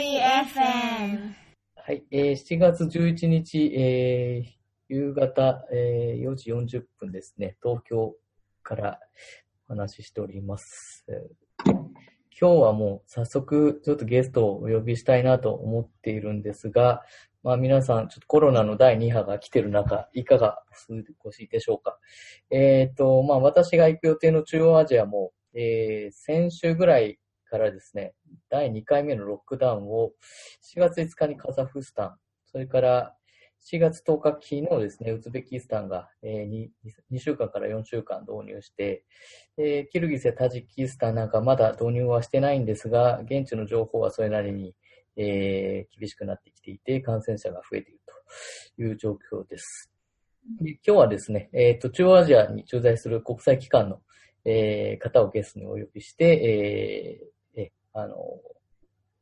[0.00, 1.34] FM。
[1.74, 8.14] はい、えー、7月11日、えー、夕方、えー、4時40分ですね、東京
[8.62, 9.00] から
[9.68, 11.04] お話ししております。
[11.66, 11.80] 今
[12.30, 17.02] 日はもう早速ちょっとゲストをお呼びしたいなと思っているんですが、
[17.42, 21.98] まあ皆さんちょっとコロナの第2波が来てる中、いかがお過ごしでしょうか。
[22.50, 27.18] えっ、と、まあ私が行く予定の中央アジアも、えー、先週ぐらい
[27.48, 28.14] からですね、
[28.48, 30.12] 第2回目のロックダウンを
[30.74, 33.14] 4月5日にカザフスタン、それから
[33.70, 36.68] 4月10日昨日ですね、ウズベキスタンが、2,
[37.12, 39.04] 2週間から4週間導入して、
[39.90, 44.74] キルギスやタジキスタンなんかまだ導入はしてないんですが、現地の情報はそれなりに、
[45.16, 48.00] えー厳しくなってきていて、感染者が増えている
[48.76, 49.90] という状況です。
[50.60, 54.00] で今日はですね、えっ、と、中央アジアに駐在する国際機関の、
[54.44, 57.37] えー方をゲストにお呼びして、えー
[58.00, 58.40] あの、お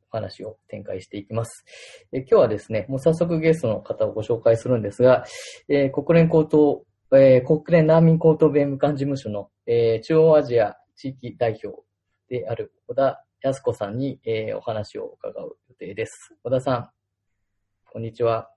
[0.09, 1.65] 話を展開していきます。
[2.11, 5.25] え今日はですね、もう早速ゲストの方をご紹介するんですが、
[5.67, 11.83] えー国連高等、えー国連難民高等弁務官事務所の、えー中央アジア地域代表
[12.29, 16.35] である小田康子さんに、えお話を伺う予定です。
[16.43, 16.89] 小田さん、
[17.91, 18.49] こんにちは。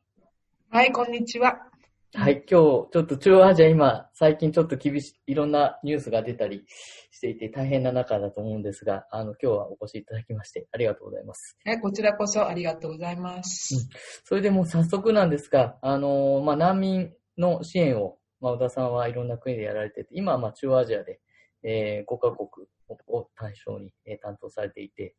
[0.71, 1.71] はい、こんにちは。
[2.13, 6.65] はい、今日、ちょっと中央アジア今、最近ちょっと厳しい、いろんなニュースが出たり
[7.13, 11.57] していて大変な中だと思うんですが、あの、今日はお越しいただきましてありがとうございます。
[11.65, 13.89] はい、こちらこそありがとうございます。
[14.25, 21.21] それでもう早速なんですが、あのーまあ、難民の支援を、まあ、小田さんはいろんな国でやられてて、今はまあ中央アジアで、
[21.63, 22.67] えー5カ国
[23.09, 25.15] を対象に、えー担当されていて、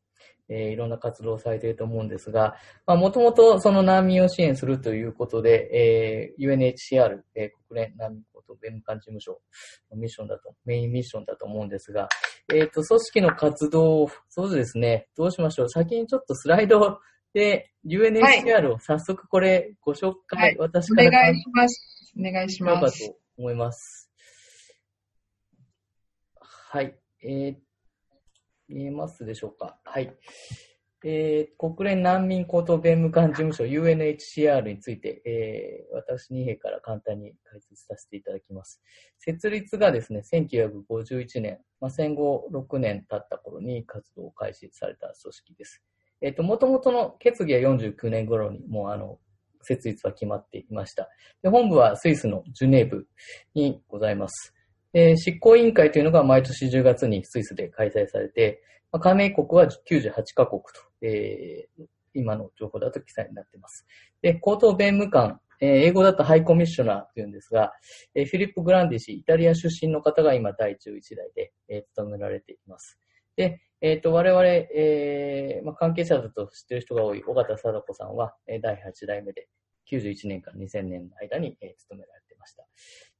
[0.49, 2.55] えーいろんな活動をされていると思うんですが、
[2.85, 9.39] まあ、もともとその難民を支援するということで、えー UNHCR、えー国連難民高等弁務官事務所
[9.91, 12.09] のミッションだと、メインミッションだと思うんですが、
[12.53, 15.69] えっ、と、組織の活動を、そうですね、どうしましょう。
[15.69, 16.99] 先にちょっとスライド
[17.33, 22.13] で、UNHCR を早速これご紹介、はいお私から願いします。
[22.19, 23.15] お願いしようかとます。
[23.37, 24.11] 思います。
[26.39, 27.00] はい。
[27.23, 27.55] えー、
[28.67, 29.79] 見えますでしょうか？
[29.83, 30.13] はい。
[31.03, 38.81] えー、国連難民高等弁務官事務所 UNHCR について、えー、私二兵から簡単に解説させていただきます。
[39.17, 45.81] 設立がですね、1951年、まあ、戦後6年経った頃に活動を開始された組織です。
[46.21, 49.17] えっ、と、もともとの決議は49年頃にもうあの、
[49.63, 51.09] 設立は決まっていました。
[51.41, 53.07] で、本部はスイスのジュネーブ
[53.55, 54.53] にございます。
[54.93, 60.67] で執行委員会というのが毎年10月にスイスで開催されて、まあ加盟国は98カ国と、
[61.01, 63.85] えー今の情報だと記載になっています。
[64.21, 67.71] で、高等弁務官、えー英語だとハイコミッショナーというんですが、
[68.15, 70.75] えーフィリップ・グランディ氏、イタリア出身の方が今第11
[71.15, 72.99] 代で、えー務められています。
[73.37, 79.47] で、えっ、と、我々、えーまあ、関係者だと知っている人が多い尾形貞子さんは、えー第8代目で、
[79.89, 82.65] 91年から2000年の間に、えー務められていました。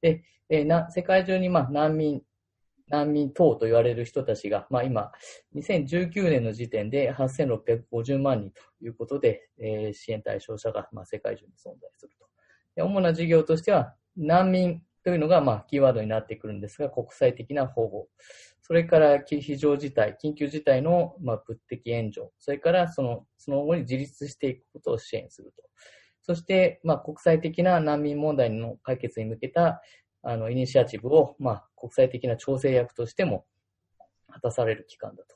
[0.02, 2.22] で、えな、世界中に、まあ、難民、
[2.88, 5.12] 難民等と言われる人たちが、まあ、今、
[5.56, 12.28] 2019年の時点で8650万人ということで、えー支援対象者が、まあ、世界中に存在すると。
[12.76, 18.08] で主な事業としては、難民というのが、まあ、キーワードになってくるんですが、国際的な保護、
[18.62, 25.64] それから非常事態、緊急事態の、まあ、物的援助、それからその、その後に自立していくことを支援すると。
[26.24, 29.82] そして、まあ、国際的な難民問題の解決に向けた、
[30.24, 33.46] あの、イニシアチブを、まあ、国際的な調整役としても
[34.32, 35.36] 果たされる機関だと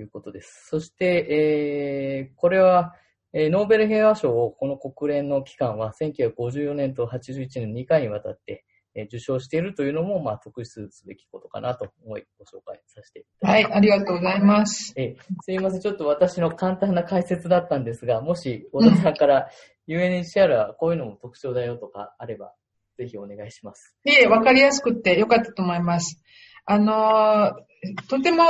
[0.00, 0.66] いうことです。
[0.68, 2.94] そして、えー、これは、
[3.32, 8.64] えーノーベル平和賞をこの国連の機関は1954年と81年2回にわたって、
[9.04, 14.92] 受賞しているというのも、まあ、特筆すべきことかなと思いご紹介させていただきますはい、ありがとうございます。
[14.96, 15.80] えーすいません。
[15.80, 19.48] ちょっと私の簡単な解説だったんですが、もし、小田さんから
[19.88, 22.52] UNHCR はこういうのも特徴だよとかあれば、
[22.96, 23.94] ぜひお願いします。
[24.04, 26.22] いえ、わかりやすくてよかったと思います。
[26.64, 28.44] あのーとても、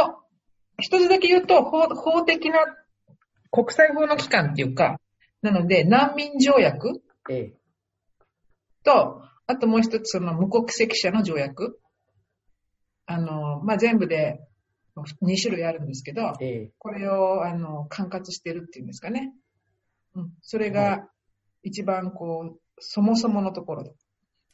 [0.78, 2.58] 一つだけ言うと、法法的な
[3.50, 5.00] 国際法の機関っていうか、
[5.42, 7.52] なので、難民条約え
[8.84, 11.78] と、あともう一つ、その無国籍者の条約。
[13.06, 14.40] あのーまあ、全部で
[14.96, 19.32] 2種類あるんですけどー、、えこれを、あの、管轄してるっていうんですかね。
[20.14, 20.32] うん。
[20.43, 21.08] それはが、
[21.62, 23.94] 一番、こう、そもそものところ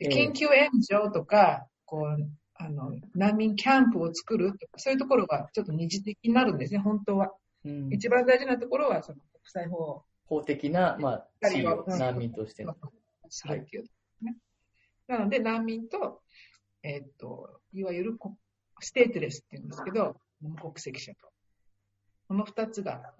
[0.00, 7.32] 緊急援助とか、こう、あの、難民キャンプを作るとか、そういうところがちょっと二次的になるんですね、本当は。
[7.64, 12.92] ーうん一番大事なところは、その国際法法的な、まあ、地位をうん難民としてのの。
[13.28, 13.84] するってい。
[15.12, 16.22] なので、難民と、
[16.82, 18.34] えーっと、いわゆるこ
[18.80, 21.28] ステートレスっていうんですけど、無国籍者と。
[22.28, 23.12] この二つが、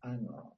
[0.00, 0.56] あの、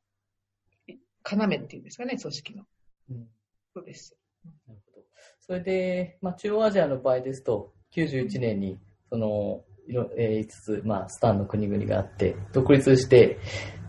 [0.87, 2.65] 要っていうんですかね、組織の。
[3.11, 3.29] うん
[3.75, 4.17] そうです。
[4.45, 5.07] なるほど。
[5.41, 8.79] それで、まあ、中央アジアの場合ですと、91年に、
[9.09, 13.39] その、いろえー5つ、まあ、スタンの国々があって、独立して、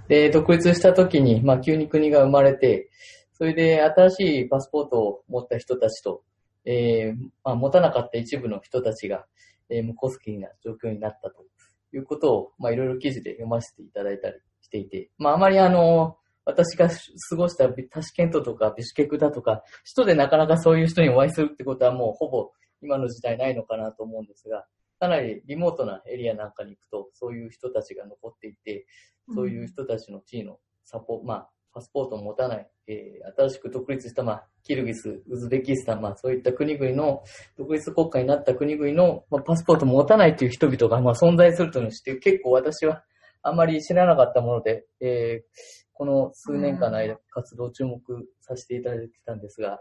[0.08, 2.90] で、独立した時に、まあ、急に国が生まれて、
[3.34, 6.24] それで新しいパスポートを持った人たちと、
[6.66, 9.26] えーまあ、持たなかった一部の人たちが、
[9.70, 11.46] えー無戸籍な状況になったと
[11.94, 22.52] いうことを、まあ、いろいろ記事で読ませていただいたりしていて、まあ、あまりあの、私が過ごしたタシケントとかビシュケクだとか、首都でなかなかそういう人にお会いするってことはもうほぼ
[22.82, 24.66] 今の時代ないのかなと思うんですが、
[25.00, 28.86] かなりリモートなエリアなんかに行くと、そういう人たちが残っていて、
[29.34, 37.24] そういう人たちの地位のサポ、まあ、パスポートを持たない、えー新しく独立した、まあ、キルギス、ウズベキスタン、まあ、そういった国々の、
[37.58, 43.04] 独立国家になった国々の、まあ、パスポートを持たないという人々が、まあ、存在するというのを知って、結構私は
[43.42, 48.02] あまり知らなかったもので、えーこの数年間の間、活動を注目
[48.42, 49.80] させていただいてたんですが、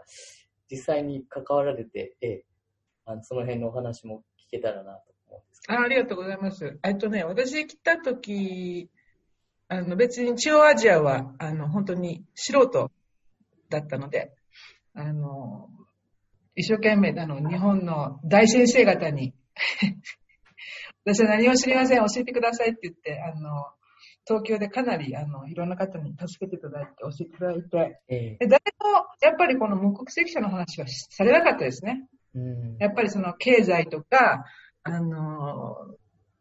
[0.69, 2.53] 実際に関わられて、えー
[3.05, 6.79] あのその辺のお話も聞けたらなと思うんですあありがとうございます。
[6.83, 8.89] えっとね、私来た時、
[9.73, 12.91] あの別に中央アジアはあの本当に素人
[13.69, 14.31] だったので、
[14.93, 15.67] あの、
[16.55, 19.33] 一生懸命あの日本の大先生方に、
[21.05, 23.65] 私は何も知りません、教えてくださいって言って、あの、
[24.27, 27.79] 東京でかなりあのいろんな方に助けていただいて、教えていただいて、ど。
[28.09, 32.07] えで誰もやっぱりこの無国籍者の話はされなかったですね。
[32.35, 34.45] ーうんやっぱりその経済とか、
[34.83, 35.75] あの、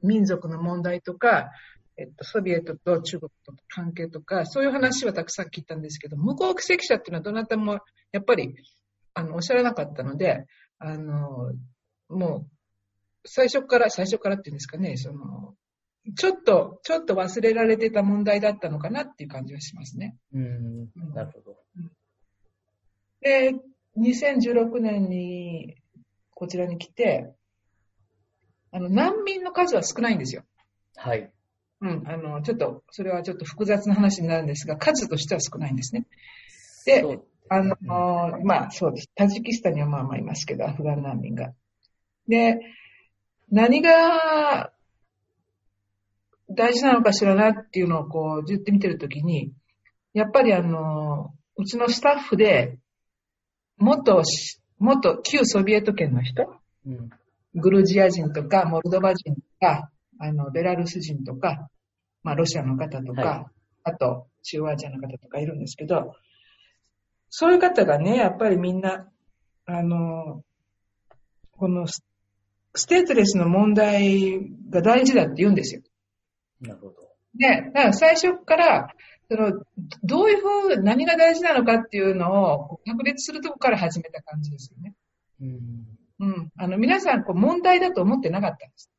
[0.02, 1.50] 民族の問題とか、
[1.96, 7.78] えっと、ソビエトと中国との関係とか、そういう話はたくさん聞いたんですけど、無国籍者っていうのはどなたも
[8.12, 8.54] やっぱり、
[9.14, 10.46] あの、おっしゃらなかったので、
[10.78, 11.52] あの、
[12.08, 12.50] もう、
[13.24, 15.54] 最初から、最初からっていうんですかね、その、
[16.16, 20.16] ちょっと、ちょっと忘れられてた問題だったのかなっていう感じがしますね。
[20.32, 21.56] うん、なるほど。
[23.20, 23.54] で、
[23.96, 25.76] 2016年に
[26.30, 27.32] こちらに来て、
[28.72, 30.44] あの、難民の数は少ないんですよ。
[30.96, 31.30] はい。
[31.82, 36.06] うん、あの、ちょっと、それはちょっと複雑な話になるんですが、数としては少ないんですね。
[36.86, 37.04] で
[37.48, 37.76] あの、
[38.44, 39.10] まあそうです。
[39.14, 41.52] タジキスタンにはまあまあいますけど、アフガン難民が。
[42.28, 42.60] で、
[43.50, 44.72] 何が
[46.48, 49.52] 大事なのかしらなっていうのをこう、ずっと見てるときに、
[50.14, 52.78] やっぱりあの、うちのスタッフで、
[53.76, 56.54] 元し、元旧ソビエト圏の人、
[56.86, 57.10] うん
[57.54, 61.68] グルジア人とか、モルドバ人とか、あの、ベラルース人とか、
[62.22, 66.14] まあ、ロシアの方とか、はいあと、中央アジアの方とかいるんですけど、
[67.30, 69.08] そういう方がね、やっぱりみんな、
[69.66, 70.42] あの、
[71.52, 72.04] このス、
[72.74, 74.38] ステートレスの問題
[74.70, 75.82] が大事だって言うんですよ。
[76.60, 76.94] なるほど。
[77.34, 78.94] で、だから最初から、
[79.30, 79.64] その、
[80.02, 84.94] どういうふう、何が大事なのかっていうのを確立するところから始めた感じですよね。
[85.40, 85.58] うん
[86.20, 86.52] うん。
[86.56, 88.91] あの、皆さん、こう、問題だと思ってなかったんです。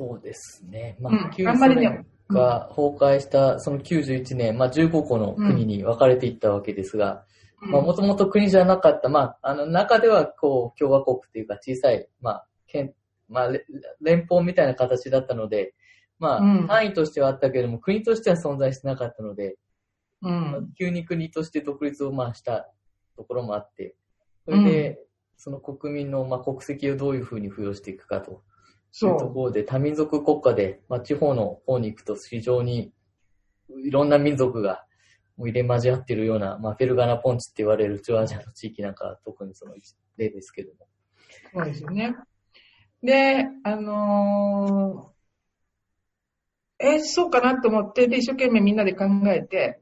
[0.00, 0.96] そうですね。
[0.98, 7.26] まうんあ、旧あんまりねソ連が崩壊したその91年、まあ15個の国に分かれていったわけですが、
[7.60, 12.94] まあもともと国じゃなかった、まあ、あの中ではこう共和国っていうか小さい、まあ、県、
[13.28, 13.66] まあ、れ
[14.00, 15.74] 連邦みたいな形だったので、
[16.18, 16.64] まうん。
[16.64, 19.56] あ、単位としてはあったけれども、国としては存在してなかったので、
[20.22, 20.70] うん。
[20.78, 22.70] 急に国として独立をまあした
[23.16, 23.94] ところもあって、
[24.46, 24.98] それで、
[25.36, 28.42] その国民のまあ国籍をどういうふうに付与していくかと
[28.92, 32.92] いうそところで、多民族国家で、まあ、地方の方に行くと非常に
[33.84, 34.84] いろんな民族が
[35.38, 39.74] 入れ交わっているような、まあ、フェルガナポンチって言われる中央アジアの地域なんかは特にその
[40.16, 40.86] 例ですけども。
[41.54, 41.56] う。
[41.58, 42.14] そうですよね。
[43.02, 45.10] で、あのー
[46.82, 49.80] え、そうかなと思って、で、一生懸命みんなで考えて、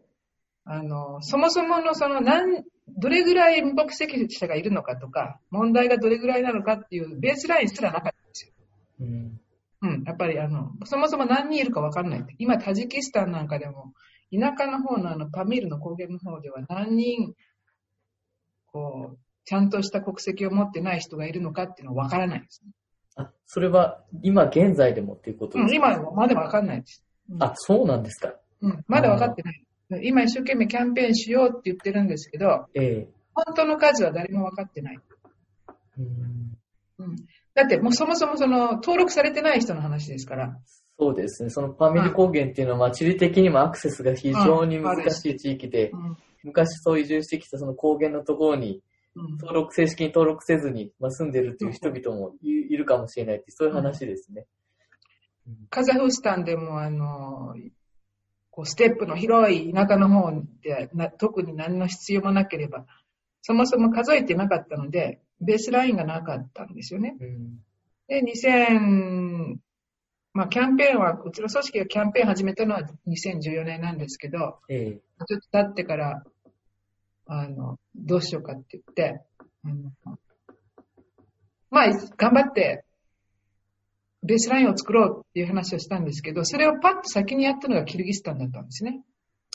[0.64, 8.17] あのーそもそものその、なん、どれぐらい無国籍者がいるのかとか、問題がどれぐらいなのかっていうベースラインすらなかった。
[9.00, 9.40] うん。
[9.80, 12.24] うん、やっぱりあの、そもそも何人いるかわかんない。
[12.38, 13.92] 今、タジキスタンなんかでも、
[14.32, 17.34] 田舎の方のあの、パミールの高原の方では何人、
[18.66, 22.70] こう、ちゃんとした国籍を持ってない人がいるのかっていうのはわからないですね。
[23.16, 27.04] あ、それは今現在でもっていうことうん、ですか、今まだわかんないです。
[27.30, 28.34] うんあ、そうなんですか？
[28.60, 29.64] うん、まだわかってない。
[30.02, 34.98] 今一生懸命キャンペーンしようって言ってるんですけど、ええ本当の数は誰もわかってない。
[35.98, 36.58] うん
[36.98, 37.16] うん。
[37.58, 40.56] だってもうそもそもその登録されてない人の話ですから。
[40.96, 41.50] そうですね。
[41.50, 46.16] そのパミル高原っていうのは、まあ、地理的にもアクセスが非常に難しい地域で、うん。
[46.44, 48.80] 昔そう移住してきたその高原のところに、
[49.16, 49.30] うん。
[49.38, 54.46] 登録、正式に登録せずに、まあ、住んでるっていう人々もいいるかもしれないってそういう話ですね。
[55.68, 57.56] カザフスタンでもあの、
[58.52, 60.30] こうステップの広い田舎の方
[60.62, 62.86] でな特に何の必要もなければ、
[63.42, 67.16] そもそも数えてなかったので、ベースラインがなかったんですよね。
[67.20, 67.58] うん。
[68.08, 69.56] で、2000、
[70.32, 76.22] まあ、キャンペーンは、うちの組織がキャンペーン始めたのは2014年なんですけど、ええちょっと経ってから、
[77.26, 79.20] あの、どうしようかって言って、
[79.64, 80.18] あの
[81.70, 82.84] まあ、頑張って、
[84.22, 89.02] ベースラインを作ろうっていう話をしたんですけど、それをパッと先にやったのがキルギスタンだったんですね。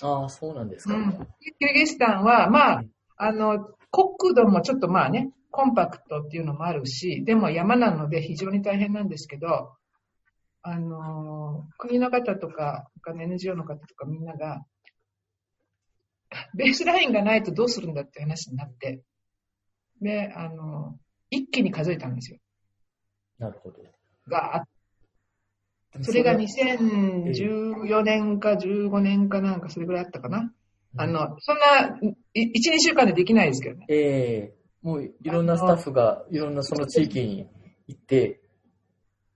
[0.02, 0.96] ああ、そうなんですか。
[0.96, 1.28] うん。
[1.42, 2.84] キルギスタンは、まあ、
[3.18, 3.60] あの、
[3.92, 9.76] 国土もちょっとまあね、コンパクトっていうのもあるし、でも山なので非常に大変なんですけど、
[10.64, 14.66] あの、国の方とか、他の NGO の方とかみんなが、
[16.56, 19.04] ベースラインがないとどうするんだって話になって、
[20.02, 20.98] で、あの、
[21.30, 22.40] 一気に数えたんですよ。
[23.38, 23.78] なるほど。
[24.28, 24.66] が
[26.02, 30.52] それが2014年か15年かなんかそれぐらいあったかな。
[30.98, 32.00] あの、そんな、
[32.34, 33.86] い1、2週間でできないですけどね。
[33.90, 37.48] ええもういろんなスタッフがいろんなその地域に
[37.88, 38.42] 行って、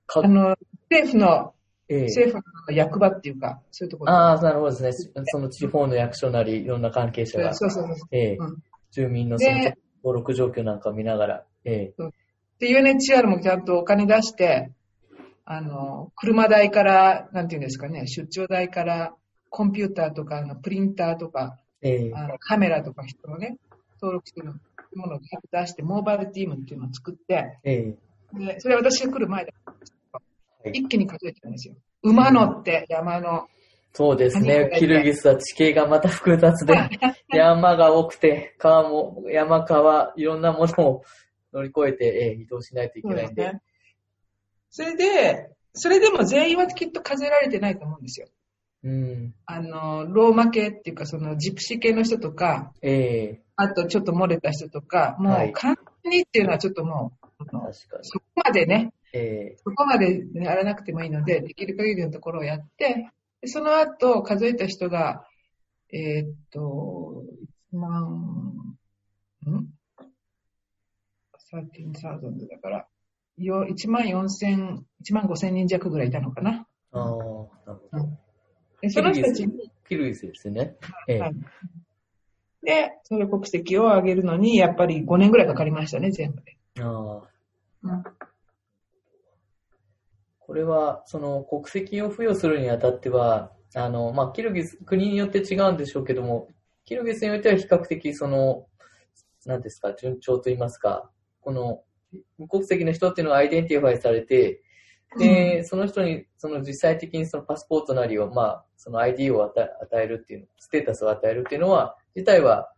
[0.06, 0.56] かあの、
[0.90, 1.54] 政府の、
[1.90, 2.02] ええ。
[2.04, 4.12] 政府の役場っていうか、そういうところ。
[4.12, 5.24] ああ、なるほどですね。
[5.26, 7.96] その地方の役所なり、いろんな関係者が、そうそうそう。
[8.12, 8.36] ええ。
[8.38, 8.58] うん。
[8.92, 12.12] 住民のそので登録状況なんかを見ながら、ええ。
[12.60, 14.72] で、UNHCR もちゃんとお金出して、
[15.46, 19.14] あの、車代から、なんていうんですかね、出張代から、
[19.50, 22.12] コンピューターとか、あのプリンターとか、ええ。
[22.14, 23.58] あのカメラとか人のね、
[24.02, 24.54] 登録する
[24.96, 25.20] ものを
[25.52, 27.98] 出して、モーバイルチームっていうのを作って、ええ
[28.34, 31.76] で、それは私が来る前だったんですけどはい一気に数えてたんですよ。
[32.04, 33.48] 馬乗って山の、
[33.94, 34.40] そうです。
[34.40, 36.74] ねキルギスは地形がまた複雑で、
[37.34, 41.04] 山が多くて、川も、山川、いろんなものを
[41.54, 43.54] 乗り越えて、ええ移動しないといけないんで。
[43.54, 43.62] ね。
[44.70, 48.28] それで、それでも全員はきっと数えられてないと思うんですよ。
[48.84, 49.36] うん。
[49.46, 58.04] あの、ローマ系っていうか、そのジプシー系の人とか、ええあとちょっと漏れた人とか、もはいう簡単にっていうのはちょっともう、あの確かに。
[58.04, 63.10] そこまでね、ええそこまで、ね、やらなくてもいいので、できる限りのところをやって、
[63.42, 65.26] でその後数えた人が、
[65.92, 67.24] えーっと、
[67.74, 68.04] 1万、
[69.48, 69.74] ん
[71.52, 72.88] ?13,000 だから、
[73.38, 76.68] よ1万4千、1万5千人弱ぐらいいたのかな。
[76.92, 78.06] ああ、なるほど。
[78.06, 78.27] で
[78.90, 80.76] その人たちに、キルギスですね。
[81.08, 81.34] ええはい
[82.64, 86.58] で、その国籍を上げるのに、やっぱり5年ぐらいかかりましたね、全部で。
[86.82, 87.30] ああ。
[87.84, 88.04] うん
[90.40, 96.48] これは、その国籍を付与するにあたっては、あの、まあ、キルギス、国によって違うんでしょうけども、
[96.86, 98.66] キルギスにおいては比較的、その、
[99.46, 101.84] 何ですか、順調と言いますか、この、
[102.38, 104.62] 無国籍の人っていうのが identify されて、
[105.18, 112.72] で、その人に、その実際的にそのパスポートなりを、まあ、その ID を与えるっていう、ステータスを与えるっていうのは、自体は、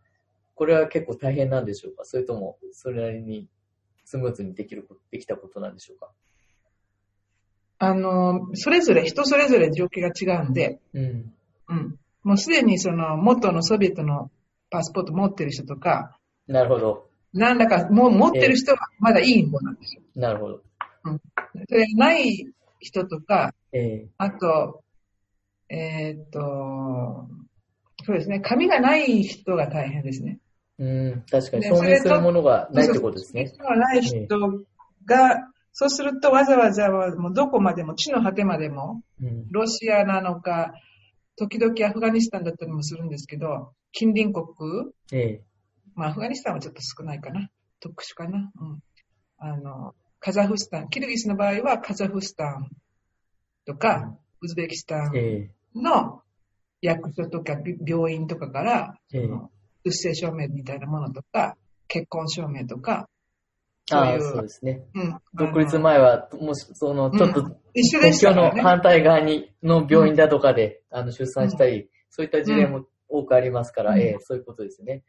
[0.54, 2.04] これは結構大変なんでしょうか？
[2.04, 3.48] それとも、それなりに
[4.04, 6.10] スムーズにできる、できたことなんでしょうか？
[7.78, 11.32] あの、それぞれ、人それぞれ状況が違うんで、うん。
[11.68, 11.98] うん。
[12.22, 14.30] もうすでにその元のソビエトの
[14.70, 17.08] パスポート持ってる人とか、なるほど。
[17.32, 20.02] なんだかもう持ってる人はまだいい方なんですよ。
[20.14, 20.62] なるほど。
[21.68, 22.46] それない
[22.80, 24.82] 人とか、ええあと、
[25.68, 27.28] えーっと、
[28.04, 30.38] そうですね、紙がない人が大変ですね。
[30.78, 33.50] うん、確かにね証明するものがないってことですね。
[33.50, 34.26] 紙がない人
[35.04, 39.46] が、そうするとわざわざもうどこまでも、地の果てまでも、うん。
[39.50, 40.72] ロシアなのか、
[41.36, 44.46] 時々アフガニスタンだったりもするんですけど、近隣国、
[45.12, 45.42] ええ
[45.94, 47.50] まあアフガニスタンはちょっと少ないかな。
[47.80, 48.50] 特殊かな。
[48.60, 48.82] うん。
[49.38, 52.68] あの、カザフスタン、キルギスの場合はカザフスタン
[53.66, 56.22] とか、ウズベキスタンええの
[56.80, 61.56] 役所とかび病院とかから、出生証明みたいなものとか、
[61.88, 63.08] 結婚証明とか、
[63.92, 64.82] ああ、そういうそうですね。
[64.94, 65.18] うん。
[65.34, 68.50] 独立前は、もし、その、ちょっと、一緒での。
[68.62, 75.02] 反対側に、の病院だとかで、あの、出産したり、そういった事例も多くありますから、うんええそういうことですね。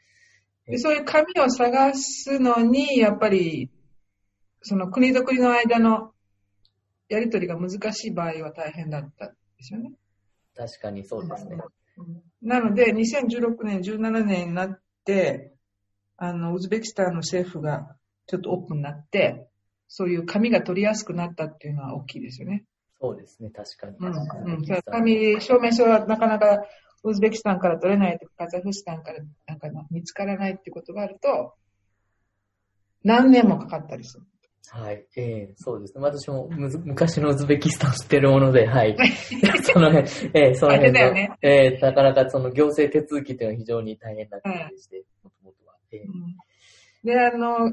[0.65, 3.69] でそういう紙を探すのに、やっぱり、
[4.61, 6.13] その国と国の間の
[7.09, 9.91] やり取りが難しい場合は大変だったんですよね。
[10.55, 11.57] 確かにそうですね。
[11.97, 15.53] うんなので、2016年、17年になって、
[16.17, 19.47] あの、ウズベキスタンの政府がちょっとオープンになって、
[19.87, 22.63] そういう紙が取りやすくなったっていうのは大きいですよね。
[22.99, 23.97] そうですね、確かに。
[23.99, 24.63] うん。
[24.63, 26.63] う紙、証明書はなかなか
[27.03, 31.53] ウズベキスタンから取れないとか、カザフスタンからなんか見つからないってことがあると、
[33.03, 34.23] 何年もかかったりする。
[34.69, 35.05] はい。
[35.17, 36.01] ええそうですね。
[36.01, 38.95] 私もむず昔のウズベキスタン知ってるもので、はい。
[39.63, 45.75] その辺、ええその辺の、ねええなかなかその行政手続きというのは非常に大変な感じでして、もともとは。
[45.91, 46.35] ええうん
[47.03, 47.71] で、あの、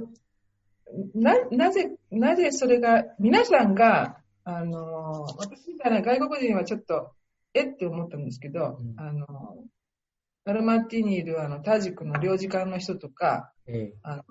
[1.14, 7.12] な、なぜ、なぜそれが、皆さんが、あの、私みたいな外国人はちょっと、
[7.54, 9.26] えって思ったんですけど、うんあの、
[10.44, 14.24] アルマティにいるあの、タジクの領事館の人とか、えあの、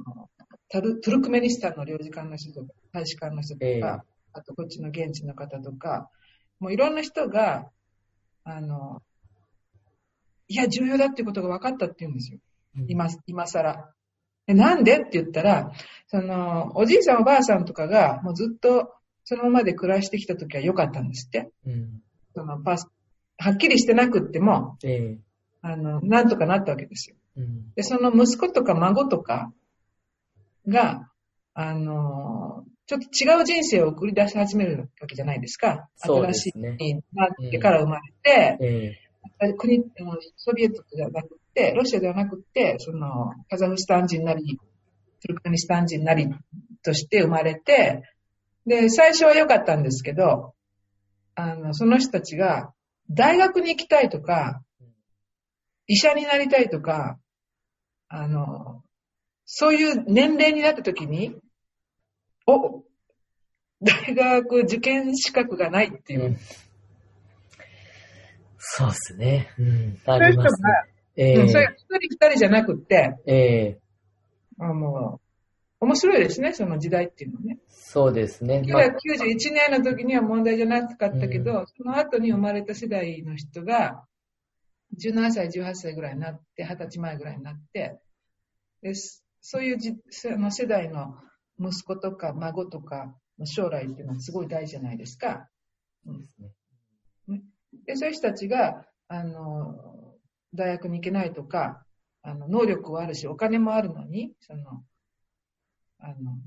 [0.70, 3.84] タルトゥルクメニスタンの領事館の人とか、大使館の人とか、ええ
[4.34, 6.12] あとこっちの現地の方とか、
[6.60, 7.72] もういろんな人が、
[8.44, 9.02] あの、
[10.48, 12.40] いや、重要だっていうことが分かったって言うんですよ。
[12.78, 13.92] え今、今更。
[14.46, 15.72] でなんでって言ったら、
[16.08, 18.94] その、おじいさんおばあさんとかが、もうずっと
[19.24, 21.52] そのままで暮らしてきた時は良かったんですって。
[21.66, 22.02] うん。
[22.34, 22.88] そのパス、
[23.38, 25.18] はっきりしてなくっても、ええ
[25.62, 27.18] あの、なんとかなったわけですよ。
[27.36, 27.74] うん。
[27.76, 29.52] で、その息子とか孫とか
[30.68, 31.10] が、
[31.54, 35.90] あの、ちょっと違う人生を送り出し始めるわけじゃないですか。
[35.98, 36.76] そうで新しいすね。
[36.80, 38.58] になってから生まれて、
[39.42, 44.58] え国、あのソビエトではなくて、ロシアではなくて、その、カザフスタン人なり、
[45.22, 46.30] トゥルクメニスタン人なり
[46.84, 48.04] として生まれて、
[48.66, 50.54] で、最初は良かったんですけど、
[51.36, 52.74] あの、その人たちが、
[53.10, 54.62] 大学に行きたいとか、
[55.88, 57.18] 医者になりたいとか、
[58.10, 58.84] あの、
[59.50, 61.34] そういう年齢になった時に、
[62.46, 62.84] お、
[63.82, 66.38] 大学受験資格がないっていうう、ん。
[68.58, 69.54] そうですね。
[69.58, 69.98] うん。
[70.06, 70.70] あそういう人がりますね。、
[71.16, 73.80] えうん、それえ一人二人じゃなくって、ええ
[74.60, 75.22] あの、
[75.80, 77.60] 面白いですね、その時代っていうのはね。
[77.70, 78.64] そうですね。
[78.68, 84.04] まあ1991年の時には問題じゃなかったけど、うその後に生まれた世代の人が、
[85.02, 87.98] 17歳、18歳ぐらいになって、20歳前ぐらいになって、
[88.82, 91.16] ですそういうじその世代の
[91.60, 95.48] 息子とか孫とかの将来っていうのはすごい大事じゃないですか。
[96.06, 97.42] うん、
[97.86, 100.16] でそういう人たちが、あの、
[100.54, 101.84] 大学に行けないとか、
[102.22, 104.84] あの、能力はあるし、お金もあるのに、その、
[106.00, 106.38] あの、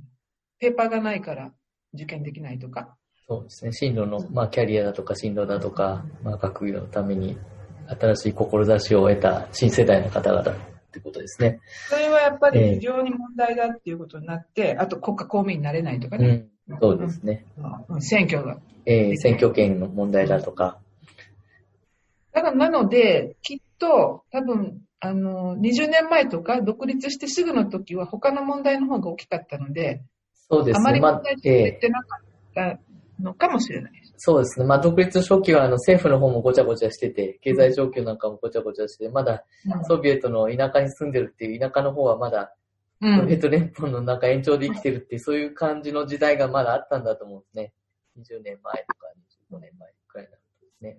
[0.58, 1.52] ペーパーがないから
[1.94, 3.72] 受験できないとか、そうですね。
[3.72, 7.38] 進路の、まあ、キャリアだとか進路だとか、まあ、学業のために、
[7.86, 11.60] 新しい志を得た新世代の方々ってことですね。
[11.88, 16.78] それはやっぱええり非常に問題だっていうことになって、あと国家公務員になれないとかね、うん。
[16.80, 17.46] そうですね。
[17.88, 18.58] うん選挙が。
[18.86, 20.78] えー選挙権の問題だとか。
[22.32, 30.02] だからなので、きっと多分、あの、20年前とか独立してすぐの時は他の問題の方が大きかったので、
[30.50, 30.80] そうですね。
[30.80, 32.24] あまりまあ問題、視さえーれてなかっ
[32.54, 32.78] た
[33.22, 33.92] のかもしれない。
[34.22, 34.66] そうですね。
[34.66, 39.46] まあ、独立初期は、あの、政府の方もごちゃごちゃしてて、経済状況なんかもごちゃごちゃしてて、まだ、
[39.88, 42.54] ソビエトの田舎に住んでるっていう田舎の方はまだ、
[43.00, 47.72] うんソビエト連邦の中延長で生きてるっていう、そういう感じの時代がまだあったんだと思うんですね。
[48.18, 49.06] 20年前とか
[49.52, 50.98] 25年前くらいになるとですね。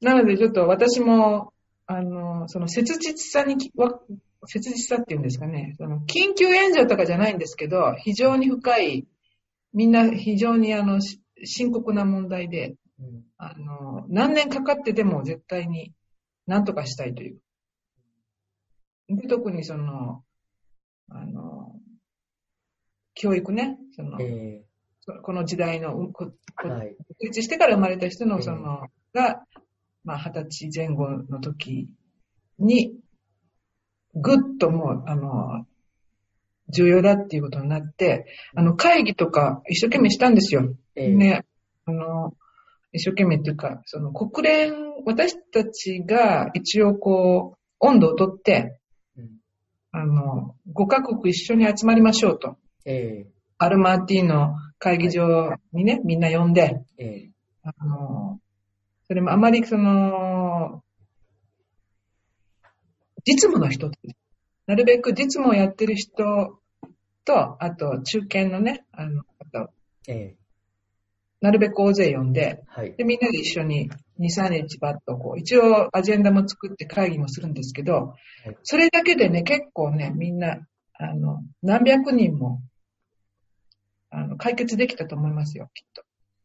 [0.00, 1.52] なのでちょっと私も、
[1.86, 3.56] あの、その切実さに
[4.46, 9.06] 切実さっていうんですかね、その緊急援助とかじゃないんですけど、非常に深い、
[9.74, 15.92] みんな非常にあの、し深刻な問題で、うんあの、何年かかってでも絶対に
[16.46, 17.38] 何とかしたいという。
[19.08, 20.22] で、特にその、
[21.10, 21.76] あの、
[23.14, 24.64] 教育ね、その、え
[25.00, 26.96] そこの時代の、うんここーはい。
[27.08, 29.44] 独立してから生まれた人のええその、が、
[30.04, 31.88] まあ、二十歳前後の時
[32.58, 32.94] に、
[34.14, 35.66] ぐっともう、あの、
[36.68, 40.74] 重要だっていうことになって、あの、会議とか一生懸命したんですよ。
[40.96, 41.44] えーね、
[41.84, 42.32] あの、
[42.92, 48.80] 一生懸命っていうか、その国連、私たちが一応こう、温度をとって、
[49.16, 49.28] うん。
[49.92, 52.56] あの、5カ国一緒に集まりましょうと。
[52.86, 53.26] え
[53.58, 57.30] アルマーティーの会議場にね、みんな呼んで、ーえ。
[57.62, 58.40] あの、
[59.06, 60.82] それもあまりその、
[63.24, 63.90] 実務の人、
[64.66, 66.58] なるべく実務をやってる人
[67.24, 70.36] と、あと中堅のね、あの、あと、ーえ
[71.46, 72.96] なるべく大勢呼んで、ーはい。
[72.96, 80.58] で、みんなで一緒に2、3日バッとこう、一応アジェンダも作って会議もするんですけどはい、それだけでね、結構ね、みんな、
[80.94, 82.60] あの、何百人も、
[84.10, 86.02] あの、解決できたと思いますよ、きっと。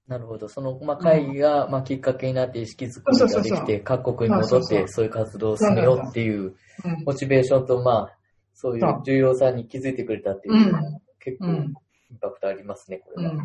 [0.07, 0.47] なるほど。
[0.47, 7.03] その、まあ、会議が、まあ、きっかけになって意識づくりができて、各国に戻って、そういう活動を進めようっていう、うん。
[7.07, 8.17] モチベーションと、まあ、
[8.53, 10.83] そういう重要さに気づいてくれたっていうのは、
[11.19, 11.73] 結構、うん。
[12.11, 13.23] インパクトありますね、こうん。
[13.23, 13.35] れは。
[13.35, 13.41] うん。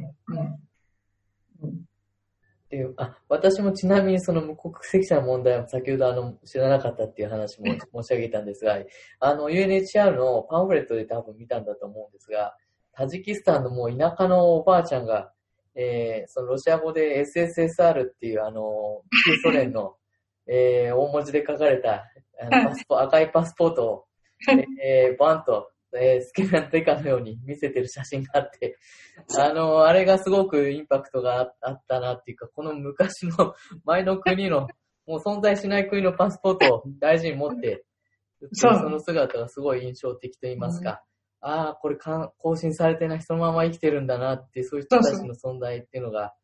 [1.65, 7.67] っていう、あ、私もちなみにその無国籍者の問題は先ほどあの知らなかったっていう話も
[8.03, 8.79] 申し上げたんですが、
[9.21, 12.55] あの UNHCR のパンフレットで多分見たんだと思うんですが、
[12.93, 15.31] タジキスタンのもう田舎のおばあちゃんが、
[15.75, 19.95] えー、そのロシア語で SSSR っていうあの、旧ソ連の、
[20.49, 22.05] えー、大文字で書かれた
[22.41, 24.05] あのパスポ赤いパスポートを、
[24.83, 28.79] えー、バンと、えー、スケベなデカのように見せてる写真があって、
[29.39, 33.55] あの、あれがすごくインパクトがああったなっていうか、この昔の
[33.85, 34.69] 前の国の、
[35.07, 37.85] もう存在しない国のパスポートを大事に持って、
[38.53, 41.03] その姿がすごい印象的と言いますか、
[41.41, 46.35] ああ、これかん更新されてないそのまま生きてるんだなって、そういう人たちの存在っていうのが、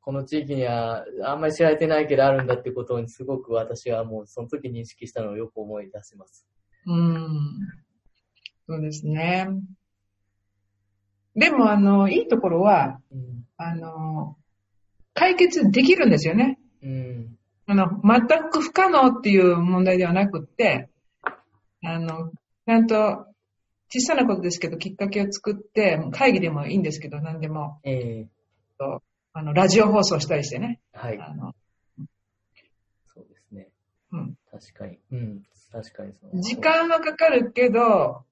[0.00, 6.44] この地域にはあんまり知られてないけどあるんだってことにすごく私はもうその時認識したのをよく思い出します。
[6.86, 7.38] うん。
[8.68, 9.48] そうですね。
[11.34, 13.46] でも、あの、いいところは、うん。
[13.56, 14.36] あの、
[15.14, 16.58] 解決できるんですよね。
[16.82, 17.38] うん。
[17.66, 20.90] あの、全く不可能っていう問題ではなくって、
[21.84, 22.30] あの、
[22.66, 23.26] ちゃんと、
[23.88, 28.28] 小さなことですけど、きっかけを作って、会議でもいいんですけど、何でも、ええ
[28.78, 29.02] と
[29.34, 30.80] あの、ラジオ放送したりしてね。
[30.92, 31.18] はい。
[31.18, 31.54] あの、
[33.06, 33.68] そうですね。
[34.12, 34.36] うん。
[34.50, 34.98] 確かに。
[35.10, 35.42] うん。
[35.70, 36.42] 確かにその。
[36.42, 38.24] 時間はかかるけど、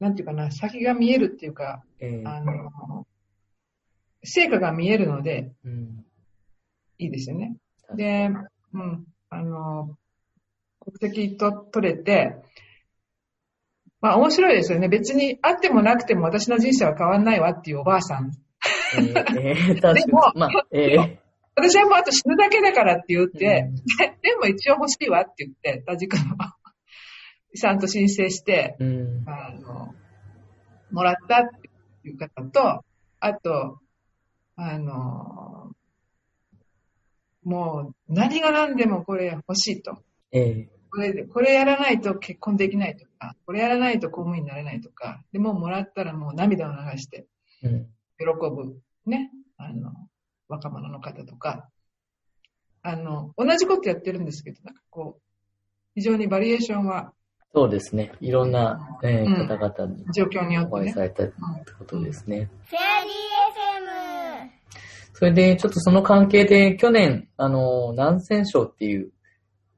[0.00, 3.06] なんていうかな、先が見えるっていうか、ええあの、
[4.24, 6.04] 成果が見えるので、うん。
[6.98, 7.56] いいですよね。
[7.94, 8.30] で、
[8.72, 9.96] うん、あの、
[10.80, 12.34] 国籍と取れて、
[14.00, 14.88] まあ面白いですよね。
[14.88, 18.32] 別にあってもなくても私の人生は変わんないわっていうおばあさん。
[18.98, 20.32] ええええ確かにでも。
[20.34, 21.20] まあ、ええ
[21.56, 23.82] 私はもうあと死ぬだけだからって言って、うんで
[24.22, 26.16] でも一応欲しいわって言って、タジク
[27.50, 29.24] の遺産と申請して、うん。
[29.26, 29.94] あの、
[30.90, 31.48] もらったっ
[32.02, 32.84] ていう方と、
[33.20, 33.78] あと、
[34.56, 35.72] あの、
[37.42, 40.02] もう何が何でもこれ欲しいと。
[40.32, 47.28] ええこれで、これやらないと結婚できないとか、これやらないと公務員になれないとか、でもうもらったらもう涙を流して
[47.62, 47.86] うん。
[48.18, 49.92] 喜ぶ、ね、あの、
[50.48, 51.68] 若者の方とか、
[52.82, 55.22] あの、同じことやってるんですけど、なんかこう、
[55.94, 57.12] 非常にバリエーションは
[57.52, 58.12] そうですね。
[58.20, 61.02] いろんな、ええうん方々に状況によってねお会いさ。
[61.02, 61.32] れたって
[61.78, 62.48] ことですね。
[62.66, 63.20] フェアリー FM
[65.12, 69.10] それで、ちょっとその関係で、去年、あの、南仙賞っていう、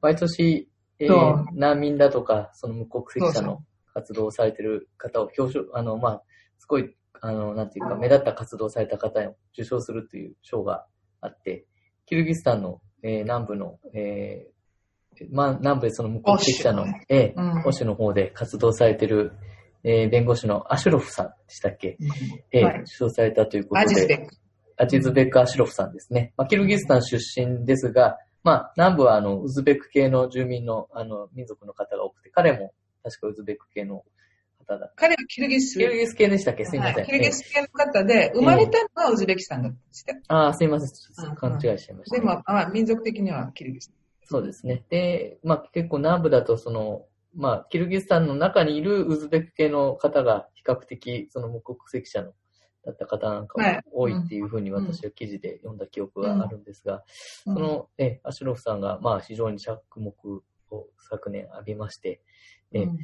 [0.01, 6.23] 毎年、えーそう難民だとか、その無国籍者の活動をされてる方を表彰、あの、まあ、
[6.59, 10.85] すごい、あの、なんていうか、目立った活動をされた方を受賞するという賞が
[11.19, 11.65] あって、
[12.05, 14.52] キルギスタンの、えー南部の、えー
[15.31, 19.33] まあ、南部でその無国籍者のオッシュ、えうんー、オシュの方で活動されてる、
[19.83, 21.97] えー弁護士のアシュロフさんでしたっけ、
[22.51, 24.27] えーはい受賞されたということで。
[24.75, 26.33] アジズベック・アシュロフさんですね。
[26.35, 32.73] まあ、キルギスタン出身ですが、まあ、南部はあの、ウズベク系の住民の、あの、民族の方が多くて、彼も
[33.03, 34.03] 確かウズベク系の
[34.67, 34.91] 方だ。
[34.95, 35.77] 彼はキルギス。
[35.77, 36.65] キルギス系でしたっけ？
[36.65, 36.95] すいません。
[36.95, 40.11] はい、キルギス系の方で、生まれたのはウズベキスタンだったんですって。
[40.13, 40.87] ええああ、すいませ
[41.31, 41.35] ん。
[41.35, 43.91] 勘違いしちゃいました、でも、まあ、民族的にはキルギス。
[44.25, 44.83] そうですね。
[44.89, 47.05] で、まあ、結構南部だと、その、
[47.35, 52.33] まあ、キルギスタンの中にいるウズベク系の方が比較的、その無国籍者の、
[52.85, 57.03] だった方なんかはいも多いっていうふうに私は記事で読んだ記憶があるんですが、
[57.45, 60.13] その、え、アシュロフさんが、まあ、非常に着目
[60.69, 62.21] を昨年浴びまして、
[62.73, 62.99] え、うん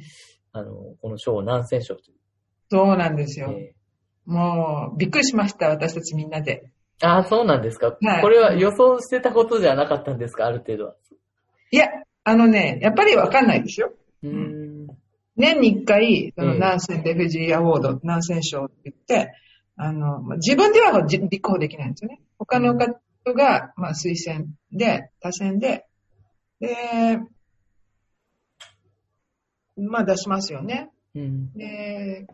[0.52, 2.16] あの、この賞を南仙賞という。
[2.70, 3.50] そうなんですよ。
[3.50, 3.74] え
[4.26, 6.70] もう、びっくりしました、私たちみんなで。
[7.02, 10.96] ああ、そうなんですか、はいこれは予想してたことじゃなかったんですかある程度は。
[11.70, 11.88] いや、
[12.24, 13.92] あのね、やっぱりわかんないですよ。
[14.22, 14.86] うーん。
[15.36, 19.32] 年に一回、そのうん南線レフュジーアワード、南線賞って言って、
[19.76, 22.20] あの、まあ自分ではじ立候補できないんですよね。
[22.38, 23.00] 他の方
[23.34, 25.86] が、まあ、推薦で、他選で、
[26.60, 27.18] で、
[29.76, 30.90] まあ出しますよね。
[31.14, 31.52] うん。
[31.54, 32.26] で、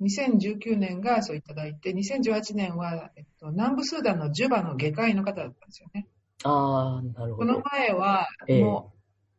[0.00, 6.08] 2019年がそういただいて、2018年は、えっと、南部スーダンのジュバの外科医の方だったんですよね。
[6.44, 7.62] ああ、なるほこのど。
[7.72, 8.62] 前は、ええ。
[8.62, 8.92] も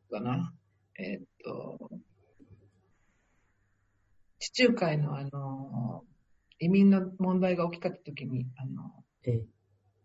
[0.09, 0.53] う、かな、
[0.97, 1.89] えっと、
[4.39, 6.03] 地中海のあの、
[6.59, 9.43] 移民の問題が起きた時に、あの、ええ。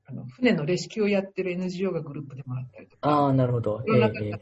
[0.06, 3.82] あの船のレスキューをやってる NGO がグループでもらったりとか、ああ、なるほど。
[3.86, 4.40] えいろんな方えええ。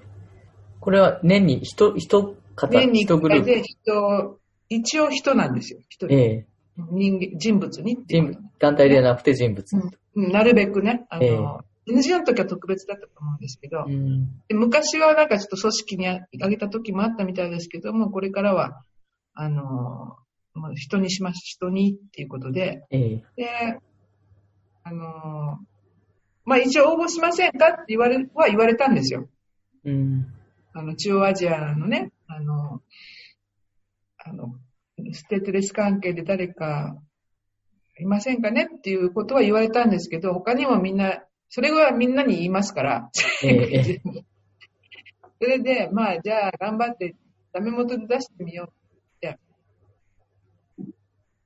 [0.79, 3.63] これは年に一、一方、年に一グループ？
[3.63, 4.39] 人、
[4.69, 5.81] 一応人なんですよ。
[5.89, 6.47] 一人、ええ。
[6.77, 9.67] 人間、人物にっていう団体ではなくて人物。
[10.15, 10.31] うん。
[10.31, 14.27] なるべくね、あの、え NGO の時は特別だったと思うんですけど、うん。
[14.49, 18.83] で昔はなんかちょっと組織にあげた時もあったみたいですけども、これからは、
[19.35, 20.17] あの、
[20.55, 23.79] もう人にします、人にっていうことで、ええで、
[24.83, 25.59] あの、
[26.45, 29.29] まあ一応応募しませんかって言われ、は言われたんですよ。
[29.85, 30.27] うん。
[30.73, 32.81] あの、中央アジアのね、あの、
[34.19, 34.55] あの、
[35.13, 36.97] ステートレス関係で誰か
[37.99, 43.11] いませんかねっていうことは言われたんですけど、他にもみんな、それはみんなに言いますから。
[43.43, 44.03] ええ
[45.39, 47.15] それで、まあ、じゃあ頑張って
[47.53, 49.39] ダメ元で出してみようって、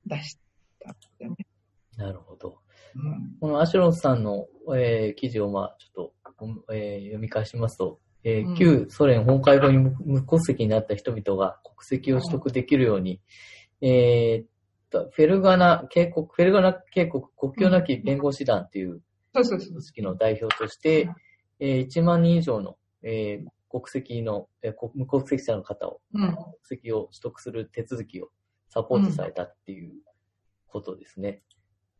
[0.05, 0.37] 出し
[0.79, 1.45] たんだよね。
[1.97, 2.59] なるほど。
[2.95, 6.11] うんこのアシュロンさんの、えー記事を、まあ、ちょっ
[6.65, 13.19] と、えー読み返しますと、えーうん旧ソ連崩壊後に無無国籍になった人々が国籍を取得できるように、
[13.81, 14.47] えーっ
[14.89, 19.01] とフェルガナ渓谷、フェルガナ渓谷国境なき弁護士団という
[19.33, 19.81] そうそう組。
[19.81, 21.09] 織の代表として、
[21.59, 26.31] えー1万人以上の、えー国籍の、えー国無国籍者の方を、うん。
[26.31, 28.29] 国籍を取得する手続きを
[28.69, 29.93] サポートされたっていう
[30.67, 31.41] ことですね。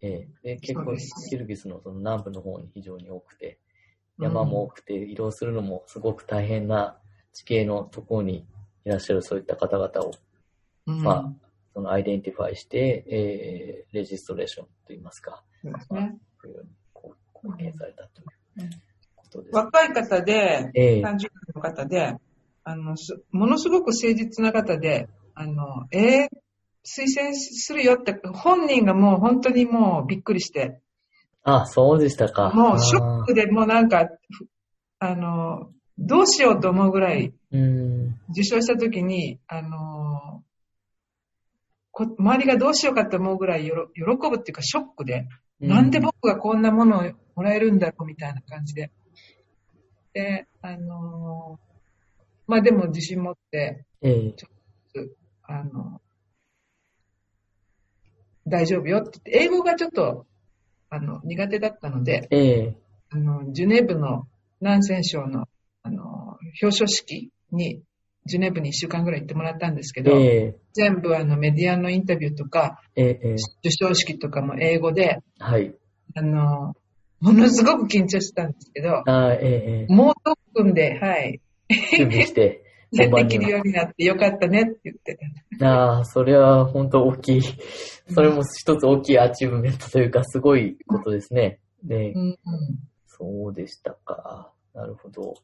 [0.01, 0.95] えーで結構
[1.29, 3.59] キルギスのその南部の方に非常に多くて、
[4.19, 6.97] 山も多くて移動するのもすごく大変な
[7.33, 8.45] 地形のところに
[8.85, 10.11] いらっしゃるそういった方々を、
[10.87, 11.33] うん、まあ、
[11.73, 15.43] その identify して、えー registration といいますか、
[17.43, 18.69] 貢献されたという
[19.15, 19.55] ことです。
[19.55, 21.19] 若い方で、ええ30代
[21.55, 22.15] の方で、
[22.63, 26.27] あの、すものすごく誠実な方で、あの、えー
[26.83, 30.81] 推薦するよって、本人がもう本当にもうびっくりして、
[31.43, 32.51] あ、そうでしたか。
[32.53, 34.47] もうショッあクでもうなんか、ふ
[34.99, 37.33] あの、どうしようと思うぐらい。
[38.29, 40.43] 受賞した時に、あの、こ
[41.93, 45.27] 周りがどうしようかと思うぐらいよろ喜ぶっていうかショックで、
[45.59, 48.91] なんで僕がこんなものをもらえるんだろうみたいな感じで。
[50.13, 51.59] で、あの
[52.47, 54.35] まあでも自信持って、ええ。
[55.43, 56.01] あの、
[58.47, 60.25] 大丈夫よって言って、英語がちょっと、
[60.89, 62.77] あの、苦手だったので、ええ。
[63.09, 64.27] あの、ジュネーブの
[64.59, 65.47] ナンセン賞の、
[65.83, 67.81] あの、表彰式に、
[68.25, 75.73] ジュネーブに一週間ぐらい行ってもらったんですけど、ええ全部あのメディアのインタビューとか、ええええ授賞式とかも英語で、はい。
[76.15, 76.75] あの、
[77.19, 85.19] ものすごく緊張してたんですけど、あーえええ猛特訓で、はい、え準備して、 できるようになってよかったねって言って。
[85.63, 87.41] ああ、それは本当大きい。
[88.09, 91.59] それも一つ大きい achievement というか、すごいことですね。
[91.83, 92.37] ね、うんうん
[93.07, 94.51] そうでしたか。
[94.73, 95.35] なるほど。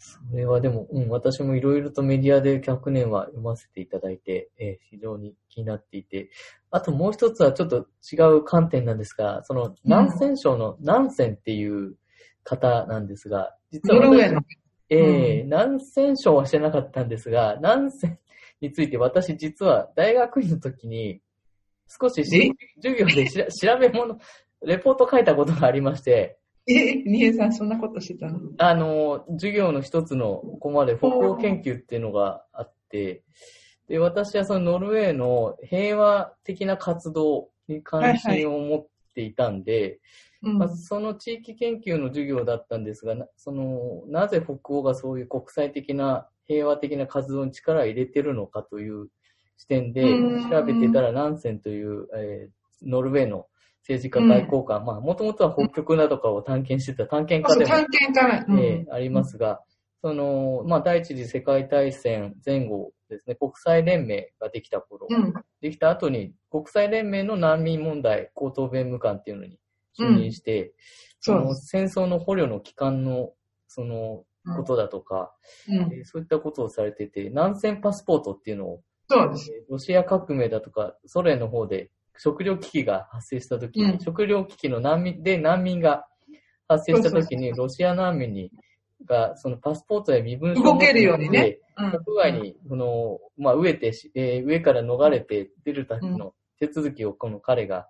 [0.00, 6.30] それはでも、うん、私もいろいろとメディアで100年は読ませていただいて、えー非常に気になっていて、
[6.70, 11.96] あともう一つはちょっと違う観点なんですが、その、南仙省の南仙っていう
[12.44, 14.42] 方なんですが、実は。
[14.88, 18.18] ええ南仙省は知らなかったんですが、南仙
[18.62, 21.20] について私実は大学院の時に
[21.86, 24.18] 少しし授業でしら調べ物、
[24.62, 28.38] レポート書いたことがありまして、え、ニエさんそんなことしてたの？
[28.58, 33.22] あの、授業の一つのコマで北欧研究っていうのがあって、
[33.88, 40.00] で、私はそのノルウェーの平和的な活動に関心を持っていたんで、
[40.42, 40.58] うん。
[40.58, 49.08] まあ、その地域研究の授業だったんですが、なその、なぜ北欧がそういう国際的な平和的な活動に力を入れてるのかという
[49.56, 50.50] 視点でうん。
[50.50, 53.46] 調べていたら、ナンセンという、えーノルウェーの
[53.90, 58.44] 政治家外交官、まあ、もともとは北極などかを探検してた探検家でも探検家。
[58.48, 59.60] うんえーありますが、
[60.02, 65.34] その、まあ、第一次世界大戦前後ですね、国際連盟ができた頃、うん。
[65.60, 69.58] できた後に、国際連盟の難民問題高等弁務官っていうのに
[69.98, 70.72] 就任して、
[71.20, 71.54] その。
[71.54, 73.32] 戦争の捕虜の帰還の、
[73.66, 74.24] その、
[74.56, 75.34] ことだとか、
[75.68, 75.74] うん。
[75.74, 79.52] えーそういったことをされてて、南線パスポートっていうのを、そうです。
[79.52, 81.90] えーロシア革命だとか、ソ連の方で
[82.22, 83.98] 食料危機が発生した時に、うん。
[83.98, 86.06] 食料危機の難民、で難民が
[86.68, 88.50] 発生した時に、ロシア難民に、
[89.06, 91.60] が、そのパスポートや身分証を動けるようにね。
[91.78, 91.90] うん。
[92.04, 97.88] 国外に、この、まあ、飢えてし、えー上から逃れて出るための手続きを、この彼が、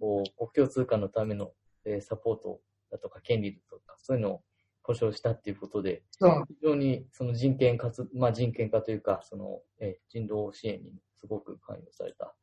[0.00, 1.52] こう、国境通過のための、
[1.84, 2.60] えーサポート
[2.90, 4.42] だとか、権利だとか、そういうのを
[4.82, 6.02] 保障したっていうことで。
[6.48, 12.34] 非常にその人権かつ、まあ、人権化というか、その、えー人道支援にすごく関与された、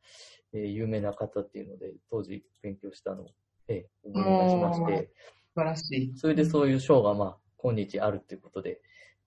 [0.53, 3.27] えー有名な方っていうので、当時勉強したのを、
[3.67, 5.11] えー思い出しまして、
[5.53, 6.13] 素晴らしい。
[6.17, 8.81] それでそういう賞が、まあ、今日あるということで、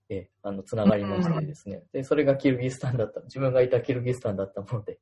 [0.09, 1.83] えーあの、つながりましてですね。
[1.91, 4.99] で、それがキルギスタンだった、自分がいたキルギスタンだったもので、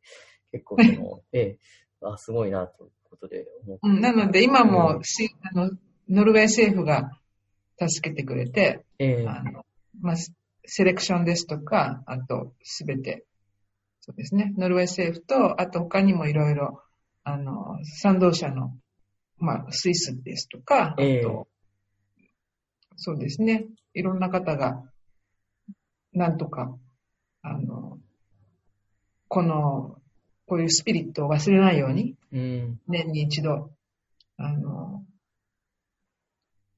[0.52, 3.80] 結構その、えーあ、すごいな、ということで思。
[3.82, 4.02] うん。
[4.02, 5.72] なので今うんもし、あの、
[6.10, 7.12] ノルウェー政府が
[7.80, 9.66] 助けてくれて、えーあの、
[10.00, 10.16] まあ、
[10.66, 13.26] セレクションですとか、あと、すべて、
[14.08, 16.82] そうですね、ノルウェー政府と、あと他にもいろいろ、
[17.26, 18.74] あの、賛同者の、
[19.38, 21.24] まあ、スイスですとか、あと、ええ
[22.96, 24.82] そうですね、いろんな方が、
[26.13, 26.74] なんとか、
[27.41, 28.00] あの、
[29.28, 29.98] この、
[30.48, 32.80] こういうスピリットを忘れないように、うん。
[32.88, 33.72] 年に一度、
[34.38, 35.04] あの、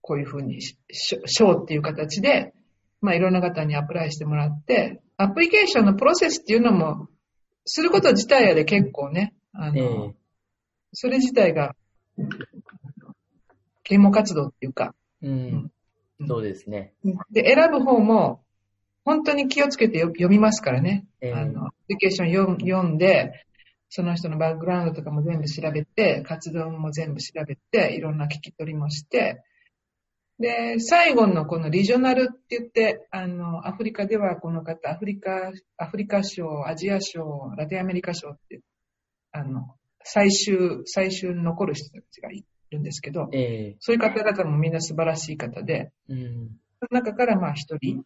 [0.01, 0.59] こういうふうに
[0.91, 2.53] 賞っていう形で、
[2.99, 7.07] まあいろんな方にアプライしてもらって、アプリケーションのプロセスっていうのも、
[7.71, 10.15] すること自体で結構ね、あえの、え
[10.91, 11.75] それ自体が、
[13.83, 15.71] 啓蒙活動っていうか、うん。
[16.27, 16.93] そうですね。
[17.31, 18.43] で、選ぶ方も、
[19.05, 21.05] 本当に気をつけてよ読みますからね。
[21.21, 23.45] ええあの、アプリケーション読んで、
[23.89, 29.43] その人のバックグラウンドとかも全部調べて、活動も全部調べて、いろんな聞き取りもして、
[30.39, 38.61] で、最後のこのリジョナルって言って、あの、アフリカではこの方、アフリカ、アフリカ賞、アジア賞、ラテンアメリカ賞って、
[39.33, 46.49] あの、最終、最終に残る人たちがいるんですけど、ええそういう方々もみんな素晴らしい方で、うん。
[46.79, 48.03] その中からまあ一人っ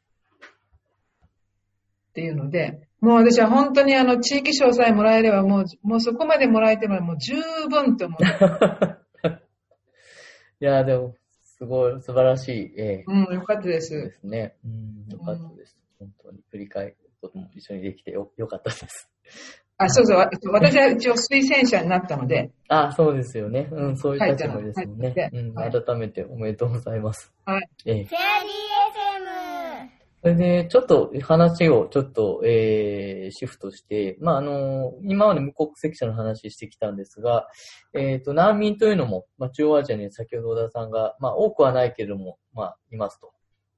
[2.13, 7.35] ていうので、もう私は本当にあの地域賞さえもらえればもう、もうそこまでもらえてももう十
[7.69, 8.23] 分と思う。
[10.59, 11.15] いや、でも、
[11.63, 13.69] すごい、素晴らしい、ええうん、よかったで。
[13.75, 14.55] ですすね。
[14.65, 15.77] うん、よかったです。
[15.97, 19.09] 本当に振り返ることも一緒にできてよよかったです。
[19.77, 23.69] あ、そうそう、わ私は一応推薦者になったので、あ、そうですよね。
[23.71, 27.31] うん、そういう立場ですもんねうん、はい改めておめでとうございます。
[27.45, 27.69] はい。
[27.85, 29.42] ええフェアリー FM
[30.23, 37.49] それで、ちょっと話をちょっと、えー、シフトして、まあ、あの、今まで無国籍者の話してきたんですが、
[37.93, 43.33] えっ、と、難民というのも、まあ、中央アジアに先ほど小田さんが、まあ、多くはないけれども、まあ、いますと。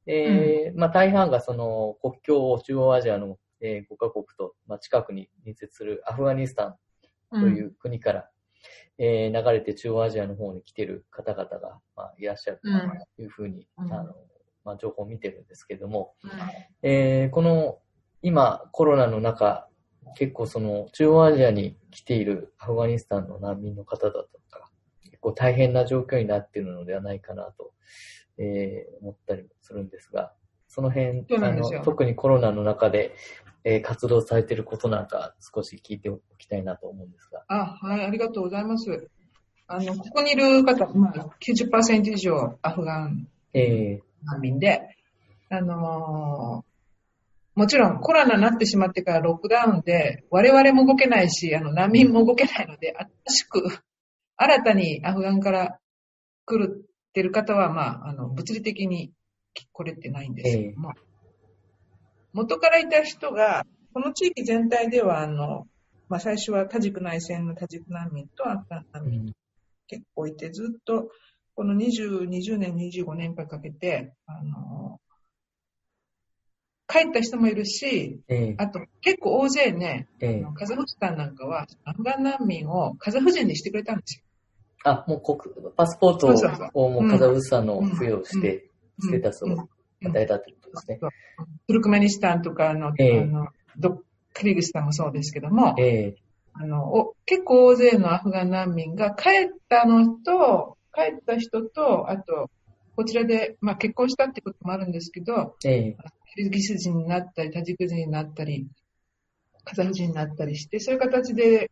[0.06, 6.78] えーまあ、大半がその国境を中央アジアの、え5カ国と、まあ、近くに隣接するアフガニスタ
[7.32, 8.30] ンという国から、
[9.00, 13.92] えー流れて中央アジアの方に来ている方々が、まあ、いらっしゃるというふうに、うん。
[13.92, 14.14] あの、
[14.66, 16.30] まあ、情報を見てるんですけども、うん
[16.82, 17.78] えーこの
[18.22, 19.68] 今コロナの中、
[20.18, 24.72] 結構その中央アジアに来ているアフガニスタンの難民の方だとか、
[25.04, 27.72] 結構大変な状況になっているのではないかなと、
[28.40, 30.34] えー思ったりもするんですが、
[30.68, 33.14] その辺、あの特にコロナの中で、
[33.64, 37.44] えー活動されていることなんか少し聞いておきたいなと思うんですが。
[37.48, 39.08] あ、はい、ありがとうございます。
[39.68, 44.96] あの、ここにいる方、まあ、90%以上アフガンえ難民で、
[45.50, 46.76] あのー
[47.56, 52.94] もちろんコロナになってしまってからロックダウンで我々も動けないし、あの難民も動けないので、
[53.26, 53.64] 新しく
[54.36, 55.80] 新たにアフガンから
[56.46, 59.14] 来るってる方は、まあ、あの、物理的に
[59.72, 60.58] 来れてないんです。
[60.58, 60.94] けども、
[62.34, 65.66] 元からいた人が、この地域全体では、あの、
[66.10, 69.34] まあ、最初はタジク内戦のタジク難民とアフガン難民うん。
[69.88, 71.10] 結構いて、ずっと
[71.56, 75.00] この20、20年、25年間かけて、あの、
[76.88, 84.24] 帰った人もいるし、えあと結構大勢ね、えカザフスタンなんかはアフガン難民をカザフ人にしてくれたんですよ。
[84.84, 86.28] あ、もう国、パスポート
[86.74, 89.10] をもうカザフスタンの付与して、うん。
[89.10, 90.08] ステータスをうん。
[90.08, 91.00] 与えたということですね。
[91.68, 93.22] トルクメニスタンとかあの、ええ。
[93.22, 96.16] あのドクリグスタンもそうですけども、ええ。
[96.54, 99.32] あのお結構大勢のアフガン難民が帰っ
[99.68, 102.50] たのと、帰った人と、あと、
[102.96, 105.98] こちらで、まあ、結婚したってこともあるんですけど、ええ
[106.36, 108.68] キルギス人になったり、タジク人になったり、
[109.64, 111.72] カザフ人になったりして、そういう形で、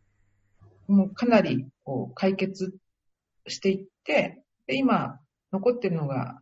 [0.88, 2.74] もうかなりこう解決
[3.46, 5.20] していって、で今、
[5.52, 6.40] 残ってるのが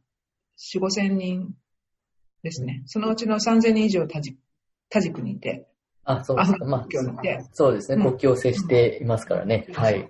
[0.59, 1.55] 4、5千人
[2.43, 2.83] ですね。
[2.87, 4.37] そのうちの3千人以上タジ
[4.89, 5.67] タジクにいて、
[6.05, 6.65] あ、そうですか。
[6.65, 6.87] まあ
[7.53, 8.05] そうですね。
[8.05, 9.67] うん国境を接していますからね。
[9.73, 10.09] はい。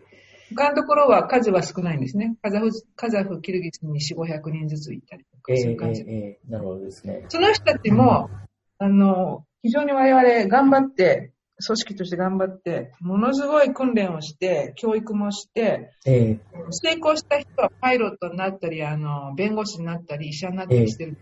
[0.54, 2.36] 他のところは数は少ないんですね。
[2.42, 6.02] カザフ、カザフ、キルギスに4、500人ずついたりとか、えええそういう感じ。
[6.02, 7.24] えええなるほどですね。
[7.28, 8.30] その人たちも、
[8.78, 11.32] あの、非常に我々頑張って、
[11.64, 21.16] 組織として頑張って、ものすごい訓練をして、教育もして、ええ成功した人はパイロットになったり、あの、弁護士になったり、医者になったりしてる。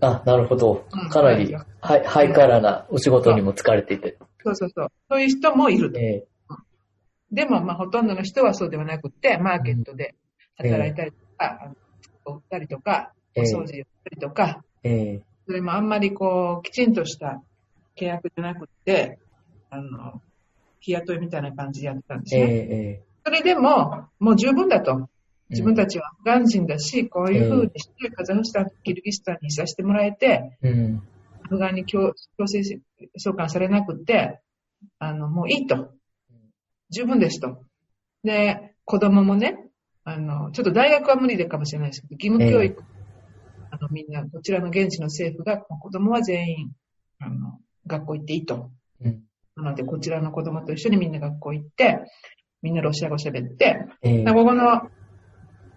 [0.00, 1.08] あ、なるほどうん。
[1.08, 4.16] かなりハイハイカラーなお仕事にも疲れていて。
[4.44, 4.88] そうそうそう。
[5.10, 5.98] そういう人もいると。
[5.98, 6.24] え
[7.30, 10.14] でも、まあ、ほとんどの人はそうではなくて、マーケットで
[10.56, 11.74] 働いたりとか、あの
[12.22, 17.42] 服を売ったりとか、おええ掃除をしたりとか、ええそれもあんまりこう、きちんとした
[17.96, 19.18] 契約じゃなくて、
[19.70, 20.20] あの、
[20.80, 22.50] 日雇いみたいな感じでやってたんですええね。
[22.50, 25.08] えそれでも、もう十分だと。
[25.50, 31.02] 自分たちはアフガン人だし、こういう風にしてカザフスタン、キルギスタンにいさせてもらえて、えうん。
[31.44, 32.62] アフガンに強強制
[33.16, 34.40] 送還されなくて、
[34.98, 35.90] あの、もういいと。
[36.90, 37.64] 十分ですと。
[38.24, 39.58] で、子供もね、
[40.04, 42.82] あの、ちょっと大学は無理でかもしれないですけど、義務教育、
[43.70, 46.72] あの、みんな、こちらの現地の政府が、子供は全員、
[47.18, 48.70] あの、学校行っていいと。
[49.02, 49.22] うん。
[49.56, 52.00] なので、こちらの子供と一緒にみんな学校行って、
[52.62, 54.90] みんなロシア語喋って、ここの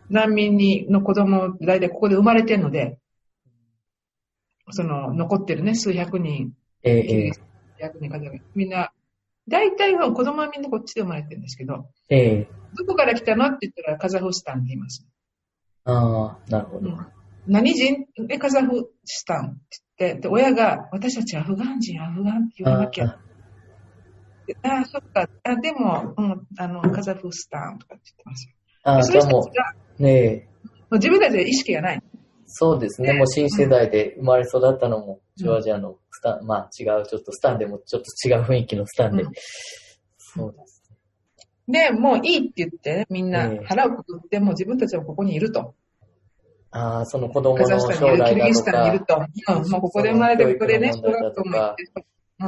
[0.10, 2.98] 難民にの子供、大体ここで生まれてるので、
[4.72, 6.54] その残ってるね、数百人、
[6.84, 7.42] えええ数
[7.80, 8.92] 百人方が、みんな、
[9.52, 12.48] 大体は子供はみんなこっちで生まれてるんですけど、えええ
[12.78, 15.06] どこから来たのって言ったらカザフスタンって言います。
[15.84, 16.98] ああ、なるほど。
[17.48, 18.06] 何人？
[18.30, 19.58] え、カザフスタンって
[20.00, 23.06] 言って、で、親が、私たちアフガン人、アフガンって言わなきゃ。
[23.06, 23.20] あ
[24.48, 25.28] でああ、そっか。
[25.44, 28.54] あ、でも、うん、あの、カザフスタンとかって言ってますよ。
[28.84, 32.04] あ、あもそういう人たちが、う、ねえ、もう自分たちで意識がない。
[32.54, 33.14] そうですね。
[33.14, 39.24] もう新世代で生まれ育ったのも、ジョージアのスタン、まあ違う、ちょっとスタンでもちょっと違う雰囲気のスタンで。
[39.24, 39.32] うん
[40.34, 40.82] そうです。
[41.68, 45.76] で、もういいって言ってね、みんなええ腹をくくって、もう自分たちはここにいると。
[46.72, 49.56] ああ、その子供の将来だとルギスタンにいるか、と。
[49.58, 51.84] うん、もうここで生まれて、ここでね、小学校も行って、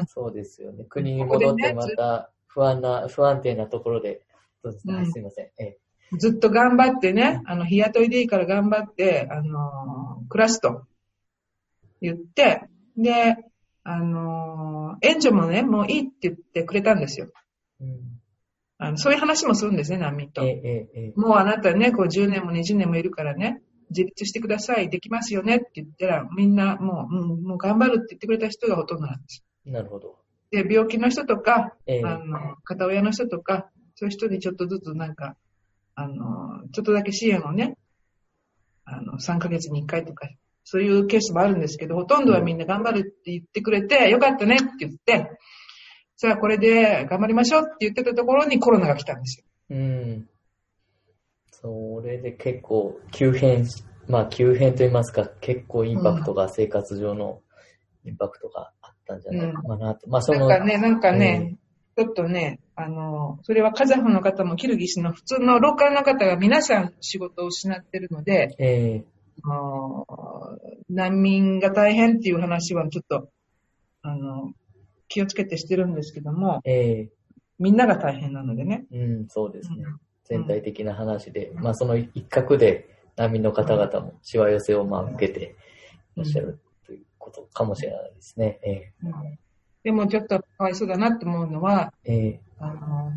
[0.07, 0.85] そうですよね。
[0.85, 4.21] 国に戻ってまた不安な、不安定なところで、
[4.63, 4.93] そうですね。
[4.95, 5.45] うんすいません。
[5.45, 5.77] ええ
[6.18, 10.84] ずっと頑張ってね、あの、日雇いでいいから頑張って、あのー暮らすと
[12.01, 13.38] 言って、で、
[13.84, 17.30] あのー援助もね、もういいって言ってくれたんですよ。
[17.82, 18.14] うん
[18.80, 20.47] あのそういう話もするんですね、難民とえ。
[20.47, 23.61] ええええもうあなたね、こう10年も20年もいるからね、
[23.91, 29.45] 自立してください、できますよねって言ったら、みんなもう、うん、もう頑張るって言ってくれた人がほとんどなんです。
[29.66, 30.18] なるほど。
[30.51, 35.38] で、病気の人とか、ええあの、片親の人とか、そういう人にちょっとずつなんか、
[35.95, 37.77] あの、ちょっとだけ支援をね、
[38.85, 40.29] あの、3ヶ月に1回とか、
[40.63, 45.37] そういうケースもあるんですけど、ほとんどはみんな頑張るって言ってくれて、よかったねって言って、
[46.17, 49.45] じゃあこれで頑張りましょうって言ってたところにコロナが来たんですよ。
[49.71, 50.29] うん。
[51.51, 57.41] それで結構急変し、まあ急変と言いますか、結構インパクトが、生活上の
[58.05, 60.09] インパクトがあったんじゃないかなと。
[60.09, 61.57] まあその、なんかね、なんかね、
[61.95, 69.05] ちょっとね、あの、それはカザフの方もキルギスの普通のローカルの方が皆さん仕事を失ってるので、ええ
[69.43, 70.05] あの
[70.89, 73.29] 難民が大変っていう話はちょっと、
[74.03, 74.53] あの、
[75.07, 77.09] 気をつけてしてるんですけども、ええ
[77.59, 78.85] みんなが大変なのでね。
[78.91, 79.83] うん、そうですね。
[79.83, 85.55] うん全体的な話で、まあその一角で難民の方々もしわ寄せをまあ受けて
[86.15, 88.59] いらっしゃるということかもしれないですね。
[88.63, 89.13] えうん
[89.84, 93.11] でもちょっとかわいそうだなって思うのは、ええあの、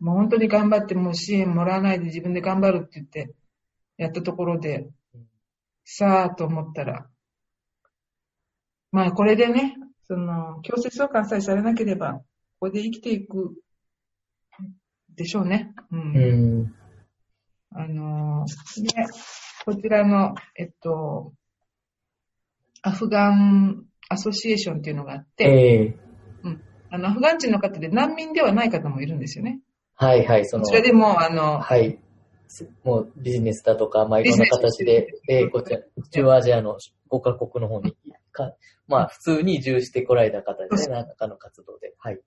[0.00, 3.34] もう本当に頑張ってもう支援もらわないで自分で頑張るって言って
[3.98, 5.26] やったところでうん、
[5.84, 7.06] さあと思ったら、
[8.92, 9.76] まあこれでね、
[10.06, 12.22] その、強制送還さえされなければ、こ
[12.60, 13.54] こで生きていく
[15.14, 15.74] でしょうね。
[15.90, 15.96] う。
[15.96, 16.74] えうんん。
[17.72, 18.46] あの、
[18.76, 18.88] で、
[19.64, 21.32] こちらの、えっと、
[22.82, 26.04] アフガンアソシエーションっていうのがあって、ええ
[26.94, 29.60] あの、アフガン人の方で難民ではない方もいるんですよね。
[29.96, 31.98] はいはい、そのこち、らでも、あの、はい。
[32.84, 35.80] もうビジネスだとか、まあいろんな形で、ええこちら、
[36.12, 36.78] 中央アジアの
[37.10, 37.96] 5カ国の方に
[38.30, 38.52] か、
[38.86, 41.94] まあ普通に移住してこられた方ですね、何らかの活動で。
[41.98, 42.20] はい。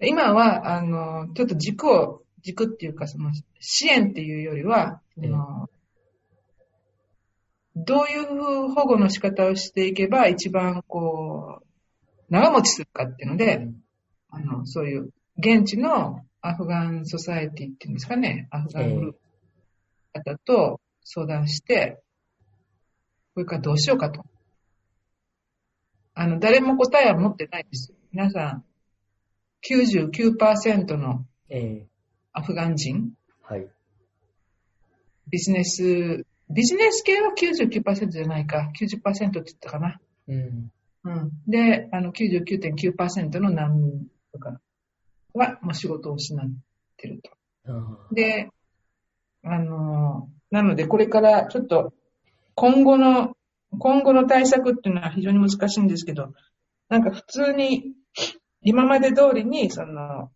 [0.00, 3.30] 今は、あの、ちょっと軸を、軸っていうか、その、
[3.60, 5.68] 支援っていうよりは、ええあの
[7.76, 11.66] どういう保護の仕方をしていけば一番こう、
[12.30, 13.68] 長持ちするかっていうので、
[14.30, 19.20] あの、そういう現地のアフガンソサエティっていうんですかね、アフガングループ
[20.14, 22.02] の方と相談して、
[23.34, 24.24] これからどうしようかと。
[26.14, 27.92] あの、誰も答えは持ってないです。
[28.10, 28.64] 皆さん、
[29.68, 31.86] 99%のええ
[32.32, 33.12] アフガン人、
[33.42, 33.66] はい。
[35.28, 39.98] ビジネス、ビジネス系は99%じゃないか、90%って言ったかな。
[40.28, 40.72] うん。
[41.04, 41.30] うん。
[41.46, 44.60] で、あの99.9%の難民とか
[45.34, 46.48] は、もう仕事を失っ
[46.96, 47.30] てると。
[48.12, 48.50] で、
[49.42, 51.92] あの、なのでこれからちょっと
[52.54, 53.36] 今後の、
[53.78, 56.32] 今後の対策っていうのは非常に難しいんですけど、
[56.88, 57.92] なんか普通に
[58.62, 60.30] 今まで通りに、その、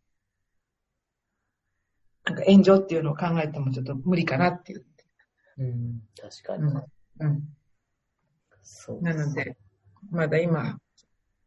[2.25, 4.85] なんか援助っていうのを考えてもちょっと無理かなっていう。
[5.59, 6.03] うん。
[6.17, 6.65] 確かに。
[6.65, 6.77] うん。
[7.21, 7.43] うん。
[8.63, 9.57] そうなので、
[10.11, 10.79] まだ今、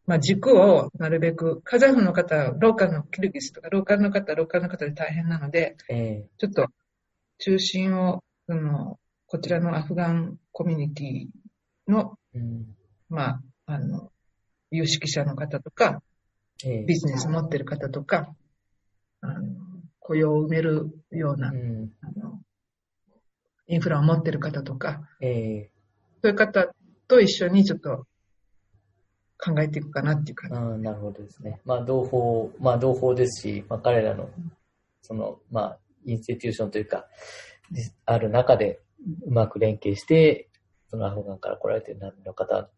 [0.05, 6.67] まあ、軸をなるべく、カザフの方はローカルのキルギスとか、ローカルの方はローカルの方で大変なので、ええちょっと
[7.39, 12.75] 中心を、その、こちらのアフガンコミュニティの、うん。
[13.09, 14.11] まあ、あの、
[14.71, 16.01] 有識者の方とか、
[16.65, 18.33] ええビジネス持ってる方とか、
[19.21, 19.55] あの
[19.99, 21.91] 雇用を埋めるような、うん。
[22.01, 22.41] あの、
[23.67, 25.69] インフラを持ってる方とか、ええ
[26.21, 26.67] そういう方
[27.07, 28.05] と一緒にちょっと
[29.37, 30.57] 考えていくかなっていう感じ。
[30.57, 31.59] うん、なるほどですね。
[31.65, 34.29] まあ、同胞、まあ、同胞ですし、まあ、彼らの、
[35.01, 37.07] その、まあ、インスティテューションというか、
[38.05, 38.79] ある中で、
[39.25, 40.49] うまく連携して、
[40.87, 42.69] そのアフガンから来られている難民の方、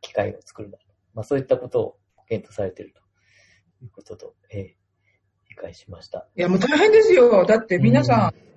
[0.00, 0.70] 機会を作る
[1.12, 1.96] まあ、そういったことを
[2.28, 4.82] 検討されているということと、えー
[5.52, 6.26] 理解しました。
[6.34, 7.44] いや、もう大変ですよ。
[7.44, 8.51] だって皆さん、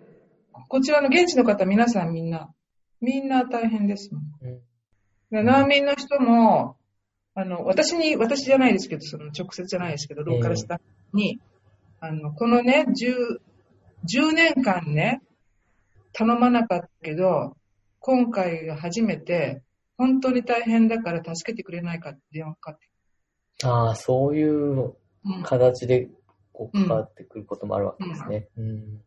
[0.67, 2.49] こちらの現地の方皆さんみんな、
[3.01, 4.23] みんな大変ですもん。
[4.41, 4.59] うん。
[5.31, 6.77] で難民の人も、
[7.33, 10.77] あの、私に、私じゃないですけど、その直接じゃないですけど、ローカルスタッ
[11.11, 11.41] フに、
[11.99, 13.39] あの、このね、10、
[14.07, 15.21] 10年間ね、
[16.13, 17.57] 頼まなかったけど、
[17.99, 19.61] 今回が初めて、
[19.97, 24.95] 本当に大変だから助けてくれないかって電話かかってああ、そういう
[25.25, 26.09] うん形で
[26.53, 28.47] こう関わってくることもあるわけですね。
[28.57, 29.01] うん。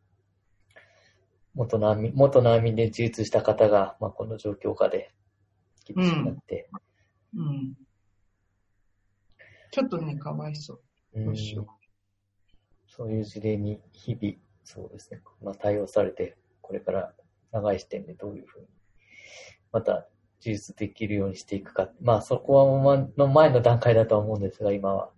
[1.58, 5.12] 元難民、元難民で自立した方が、まあ、この状況下で
[5.84, 6.70] 厳しくなって、
[7.34, 7.74] うん。
[9.72, 10.80] ちょっとね、かわいそう。
[11.14, 11.66] うんどうしよう
[12.86, 17.12] そういう事例に日々、そうですね、まあ、対応されて、これから
[17.50, 18.66] 長い視点でどういうふうに、
[19.72, 20.06] また
[20.38, 21.90] 自立できるようにしていくか。
[22.00, 25.10] まあ、そこはまの前の段階だとは思うんですが、今は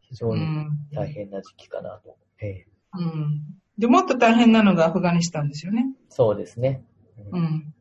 [0.00, 0.70] 非常にうん。
[0.92, 2.16] 大変な時期かなと。
[2.40, 3.42] ええうん。
[3.78, 5.86] で、もっと大変なのがアフガニスタンですよね。
[6.08, 6.82] そうですね。
[7.30, 7.74] うんうん。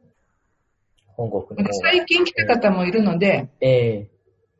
[1.08, 1.74] 本国の。
[1.74, 4.10] 最近来た方もいるので、ええ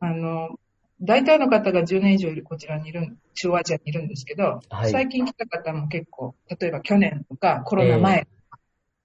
[0.00, 0.58] あの、
[1.00, 8.26] 大体の方が10年以上いるこちらにいる、中央アジアにいるんですけど、はい最近来た方も結構、例えば去年とかコロナ前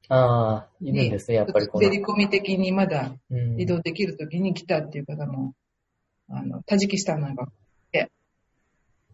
[0.08, 1.84] ああ、いるんに、ですね、やっぱりこの。
[1.86, 5.54] 滑り込み的にまだうん移動できる時に来たっていう方も、
[6.30, 7.48] あの、タジキスタンなんか
[7.92, 8.10] で、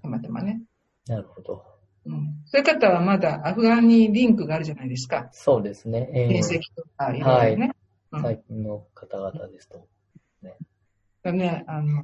[0.01, 0.61] たまたまね。
[1.07, 1.76] なるほど。
[2.07, 2.41] うん。
[2.45, 5.29] そういう方はまだアフガンにリンクがあるじゃないですか。
[5.31, 6.09] そうですね。
[6.13, 7.65] ええ面積とかいろいろね。
[7.67, 9.85] うん最近の方々ですと。
[11.27, 12.03] だね、あの、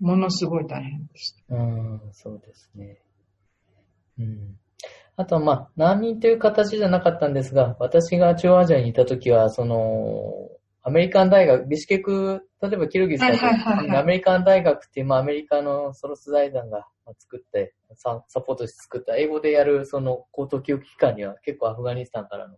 [0.00, 1.36] ものすごい大変です。
[1.48, 2.98] うん、そうですね。
[4.18, 4.56] うん。
[5.16, 10.48] あとは、まあ、難民という形じゃなかったんですが、私が中央アジアにいたときは、その、
[10.82, 16.88] アメリカン大学、ビシケク、例えばキルギスだと、はいはいはいはいアメリカン大学っていう、まあ、アメリカのソロス財団が
[17.18, 22.56] 作って、ササポートして作った英語でやる、その高等教育機関には結構アフガニスタンからの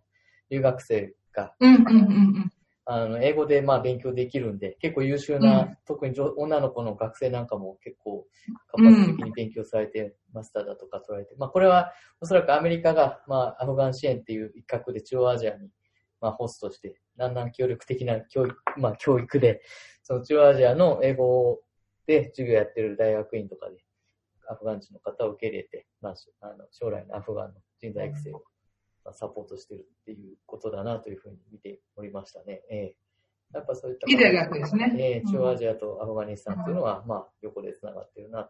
[0.49, 1.95] 留学生がうんうんうんう
[2.39, 2.51] ん。
[2.85, 8.25] あの、英語でまあ勉強できるんで、結構優秀な、うん特に女女の子の学生なんかも結構
[8.67, 15.69] 活発的に勉強されて、マスターだとか取られて、まあこれはおそらくアメリカがまあアフガン支援っていう一角で中央アジアに
[16.21, 19.61] まあホストして、だんだん協力的な教育、まあ教育で、
[20.03, 21.59] その中央アジアの英語
[22.07, 23.77] で授業やってる大学院とかで、
[24.49, 28.43] アフガン人の方を受け入れて、まあ、あの将来のアフガンの人材育成を
[29.05, 32.61] まあサポートしてるっていうことだなというふうに見ておりましたね。
[32.69, 32.95] ええ
[33.53, 34.09] やっぱそういった。
[34.09, 38.49] いい大学ですねええうん中央アジアとアフガニスタンっていうのは、まあ、横で繋がってるな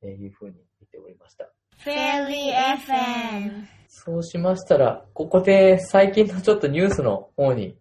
[0.00, 1.50] というふうに見ておりました。
[1.82, 2.52] Fairy
[2.86, 3.64] FM.
[3.88, 7.78] そうしましたら、ここで最近のちょっとニュースの方に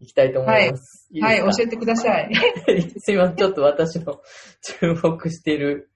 [0.00, 1.08] 行きたいと思います。
[1.10, 1.62] い、はいい、ですか？
[1.64, 2.30] 教えてください。
[2.98, 4.20] すいません、ちょっと私の
[4.62, 5.90] 注目している、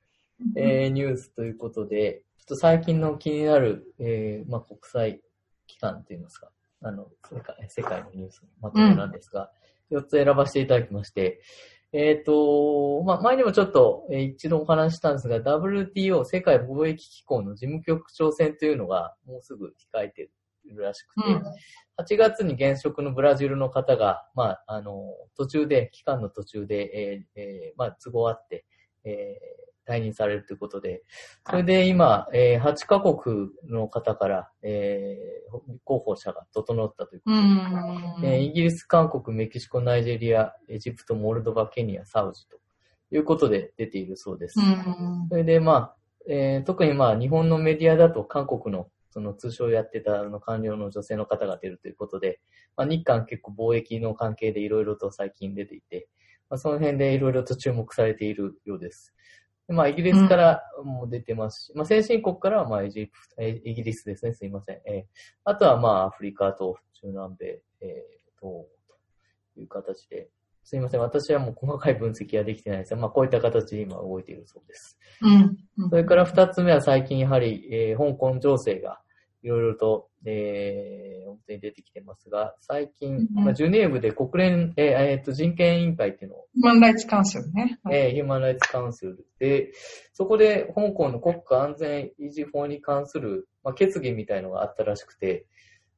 [0.57, 5.20] えーニュースということで、ちょっと最近の気になる、えーまあ、国際
[5.66, 6.51] 機関っていいますか、
[6.82, 9.51] あの、世界世界のニュースのまとめなんですが、
[9.90, 11.40] 4つ選ばせていただきまして、
[11.93, 20.30] えっ、と、まあ、前にもちょっと、えー一度お話ししたんですが、WTO 世界貿易機構の事務局長選というのがもうすぐ控えて
[20.64, 21.43] いるらしくて、うん。
[21.99, 25.05] 8月に現職のブラジルの方が、まあ、あの、
[25.36, 28.64] 途中で、期間の途中で、えーえーまあ、都合あって、
[29.05, 31.03] えー退任されるということで、
[31.49, 38.35] それで今、えー8カ国の方から、えー候補者が整ったということうで、ん。
[38.35, 42.59] えーイギリス、韓国、メキシコ、ナイジェリア、エジプト、モルドバ、ケニア、サウジと
[43.11, 44.59] いうことで出ているそうです。
[44.59, 45.97] うんそれで、まあ、
[46.28, 52.41] えー特にまあ、日本のメディアだと韓国のその通称やってたあの官僚の女性の方が出るということで、
[52.76, 56.09] まあ、日韓結構貿易の関係でいろいろと最近出ていて、
[56.49, 59.12] まあ、その辺でいろいろと注目されているようです。
[59.73, 64.77] でまあ、イギリスからも出てますし、まあ、先進国からはまあエジプト、えイギリスですね、すいません。
[64.87, 65.03] えー
[65.45, 68.68] あとはまあ、アフリカと中南米、えーと、
[69.55, 70.29] という形で、
[70.62, 74.99] すいません、私はもう細かい分析はできてないですが、まあ、こういった形で今動いているそうです。
[75.23, 75.89] うん。
[75.91, 79.01] それから二つ目は最近やはり、えー香港情勢が
[79.43, 87.78] いろいろと、えー、表に出てきてますが、最近、うんまあ、ジュネーブで国連、えーえーと人権委員会っていうのを、ヒューマンライツカウンセルね。
[87.90, 89.72] えーヒューマンライツカウンセルで、
[90.12, 95.47] そこで香港の国家安全維持法に関する、まあ、決議みたいのがあったらしくて、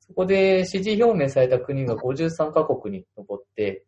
[0.00, 3.84] そこで支持表明された国が53カ国に上って、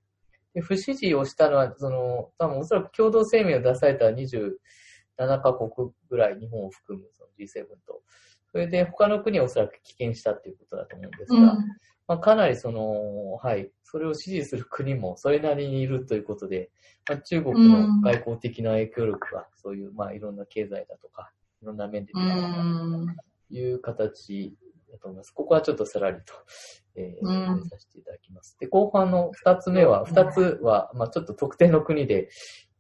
[0.55, 4.53] で不支持をしたのは、その、多分おそらく共同声明を出された27
[5.43, 8.03] カ国ぐらい、日本を含むその G7 と。
[8.57, 11.45] それで他の国はおそらく棄権したっていうことだと思うんですが、うん
[12.09, 16.71] まあ、かなりその、はい、それを支持する国もそれなりにいるということで、
[17.07, 23.07] まあ、中国の外交的な影響力が、そういう、まあ、いろんな経済だとか、いろんな面でう出たん。
[23.51, 24.57] という形
[24.91, 25.33] だと思います。
[25.33, 26.33] ここはちょっとさらりと、
[26.95, 28.57] えー、うんさせていただきます。
[28.59, 32.31] で、後半の二つ目は、二つは、まあちょっと特定の国で、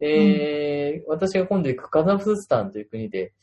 [0.00, 3.34] えー私が今度行くカザフスタンという国で、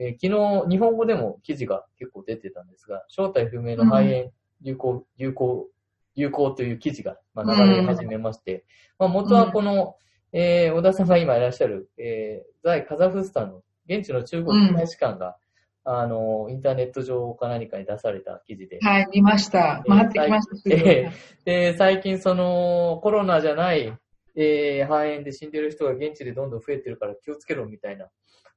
[0.00, 4.32] えー昨日、日本語でも記事が結構出てたんですが、正体不明の肺炎
[4.62, 5.68] 流行、流行、
[6.16, 8.64] 流行という記事が、まあ、流れ始めまして、
[8.98, 9.96] まあ、元はこの、
[10.32, 15.36] えー小田さんが今いらっしゃる、えー在カザフスタンの現地の中国大使館が、
[15.84, 19.82] あの、インターネット上か何かに出された記事で、はい、見ました。
[19.86, 20.76] 回ってきました。
[20.76, 21.10] え
[21.44, 23.92] で、最近そのコロナじゃない、
[24.36, 28.08] えー肺炎で死んでる人が現地でどんどん増えてるから気をつけろみたいな、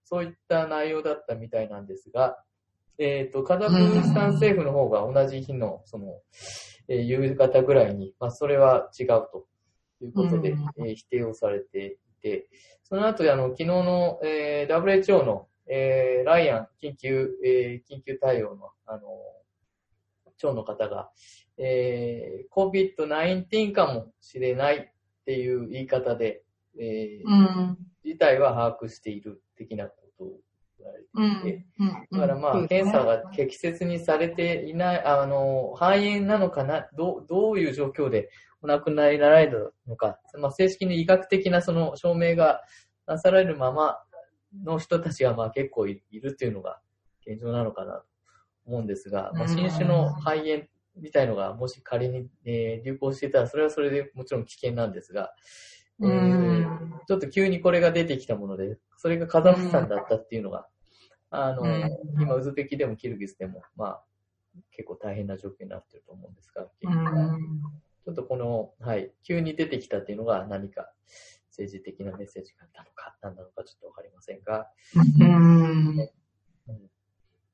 [0.03, 2.38] そういった内容だったみたいなんですが、
[2.97, 6.19] えっ、と、カザフスタン政府の方が同じ日の、その、
[6.88, 9.47] えー夕方ぐらいに、まあ、それは違うと
[10.01, 10.88] いうことで、うん。
[10.88, 12.49] えー否定をされていて、
[12.84, 19.01] その後、あの、昨日の、えー WHO の、えーライアン緊急、えー緊急対応の、あの、
[20.38, 21.09] 長の方が、
[21.57, 24.92] えー COVID-19 かもしれない
[25.24, 26.43] っていう言い方で、
[26.80, 27.78] えーうん。
[28.03, 30.39] 事態は把握している的なことを
[30.78, 31.49] 言われてうん。
[31.49, 32.19] いて、うん。
[32.19, 38.30] だからまあ、検査が適切にされていない、あの、肺炎なのかな、どう、どういう状況で
[38.61, 42.61] お亡くなりになられるのか、まあ、正式に医学的なその証明が
[43.05, 43.97] なされるまま
[44.63, 46.80] の人たちがまあ結構いいるっていうのが
[47.26, 48.03] 現状なのかなと
[48.65, 50.63] 思うんですが、まあ、うん新種の肺炎
[50.95, 55.33] みたいのがもし仮に、えー流行していたら、それはそれでもちろん危険なんですが、
[56.01, 60.67] えーうんちょっと急にこれが出てきたもので、それがカザフスタンだったっていうのが、
[61.29, 64.03] あの、うん今、ウズベキでもキルギスでも、まあ、
[64.71, 68.11] 結構大変な状況になってると思うんですが、うちょん。
[68.11, 70.91] っとこの、はい、急に出てきたっていうのが何か
[71.49, 74.69] 政治的なメッセージがあったのか、何なのかちょっとわかりませんが、
[75.19, 76.09] うん。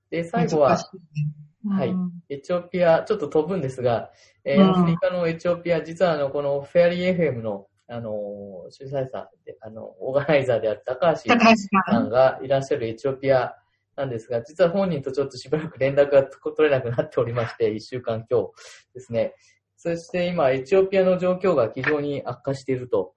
[0.10, 0.78] で、最後は、
[1.68, 1.94] はい
[2.30, 4.12] エチオピア、ちょっと飛ぶんですが、
[4.46, 11.22] えーうんアフリカのエチオピア、実はあの、このフェアリー FM の、あのー主催者で、あの、オーガナイザーである高橋。
[11.92, 13.56] さんがいらっしゃるエチオピア
[13.96, 18.52] なんですが、実は本人とちょっとしばらく連絡が取れなくなっておりまして、 一週間今日
[18.94, 19.34] ですね。
[19.76, 23.14] そして今、エチオピアの状況が非常に悪化していると。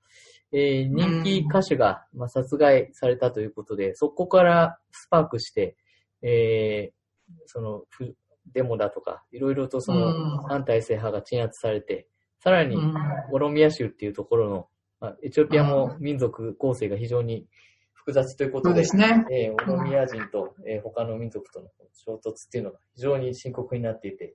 [0.54, 5.76] えー人気歌手が、まあ、殺害されたということで、そこからスパークして、
[6.22, 7.02] えー
[7.46, 8.14] その、ふ
[8.52, 10.42] デモだとか、いろいろとその、うん。
[10.48, 12.08] 反体制派が鎮圧されて、
[12.40, 12.94] さらに、うん。
[13.32, 14.68] オロミア州っていうところの、
[15.00, 17.46] まあ、エチオピアも民族構成が非常に
[17.92, 19.24] 複雑ということで、ですね。
[19.30, 24.34] えーオロミア人と、えー他の民族との衝突っていうのが非常に深刻になっていて、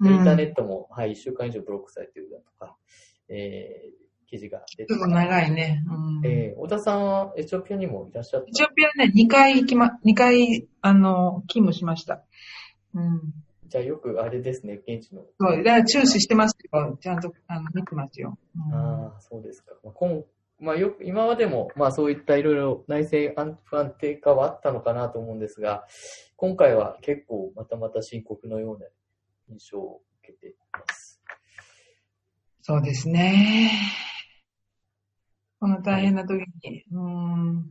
[0.00, 2.76] でインターネットも、はい、1週間以上ブロックされているだとか、
[3.28, 5.84] えー記事が出てちょっと長いね。
[5.86, 8.48] うんえー小田さんはエチオピアにもいらっしゃった？
[8.48, 12.22] エチオピアね、2回行きま、2回、あの、勤務しました。
[12.94, 13.20] うん。
[13.68, 15.22] じゃあよくあれですね、現地の。
[15.40, 16.98] そう、だから注視してますよ。
[17.00, 18.38] ちゃんと、あの、見てますよ。
[18.56, 19.72] うんああ、そうですか。
[19.84, 20.22] まあ、今
[20.60, 25.84] まあ、よく、今までも、まあそういったいろいろ内政安不安定化はあったのかなと思うんですが、
[26.36, 28.86] 今回は結構またまた深刻のような
[29.48, 31.20] 印象を受けています。
[32.60, 33.72] そうですね。
[35.62, 36.82] この大変な時に。
[36.90, 37.70] うん。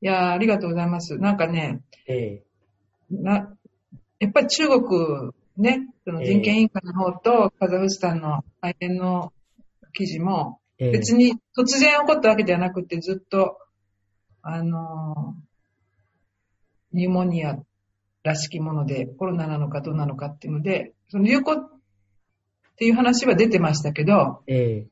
[0.00, 1.16] いやーありがとうございます。
[1.16, 2.42] なんかね、え
[3.08, 3.56] な、
[4.18, 9.32] やっぱり中国、ね、その人権委員会の方とカザフスタンの肺炎の
[9.92, 13.58] 記事も、別に突然起こったわけではなくて、ずっと、
[14.42, 15.44] あのー
[16.96, 17.58] ニューモニア
[18.24, 21.70] らしきもので、コロナなのかどうなのかっていうので、その流行っ
[22.76, 24.86] ていう話は出てましたけど、ええ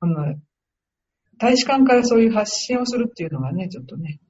[0.00, 0.34] あの、
[1.38, 4.20] 大使館からそういう発信をするっていうのがね、ちょっとね、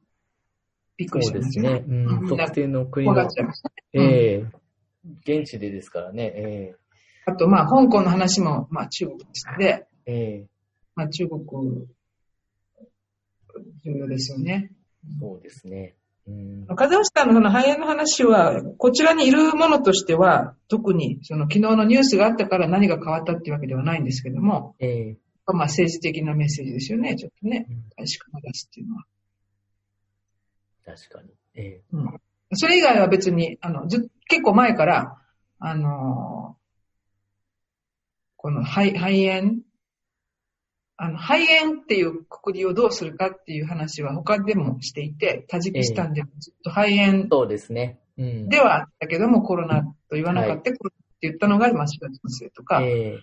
[0.96, 1.84] びっくりそうでしますすよね。
[1.88, 3.70] うん、特定の国のっ、ちゃいました。
[3.94, 4.46] ええ
[5.24, 6.32] 現地でですからね。
[6.34, 6.74] え
[7.26, 10.46] あと、まあ、香港の話も、まあ、中国ですので、えええ
[10.94, 11.40] まあ、中国、
[13.84, 14.72] 重要ですよね。
[15.20, 15.94] そうですね。
[16.26, 25.16] うん、カザフスタンのその肺炎の話は、こちらにいるものとしては、特にその昨日のニュースがあったから何が変わったっていうわけではないんですけども、ええ
[25.52, 27.84] まあ政治的なメッセージですよね、ちょっとねうん。
[27.96, 29.04] 大使館が出すっていうのは。
[30.84, 31.30] 確かに。
[31.54, 32.20] ええうん。
[32.54, 35.18] それ以外は別に、あの、ず結構前から、
[35.58, 36.58] あのー
[38.40, 39.56] この肺肺炎
[40.96, 48.00] あの、肺炎っていうくくりをどうするかっていう話は他でもしていて、タジキスタンでもずっと肺炎そうですね。
[48.16, 48.48] うん。
[48.48, 53.20] ではあったけども、コロナと言わなかった、コロナって言ったのがマシュラ先生とか、え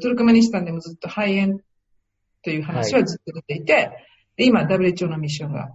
[0.00, 1.60] トルクメニスタンでもずっと肺炎
[2.42, 3.90] という話はずっと出ていて、
[4.36, 5.70] で今 WHO のミッションが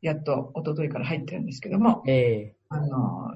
[0.00, 3.34] やっと一昨日から入ってるんですけども、ええあの、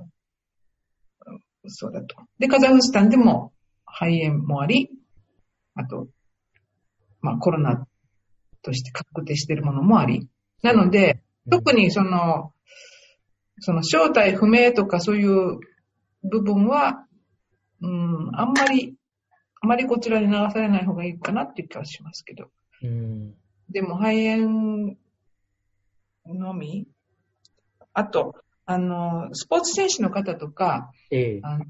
[1.67, 2.17] そうだと。
[2.39, 3.53] で、カザフスタンでも
[3.87, 4.91] 肺炎もあり、
[5.75, 6.09] あと、
[7.21, 7.87] まあコロナ
[8.63, 10.29] として確定しているものもあり。
[10.63, 12.53] なので、え特にその、
[13.61, 15.59] その正体不明とかそういう
[16.23, 17.07] 部分は、
[17.83, 18.95] うん、あんまり、
[19.61, 22.51] あまりこちらに流されない方がいいかなっていう気はしますけど。
[22.83, 23.35] うん。
[23.69, 24.97] でも肺炎
[26.27, 26.87] のみ？
[27.93, 28.35] あと、
[28.67, 31.65] あの、スポーツ選手の方とか、ええあの、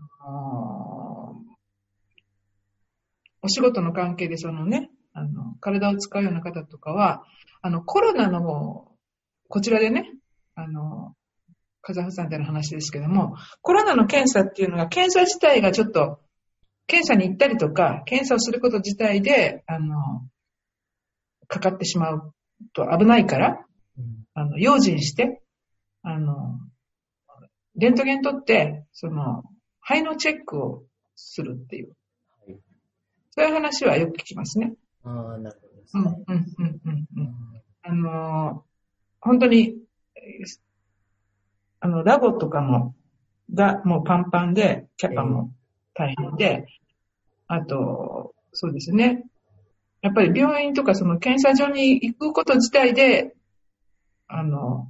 [3.43, 7.25] お仕事の関係でそのね、あの、体を使うような方とかは、
[7.63, 8.93] あの、コロナの、
[9.49, 10.13] こちらでね、
[10.55, 11.15] あの、
[11.83, 16.21] カザフスタンでの話ですけども、コロナの検査っていうのが、検査自体がちょっと、
[16.91, 20.27] 検査に行ったりとか、検査をすること自体で、あの、
[21.47, 22.35] かかってしまう
[22.73, 23.65] と危ないから、
[23.97, 25.41] うんあの、用心して、
[26.03, 26.59] あの、
[27.77, 29.45] レントゲン取って、その、
[29.81, 30.83] 肺のチェックを
[31.15, 31.91] するっていう、
[32.41, 32.59] はい
[33.33, 34.75] そういう話はよく聞きますね。
[35.05, 36.13] ああ、なるほどですうん、うね。
[36.13, 37.35] ん、うん、うん、うん。
[37.83, 38.65] あの、
[39.21, 39.77] 本当に、
[40.17, 40.61] えー
[41.79, 42.95] あの、ラボとかも、
[43.55, 45.53] がもうパンパンで、キャパも
[45.95, 46.67] 大変で、
[47.47, 49.25] あと、そうですね。
[50.03, 53.35] やっぱり病院とかその検査所に行くこと自体で、
[54.29, 54.89] あの、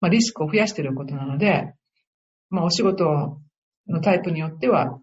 [0.00, 1.74] まあ、リスクを増やしていることなので、
[2.48, 3.38] まあ、お仕事
[3.86, 5.00] のタイプによっては、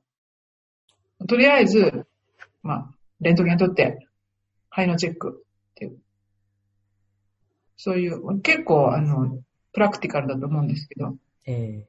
[1.27, 2.05] とりあえず、
[2.63, 4.07] まあ、レントゲン取って、
[4.69, 5.99] 肺のチェックっていう。
[7.75, 9.39] そういう、結構、あの、
[9.71, 11.15] プラクティカルだと思うんですけど、
[11.45, 11.87] ええ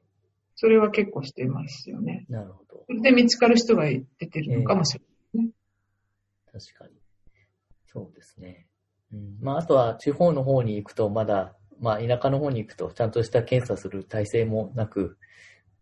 [0.61, 2.25] それは結構していますよね。
[2.27, 2.68] なるほど。
[2.89, 5.01] それで見つかる人が出てるのかもしれ
[5.41, 5.51] ない。
[6.51, 6.93] 確かに。
[7.85, 8.65] そうですね。
[9.13, 15.19] うん、まあ、あとは地方の方に行くと、まだ、まあ、田舎の方に行くと、ちゃんとした検査する体制もなく、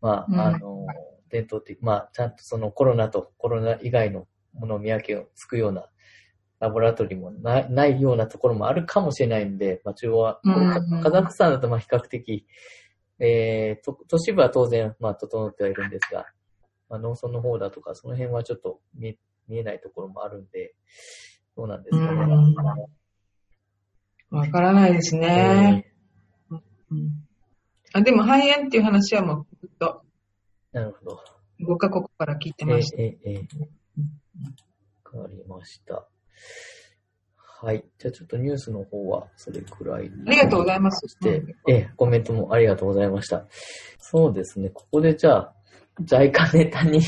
[0.01, 0.85] まうんあ、あの、
[1.29, 5.85] 伝統的、まあ、ちゃんとそのコロナとコロナ以外のものを見分けをつくような
[6.59, 10.41] ラボラトリーもないないようなところもあるかもしれないんで、まあ、中央は、
[11.03, 12.45] カザフスタンだとまあ比較的、
[13.19, 16.25] えー、と都市部は当然、まあ、整ってはいるんですが、
[16.89, 19.17] まあ、農村の方だとか、その辺はちょっと見
[19.47, 20.75] 見えないところもあるんで、
[21.55, 22.33] どうなんですかね。
[22.33, 22.55] うん
[24.29, 25.93] わからないですね。
[26.49, 26.55] う
[26.95, 27.27] ん
[27.93, 30.01] あでも肺炎っていう話はもうずっと
[30.73, 31.23] えーなるほど。
[31.61, 32.97] 5カ国から聞いてえました。
[32.97, 36.05] ー、えー、えー、わかりました。
[37.59, 37.83] はい。
[37.97, 40.11] じゃあちょっとニュースの方はそれくらい。
[40.27, 43.47] ありがとうございますそして、ええ、コメントもありがとうございました。
[43.97, 44.69] そうですね。
[44.69, 45.53] ここでじゃあ、
[46.05, 46.99] 在家ネタに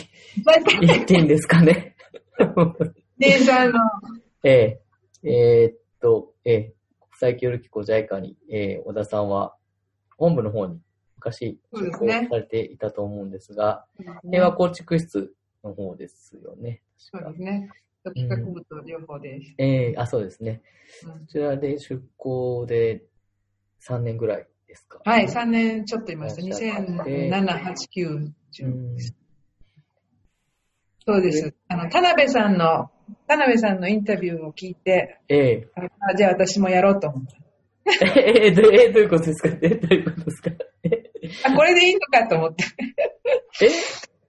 [0.82, 1.96] 言っていいんですかね。
[3.18, 3.74] で、 じゃあ、あの、
[4.44, 4.80] え
[5.24, 5.32] え
[5.64, 9.56] えーっと、ええ国際協力機構 JICA に、ええ小田さんは
[10.18, 10.80] 本部の方に
[11.18, 13.86] 昔出向されていたと思うんですが、
[14.24, 15.34] 平和構築室
[15.64, 16.82] の方ですよね。
[16.98, 17.70] そうですね。
[18.04, 19.54] 企画部と両方です。
[19.58, 20.62] ええあ、そうですね。
[21.06, 23.04] うんこちらで出向で
[23.82, 25.00] 3年ぐらいですか。
[25.04, 26.42] はい、3年ちょっといました。
[26.42, 28.39] いらっしゃって2007、8、9、う10んです。
[31.06, 31.56] そうです。
[31.68, 32.92] あの、田辺さんの、
[33.28, 35.68] 田辺さんのインタビューを聞いて、ええ。
[35.76, 37.38] あじゃあ私もやろうと思った。
[38.20, 39.50] ええどういうことですか？
[39.62, 40.52] えどういうことですか？
[40.84, 41.04] え
[41.44, 42.66] あ、これでいいのかと思って。
[43.62, 43.70] え？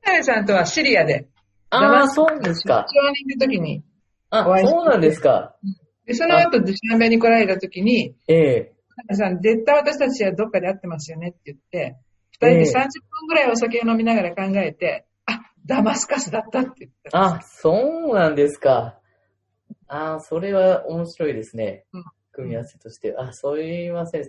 [0.02, 1.28] 田辺さんとはシリアで、
[1.68, 2.86] ああ、そうですか。
[2.88, 3.84] 出張に行くときに、
[4.30, 5.56] おあ、そうなんですか。
[6.06, 8.72] でその後、ドゥシャンベに来られたときに、ええ。
[9.08, 11.98] 田辺さん、絶対私たちはどっかで会ってますよねって言って、
[12.41, 17.36] 大体30分ぐらいお酒を飲みながら考えて、えー、あ、ダマスカスだったって言った。
[17.36, 18.99] あ、そうなんですか。
[19.86, 21.84] ああ、それは面白いですね。
[22.32, 23.14] 組み合わせとして。
[23.16, 24.22] あ、そういません。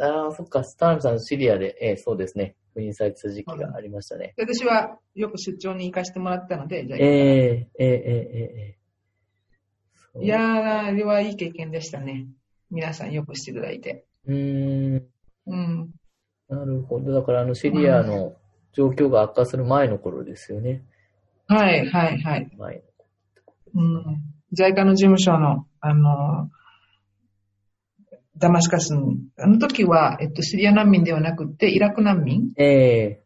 [0.00, 2.56] ああ、そっか、スタームさんのシリアで、えー、そうですね。
[2.72, 4.34] 不任されてた時期がありましたね。
[4.38, 6.98] 私はよく出張に行かせてもらったので、じゃあ。
[6.98, 8.78] えー、えー、えー、え
[10.14, 12.28] えー、いやー、あれはいい経験でしたね。
[12.70, 14.04] 皆さんよくしていただいて。
[14.26, 15.06] うん。
[15.46, 15.90] うん。
[16.48, 17.12] なるほど。
[17.12, 18.34] だから、あの、シリアの
[18.72, 20.82] 状況が悪化する前の頃ですよね。
[21.46, 22.50] はい、はい、はい。
[22.56, 22.82] 前の
[23.74, 23.80] う
[24.12, 24.22] ん。
[24.56, 26.50] JICA の事務所の、あの、
[28.38, 33.22] ダマスカスに、あの時は、えっと、シリア難民ではなくて、イラク難民ええ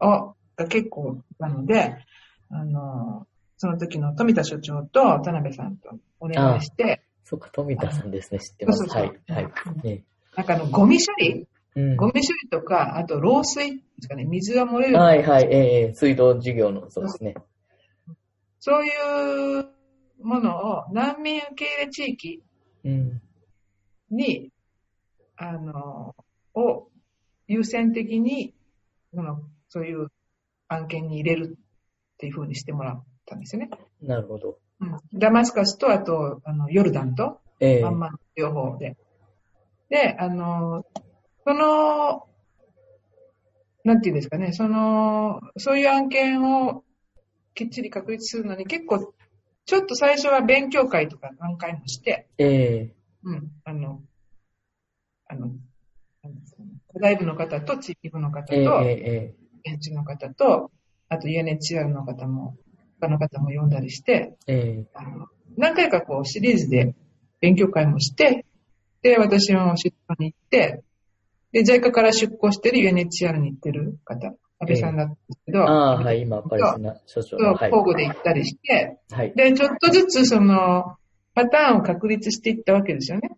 [0.00, 1.96] をが結構なので、
[2.50, 3.26] あの、
[3.56, 5.90] その時の富田所長と田辺さんと
[6.20, 8.40] お願いして、そっか、富田さんですね。
[8.40, 8.78] 知ってます。
[8.78, 9.44] そうそうそうはい。
[9.44, 9.86] はい。
[9.86, 10.04] ね
[10.36, 11.46] なんかあの、ゴミ処理
[11.78, 11.96] うん。
[11.96, 14.96] ゴミ処理とか、あと漏水ですかね、水が漏れる。
[14.96, 17.34] はいはい、ええ水道事業の、そうですね。
[18.58, 18.90] そうい
[19.60, 19.68] う
[20.20, 22.42] ものを難民受け入れ地域
[22.84, 23.22] うん。
[24.10, 24.50] に、
[25.36, 26.16] あの、
[26.54, 26.88] を
[27.46, 28.54] 優先的に、
[29.14, 30.08] そのそういう
[30.66, 33.70] 案件に入れるっていう風にしてもらったんですよね。
[34.02, 34.58] なるほど。
[34.80, 38.96] うん、ダマスカスと、あと、あの、ヨルダンと、ええアンマン両方で。
[39.88, 40.84] で、あの、
[41.48, 42.28] その、
[43.82, 46.84] なんていうんですかね、その、そういう案件を
[47.54, 49.14] きっちり確立するのに結構、
[49.64, 52.94] ちょっと最初は勉強会とか何回もして、ええ。
[53.22, 54.02] うん、あの、
[55.26, 55.52] あの、
[56.92, 59.34] 課題部の方と地域部の方と、ええ
[59.64, 60.70] え現地の方と、
[61.08, 62.56] あと UNHCR の方も、
[63.00, 64.86] 他の方も呼んだりして、えええ。
[64.92, 66.94] あの何回かこうシリーズで
[67.40, 68.44] 勉強会もして、
[69.00, 70.82] で、私も出張に行って、
[71.52, 74.36] で、JICA から出向してる UNHCR に行ってる方、安
[74.66, 77.44] 倍さんだったんですけど、ああ、はい、今、パレスチナ所長と。
[77.44, 79.32] 交互で行ったりして、はい。
[79.34, 80.96] で、ちょっとずつその、
[81.34, 83.30] パターンを確立していったわけですよね。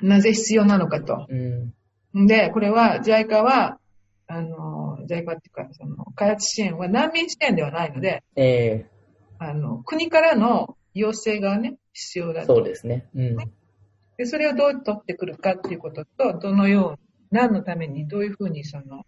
[0.00, 1.26] なぜ必要なのかと。
[1.28, 2.26] うん。
[2.26, 3.78] で、これは、JICA は、
[4.26, 8.94] あの、JICA っていうか、その、開発支援は難民支援ではないので、ええ
[9.38, 12.56] あの、国からの要請がね、必要だと。
[12.56, 13.08] そうですね。
[13.14, 13.36] うん。
[14.16, 16.98] で、それをどう取ってくるかっていうことと、どのように、
[17.30, 19.04] 何のために、どういうふうにその、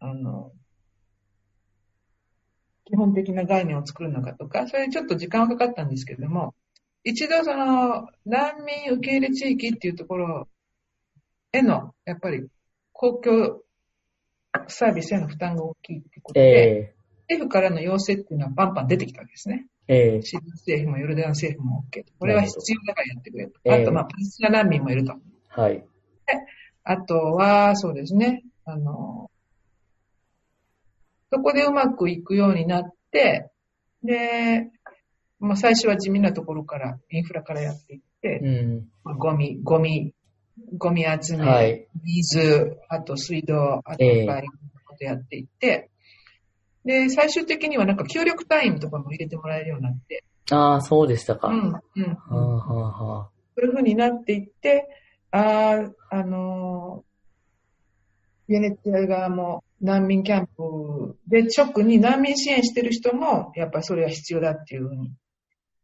[0.00, 0.52] あの、
[2.84, 6.54] 基本的な概念を作るのかとか、それにちょっと時間はかかったんですけれども、
[7.04, 10.48] 一度その、難民受け入れ地域っていうところ
[11.52, 12.46] への、やっぱり、
[12.92, 13.60] 公共
[14.68, 16.94] サービスへの負担が大きいってことで、え
[17.28, 19.66] 政府からの要請っていうのはバンバン出てきたわけですね。
[19.88, 22.12] えええシリア政府もヨルダン政府も OK と。
[22.18, 23.60] これは必要だからやってくれと。
[23.64, 25.14] ええあと、まあ、パレスチナ難民もいると。
[25.48, 25.84] はい。
[26.84, 28.44] あとは、そうですね。
[28.64, 29.30] あの、
[31.32, 33.50] そこでうまくいくようになって、
[34.02, 34.70] で、
[35.40, 38.88] まあ、最初は地味なところから、インフラからやっていって、うん。
[39.02, 40.14] まあゴミ、ゴミ、
[40.76, 45.90] ゴミ集め、はい水、あと水道、あとええかいろんなことやっていって、
[46.84, 51.48] で、最終的にはなんか協力隊員とかも入れてもらえるようになって、ああ、そうでしたか。
[51.48, 51.70] うん、うん。
[51.72, 51.80] は
[52.30, 53.30] あ、はあ、はあ。
[53.56, 54.86] そういう風になっていって、
[55.30, 55.80] あ
[56.10, 65.12] あ、あのー、ベネチア側も難民キャンプで直に難民支援してる人も、やっぱりそれは必要だっていう風に。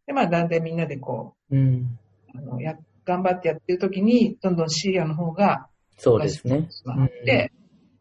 [0.06, 1.98] で、まあ、だんだんみんなでこうん。
[2.34, 2.76] う、あのや
[3.06, 6.68] 頑張ってやってる時に、どんどんシリアの方が、そうですね。
[6.86, 7.52] あって、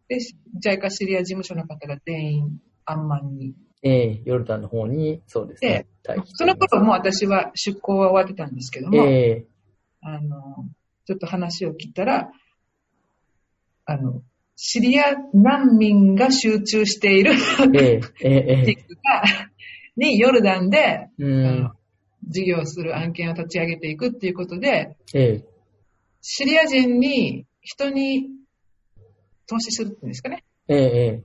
[0.08, 3.56] で、ジャイカシリア事務所の方が全員、アンマンに。
[3.82, 5.88] ええヨルダンの方に、そうですね。
[6.34, 9.46] その頃もう私は出向は終わってたんですけども、ええ
[10.02, 10.66] あの、
[11.06, 12.30] ちょっと話を聞いたら、
[13.86, 14.22] あの、
[14.56, 17.34] シリア難民が集中している
[17.74, 19.24] えええええ地区が、
[19.96, 21.72] にヨルダンで、えうん。
[22.28, 25.46] 事業する案件を立ち上げていくっていうことで、ええ
[26.22, 28.28] シリア人に、人に
[29.48, 30.44] 投資するっていうんですかね。
[30.68, 31.24] ええ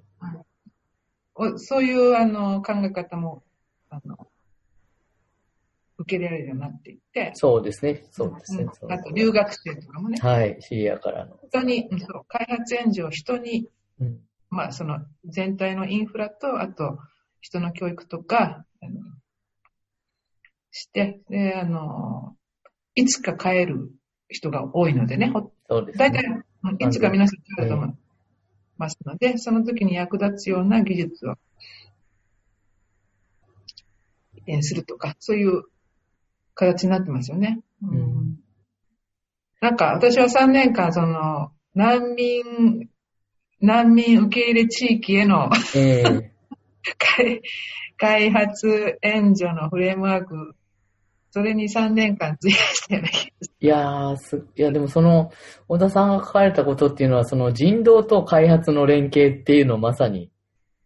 [1.57, 3.43] そういうあの考え方も、
[3.91, 4.29] あの、
[5.99, 8.05] 受け入れられるようになっていって、そうですね。
[8.11, 8.65] そうですね。
[8.83, 10.57] うんあと留学生とかもね、はい。
[10.61, 11.37] シリアからの。
[11.49, 13.69] 人に、うんそう開発援助を人に
[14.01, 14.21] うん。
[14.51, 16.99] まあ、その全体のインフラと、あと
[17.41, 19.01] 人の教育とか、あの
[20.71, 22.37] して、で、あの、
[22.95, 23.91] いつか帰る
[24.29, 26.43] 人が多いのでね、ほそうです大体、ね。
[26.63, 27.95] うんいつか皆さん帰ると思い
[28.77, 31.35] ますので、その時に役立つような技術を
[34.35, 35.63] 移転するとか、そういう
[36.55, 37.61] 形になってますよね。
[37.83, 38.39] うんうん
[39.61, 42.91] なんか、私は3年間、その、難民、
[43.61, 46.33] 難民受け入れ地域へのええ
[46.99, 47.41] 開
[47.97, 50.55] 開発援助のフレームワーク、
[51.35, 53.51] それに3年間費やしたような気がす。
[53.51, 53.57] る。
[53.59, 55.33] いやーす、いやでもその、
[55.67, 60.31] 小田さんが書かれたことっていうのは、その人道と開発の連携っていうのをまさに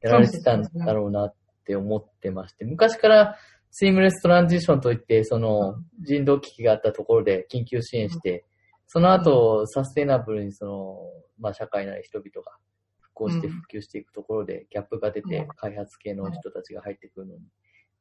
[0.01, 1.35] やられてたんだろうなっ
[1.67, 3.37] て思ってまして、昔から
[3.71, 8.47] スイムレストランジションといって、その人道危機があったところで緊急支援して、
[8.87, 10.97] その後、サステナブルにその、
[11.39, 12.57] まあ社会なり人々が
[13.01, 13.53] 復興してうん。
[13.53, 17.43] 普及していくところで、ギャップが出てうん、開発系の人たちが入ってくるのに、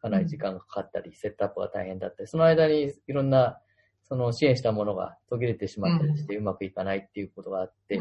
[0.02, 3.60] かなり時間がかかったり、セットアップが大変だったり、その間にいろんな、
[4.04, 8.00] その支援したものが途切れてしまったりしてうまくいかないっていうことがあって、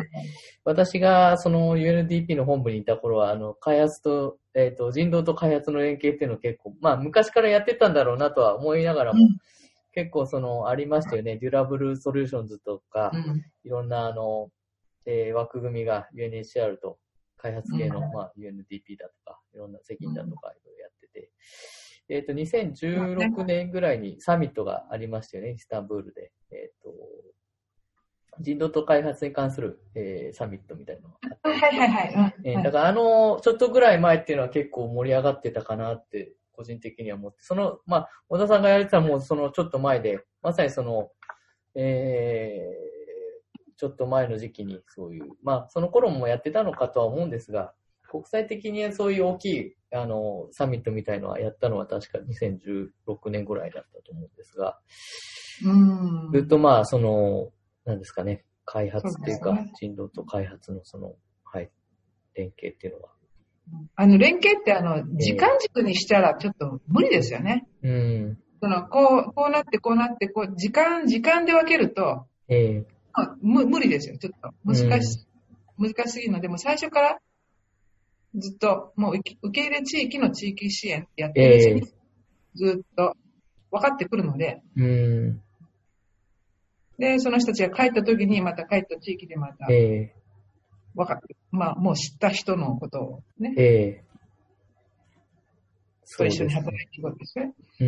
[0.64, 9.36] 私がその UNDP の本部にいた頃は、あの、開発と、えっ、と、人道と開発の連携っていうのを結構、まあ昔からやってたんだろうなとは思いながらも、うん。
[9.92, 11.38] 結構その、ありましたよね。
[11.38, 13.42] durable solutions とか、うん。
[13.64, 14.50] いろんなあの、
[15.06, 16.98] えー枠組みが UNHCR と
[17.36, 18.12] 開発系の、うん。
[18.12, 21.30] まあ、UNDP だとか、いろんな責任だとか、いろいろやってて、
[22.08, 26.32] えっ、と、2016年ぐらいにサミットがありましたよね、イスタンブールで。
[26.52, 26.90] えっ、と、
[28.40, 32.34] 人道と開発に関する、えーサミットみたいなのがあってはいはいはい。
[32.44, 41.10] えーだからあの、ちょっとぐらい前っていうのは結構盛り上がってたかなって、個人的には思って、その、まあ、小田さんがやられてたのもそのちょっと前で、まさにその、
[41.74, 42.96] えー
[43.78, 47.74] ちょっと前の時期にそういう、まあ、その頃もやってたのかとは思うんですが、
[48.06, 54.78] 国際的にそういう大きい、あの、サミットみたいのはやったのは確か2016年ぐらいだったと思うんですが、
[55.64, 56.32] うん。
[56.32, 57.50] ずっとまあ、その、
[57.84, 61.70] なんですかね、開発っていうか、そうね人道と開発のその、はい、
[62.34, 63.10] 連携っていうのは、
[63.96, 67.66] あの、連携ってあの、時間軸にしたらちょっと無理ですよね。
[67.82, 74.18] うん、その、こう、こうなって、こうなって、こう、時間、時間で分けると、ええまあむ無理ですよ。
[74.18, 74.52] ちょっと。
[74.64, 75.26] 難し、
[75.78, 77.18] 難しすぎるので、もう最初から
[78.36, 81.82] ずっと、もう受け入れ地域の地域支援ってやってるうちに、
[82.54, 83.16] ずっと。
[83.70, 85.42] 分かってくるので、うん、
[86.98, 90.14] で、その人たちが帰った時に、また帰った地域でまたええ。
[90.94, 94.04] 分かって、まあ、もう知った人のことをね、ええ。
[96.16, 96.54] と一緒にね。
[96.54, 97.54] 働いていくですね。
[97.80, 97.84] う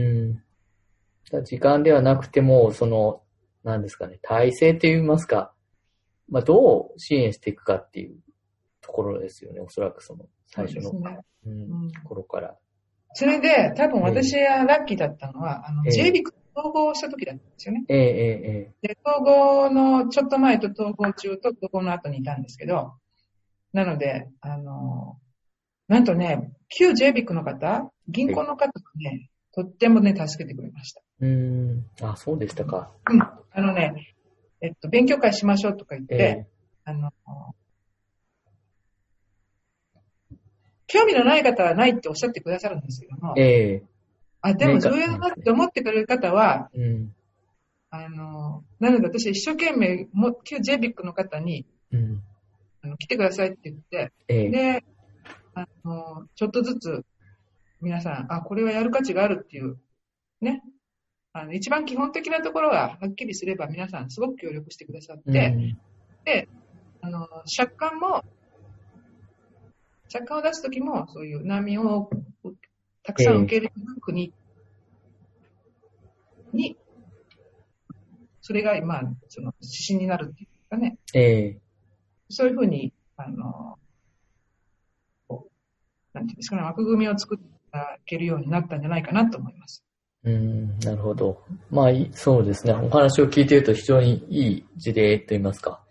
[1.39, 1.45] ん。
[1.45, 3.23] 時間ではなくても、その、
[3.65, 5.53] なんですかね、体制といいますか、
[6.29, 8.17] まあ、どう支援していくかっていう
[8.89, 12.57] ところですよね、おそらくその、最初の、そうんうん頃から。
[13.13, 17.85] それで、多分私がラッキーだったのは、あの、ええ JBIC 統合した時だったんですよね。
[17.89, 22.95] ええええで、統合のちょっと前と統合中と統合の後にいたんですけど、
[23.75, 25.19] なので、あの、
[25.87, 31.03] なんとね、旧 JBIC の方、銀行の方がね、とってもね、助けてくれました。
[31.23, 31.87] ええうん。
[32.01, 32.91] あ、そうでしたか。
[33.11, 33.21] うん。
[33.21, 34.15] あのね、
[34.63, 36.47] えっと、勉強会しましょうとか言って、え
[36.85, 37.13] あの、
[40.89, 43.83] 興味のない方はないっておっしゃってくださるんですけどもえ、ええ
[44.41, 47.15] あ、でもね重要だなって思ってくれる方は、うん。
[47.91, 52.23] あの、なので私一生懸命、も旧 JBIC の方に、うん。
[52.83, 54.85] あの来てくださいって言って、ええで、
[55.55, 57.05] あの、ちょっとずつ、
[57.81, 59.77] 皆さん、あ、これはやる価値があるっていう、
[60.41, 60.63] ね。
[61.33, 65.79] あの、一番基本的なところがはっきりすれば皆さんすごく協力してくださって、うん
[67.01, 68.25] あの、借款も、
[70.11, 72.11] 借款を出すときも、そういう難民を
[73.03, 74.33] たくさん受け入れる国
[76.53, 76.77] に、
[78.41, 81.61] それが、まあ、その指針になるっていうかね、ええ
[82.31, 83.79] そういうふうに、あの、
[85.27, 87.49] こうなんていうんですかね、枠組みを作ってい
[88.05, 89.85] けるようになったんじゃないかなと思います。
[90.25, 91.43] うん、なるほど。
[91.71, 92.75] まあ、いそうですね。
[92.75, 95.83] お話を聞いていると非常にいい事例といいますか、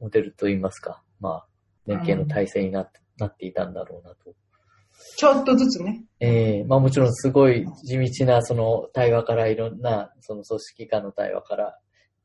[0.00, 1.46] モデルといいますか、まあ、
[1.86, 4.34] 連携の体制になって,、なっていたんだろうなと。
[5.16, 11.78] ちょっとずつね、ええまあもちろんすごい地道なその対話からいろんな、その組織間の対話から、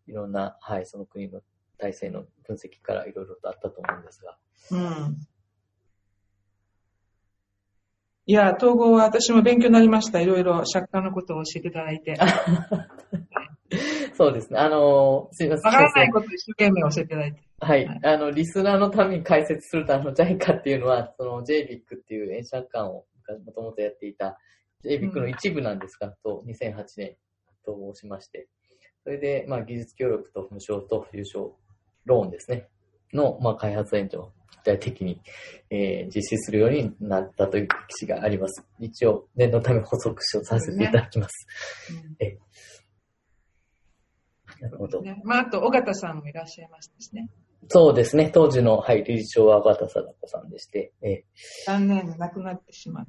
[0.08, 1.42] いろんな、はい、その国の
[1.78, 4.38] 体制の分析からいろいろとあったと思うんですが。
[4.72, 5.18] うん。
[8.28, 10.22] いや、統合は私も勉強になりました。
[10.22, 12.18] いろいろ借款のことを教えていただいて。
[13.72, 13.80] わ
[14.16, 14.60] そうですね。
[14.60, 15.72] あの、すいません。
[15.72, 17.42] からないことを一生懸命教えていただいて。
[17.60, 18.00] はいはい。
[18.04, 23.06] あの、リスナーのために解説すると、あの、JICA っていうのは、 その JBIC っていう演借館を
[23.46, 24.38] もともとやっていた
[24.84, 27.16] JBIC の一部なんですが、と2008年
[27.64, 28.48] 統合しまして、
[29.04, 31.54] それで、まあ、技術協力と無償と優勝
[32.06, 32.68] ローンですね、
[33.14, 35.22] の、まあ、開発援助を具体的に、
[35.70, 38.66] えー実施するようになったという歴史があります。
[38.80, 41.48] 一応、念のため補足書させていただきます。
[44.62, 45.02] なるほど。
[45.02, 47.30] ね、まあ、あと、尾形さんもいらっしゃいましたしね。
[47.68, 48.30] そうですね。
[48.34, 53.08] 当時の、はい、理事長は小形貞子さんでして、えー残念、亡くなってしまう。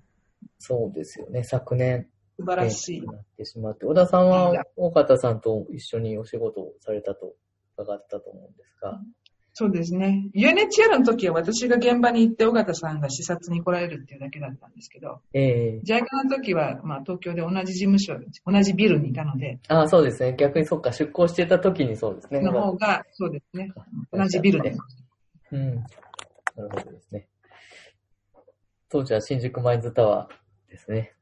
[0.58, 1.44] そうですよね。
[1.44, 3.06] 昨年、素晴らしいえー。
[3.06, 7.34] なってしまって、小田さんは大方さんと一緒にお仕事をされたと
[7.76, 8.98] 伺ったと思うんですが、
[9.54, 10.30] そうですね。
[10.34, 20.34] UNHR の時は私が現場に行って尾形さんが視察に来られるっていうだけだったんですけど、ええ JICA の時は、まあ、東京で同じ事務所、同じビルにいたので、ああ、そうですね。
[20.38, 22.40] 逆にそっか、出向してた時にそうですね。
[22.40, 23.70] の方が、そうですね。
[24.10, 24.74] 同じビルで。
[25.50, 25.74] うん。
[25.76, 25.84] なる
[26.56, 27.26] ほどですね。
[28.88, 31.12] 当時は新宿マインズタワーですね。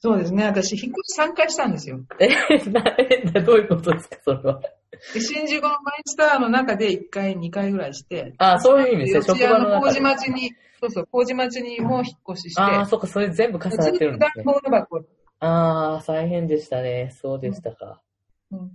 [0.00, 0.46] そうですね。
[0.46, 2.00] 私、引っ越し3回したんですよ。
[2.18, 2.28] え、
[2.70, 4.60] な、え、どういうことですか、それは。
[5.14, 9.38] で新宿のマインスターの中で1回、2回ぐらいして、ああ、そういう意味ですね。
[9.38, 14.44] 職場の麹町に、そうそう、麹町にも引っ越しして、ああ、そっか、それ全部重なってるんですね。
[15.40, 17.14] ああ、大変でしたね。
[17.20, 18.02] そうでしたか。
[18.50, 18.72] うん、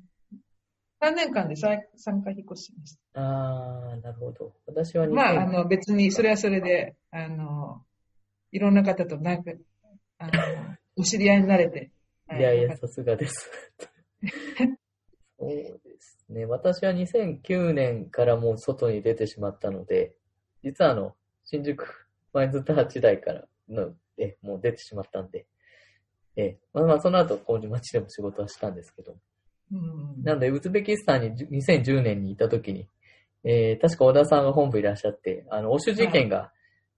[1.02, 4.54] 3年間で 3, 3回引っ越しましああ、なるほど。
[4.66, 5.12] 私はた。
[5.12, 7.84] 2000まあ、あの、別に、それはそれで、あの、
[8.52, 9.52] いろんな方となんか、
[10.18, 10.32] あの、
[10.96, 11.92] お知り合いになれて。
[12.28, 13.52] はいやいや、さすがです。
[15.38, 16.46] そうですね。
[16.46, 20.16] 私は2009年からもう外に出てしまったので、
[20.64, 21.86] 実はあの、新宿
[22.34, 25.46] マインズター時代からの、え、もう出てしまったんで、
[26.36, 29.16] え、まあまあその後、麹町でも仕事はしたんですけど、
[29.72, 32.88] うんなので、ウズベキスタンにじゅ2010年にいた時に、
[33.44, 36.52] えー、確か小田さんが本部いらっしゃって、あの、オシュ事件が、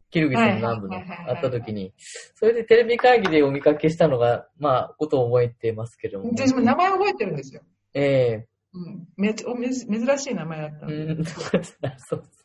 [0.09, 1.93] キルギスの南部にあった時に、
[2.35, 6.29] それでテレビ会議でお見かけしたのが、まあ、ことを覚えてますけども。
[6.29, 7.61] 私も名前覚えてるんですよ。
[7.93, 8.45] え
[8.77, 9.07] うん。
[9.17, 11.13] めおめず珍しい名前だったえので。
[11.13, 11.77] うん、そうです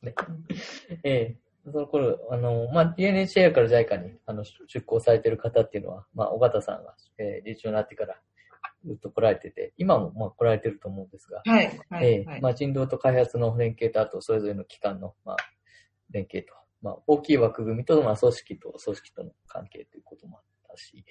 [0.03, 0.15] ね。
[1.05, 8.17] ええその頃、あの、まあ、DNHR から JICA にあの出出向されてる方っていうのは、まあ、尾形さんが、えー、理事長になってから
[8.85, 11.81] ずっと来られてて、今もまあ来られてると思うんですが、はい。
[11.89, 12.27] はええい。
[12.27, 15.37] はいまあ、人道と開発の連携と、あとそれぞれの機関の、まあ、
[16.11, 16.53] 連携と、
[16.83, 21.05] まあ、大きい枠組みと、まあ、組織と組織との関係ということもあったし、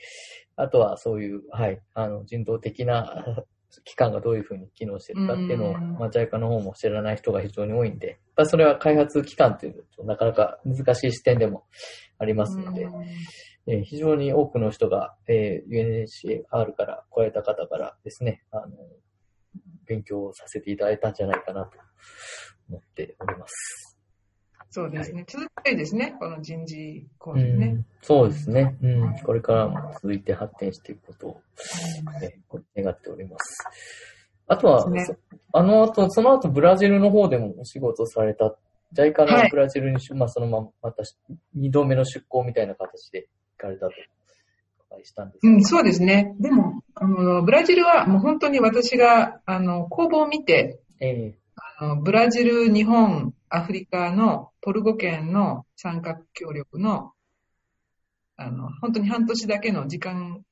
[0.57, 3.45] あとはそういう、はい、あの、人道的な
[3.83, 11.65] 機関がどういうふうに機能してるかっていうのを、うんまあ、JICA の方も知らない人が非常に多いんで、やっぱりそれは開発機関というとなかなか難しい視点でも
[12.19, 13.03] ありますので、うん
[13.67, 18.75] えー非常に多くの人が、えー UNHR から来られた方からですね、あの、
[19.85, 21.77] 勉強をさせていただいたんじゃないかなと
[22.69, 23.90] 思っております。
[24.73, 25.25] そうですね。
[25.27, 26.15] 続きたいですね。
[26.17, 27.65] この人事講う座ね。
[27.67, 29.13] ん、そうですね、うん。
[29.19, 31.41] これからも続いて発展していくことを、
[32.23, 33.65] えー願っております。
[34.47, 38.55] あとは、そうですそあの後、その後ブラジルの方でもお仕事された、
[38.93, 41.03] JICA のはいブラジルに、まあそのまま、また
[41.53, 43.91] 二度目の出向みたいな形で行かれたと
[44.89, 46.33] お伺いしたんですがうん、そうですね。
[46.39, 57.11] でも、あの、ブラジルはもう本当に私が、あの、公募を見て、えあのブラジル、日本、アフリカのトルコ圏の参画協力の、
[58.37, 60.45] あの、本当に半年だけの時間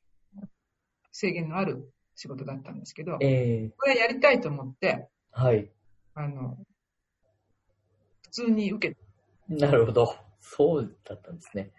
[1.13, 5.71] 制限のある仕事だったんですけどー、、えこれやりたいと思って、ーはい。
[6.13, 6.57] あの、
[8.23, 8.97] 普通に受け
[9.47, 10.15] なるほど。
[10.41, 11.71] そうだったんですね。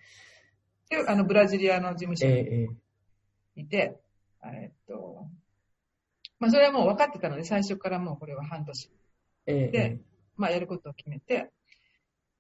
[0.89, 2.69] て、あの、ブラジリアの事務所えにえ
[3.57, 4.01] いて、
[4.43, 5.27] えっと、
[6.39, 8.91] まあ、それはもう分かってたので、最初からもうこれは半年、
[9.47, 10.01] えええで
[10.41, 11.51] まあ、やることを決めて、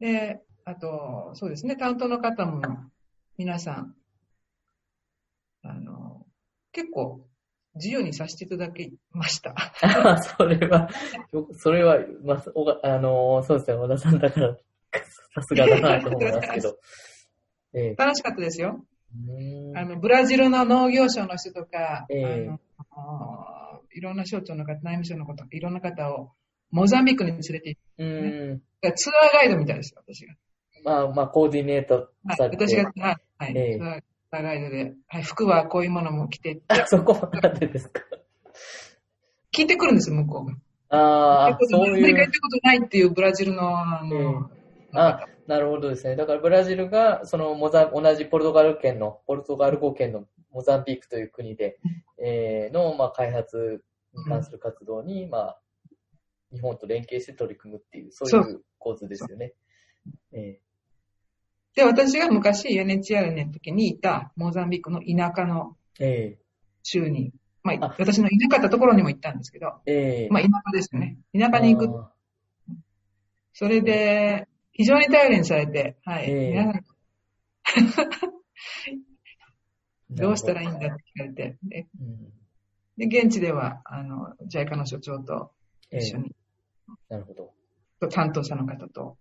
[0.00, 2.62] で、あと、そうですね、担当の方も
[3.36, 3.94] 皆さん、
[5.62, 6.26] あの、
[6.72, 7.20] 結構
[7.74, 9.54] 自由にさせていただきました。
[9.82, 10.88] あ それは、
[11.30, 14.56] よそれは、まあ、おがあのーそうですね、和田さんだから、
[15.34, 16.78] さすがだなと思いますけど。
[17.74, 18.84] ええ楽しかったですよ。
[19.76, 26.32] あの、ブラジルの農業省の人とか、ええあのいろんな省庁の方、内務省の方、いろんな方を
[26.70, 28.62] モザンビークに連れて行っうーん。
[28.80, 30.34] て、ツアーガイドみたいですよ、私が。
[30.84, 32.66] まあ、まあ、コーディネートはい、されて。
[32.68, 33.84] 私が、はい、はいええツ
[34.36, 38.02] アーガイドで、はい、服はこういうものも着てって、あ そこはなんでですか
[39.52, 40.54] 聞いてくるんですよ、向こうが。
[40.90, 42.32] ああ、そうアメリカ行っいう。
[42.32, 44.50] たことないっていうブラジルの、あの、
[44.94, 46.16] あ、なるほどですね。
[46.16, 51.78] だからブラジルが、そのモザ、同じポルトガル圏の、ポルトガル語圏のモザンビークという国で、
[52.18, 53.82] えーの、まあ、開発
[54.14, 55.60] に関する活動に、まあ、
[56.52, 58.42] 日本と連携して取り組むっていう、そう。
[58.42, 59.52] いう構図ですよね。
[60.32, 60.58] え
[61.74, 66.38] で、私が昔 UNHR の時にいたモザンビークの田舎のー、え。
[66.82, 67.32] 州に、
[67.62, 70.28] まああ、私のいなかったところにも行ったんですけど、ー、え。
[70.30, 71.18] ー、まあ、田舎ですよね。
[71.32, 72.00] 田舎に行く。
[72.00, 72.10] あ
[73.52, 76.54] それで、非常に頼りにされて、はい。
[80.10, 80.32] ど。
[80.32, 82.32] うしたらいいんだって聞かれて、で、うん。
[82.96, 85.52] で現地では、あの、JICA の所長と
[85.90, 86.34] えー一緒に、
[87.10, 87.52] なるほど。
[88.00, 89.18] と担当者の方と。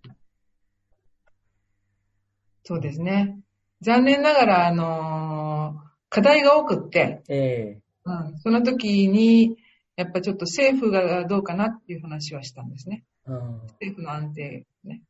[2.64, 3.38] そうですね。
[3.82, 9.58] 残念ながら、あのー課題が多くって、えうん、その時に、
[9.96, 13.04] やっぱちょっと政府がどうかなっていう話はしたんですね。
[13.28, 15.04] ー、うん政府の安定、ね。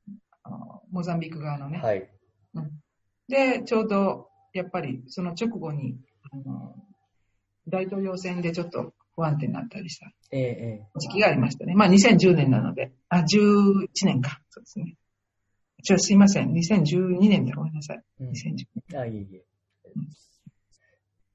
[0.44, 1.80] あのモザンビーク側のね。
[1.80, 2.10] はい。
[2.54, 2.72] うん
[3.30, 5.96] で、ちょうど、やっぱりその直後に、
[6.32, 6.76] あの
[7.68, 11.74] 大統領選でちょっと不安定になったりしたえー、え時期がありましたね。
[11.76, 14.40] まあ2010年なので、あ、11年か。
[14.50, 14.96] そうですね。
[15.84, 16.52] ちょ、すいません。
[16.52, 18.04] 2012年でごめんなさい。
[18.22, 19.44] ー、うん2010あ、いえいえ。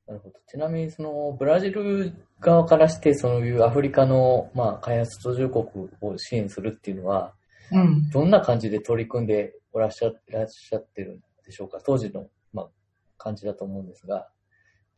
[0.06, 0.36] なるほど。
[0.46, 7.34] ちなみに、その、ブラジル側からして、そういうアフリカの、まあ、開発途上国を支援するっていうのは、
[7.72, 8.08] うん。
[8.10, 11.80] どんな感じで取り組んでおらっしゃいらっしゃってるんでしょうか？
[11.84, 12.68] 当時の、まあ、
[13.16, 14.28] 感じだと思うんですが。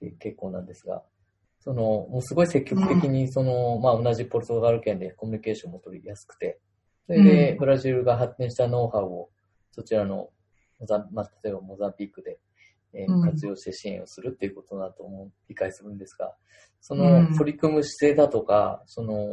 [0.01, 1.03] で結構なんですが、
[1.67, 6.61] その、もうすごい積極的に、その、まあ同じポルトガル圏でコミュニケーションも取りやすくて、
[7.07, 7.59] それでうん。
[7.59, 9.31] ブラジルが発展したノウハウを、
[9.73, 10.31] そちらの
[10.79, 12.39] モザン、まあ、例えばモザンビークで、
[12.95, 13.21] えーうん。
[13.21, 16.37] 活用して支援をするっていうことだと思う、理解するんですが、
[16.81, 17.31] そうん。
[17.33, 19.27] の取り組む姿勢だとか、その、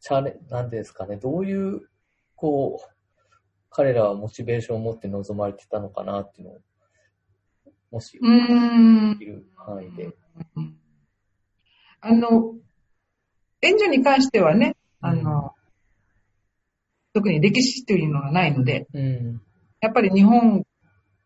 [0.00, 1.82] チャレ、なんですかね、どういう、
[2.36, 2.94] こう、
[3.68, 6.58] 彼らはモチベーションを持って臨まれてたのかなっていうのを、
[7.90, 9.18] もし、うーん。
[9.20, 10.16] いる範囲で。
[12.06, 12.54] あの、
[13.62, 15.54] 援助に関してはね、あの、
[17.14, 19.40] 特に歴史というのがないので、うん。
[19.80, 20.66] やっぱり日本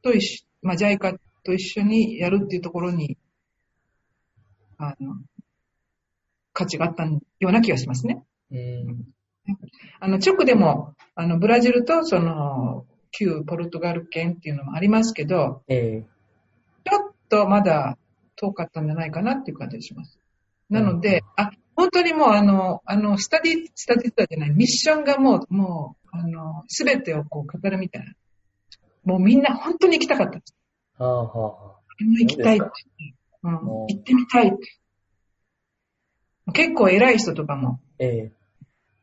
[0.02, 3.18] と一緒、まあ、JICA と一緒にやるっていうところに、
[4.78, 5.16] あの、
[6.52, 8.22] 価値があったような気がしますね。
[8.52, 9.04] うん。
[9.98, 16.04] あの、直でも、あの、ブラジルとその、旧ポルトガル圏っていうのもありますけど、え
[16.84, 17.98] ちょっとまだ
[18.36, 20.20] 遠かったんじゃないかなっていう感じがします。
[20.70, 28.12] なので、あ、本当にもうあの、あの、スタディ、スタディツアーじゃない、ミッションがもう、もう、あの、すべてをこう語るみたいな。
[29.04, 30.54] もうみんな本当に行きたかったです。
[30.98, 31.78] ー、はあはあはあ。
[31.98, 32.66] 行きたいって
[33.42, 33.54] そうん、
[33.86, 34.58] 行ってみたいって。
[36.52, 38.32] 結構偉い人とかも、え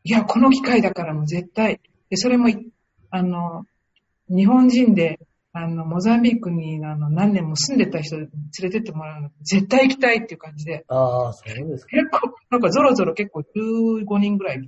[0.03, 1.79] いや、この機会だからもう絶対。
[2.09, 2.71] で、それもい、
[3.09, 3.65] あの、
[4.29, 5.19] 日本人で、
[5.57, 8.29] あの、モザンビークにあの何年も住んでた人連
[8.63, 11.91] れてってもらうの、絶対行きたいっていう感じで、ー、ああ、そうですか。
[11.91, 14.61] 結構、なんかゾロゾロ結構15人ぐらい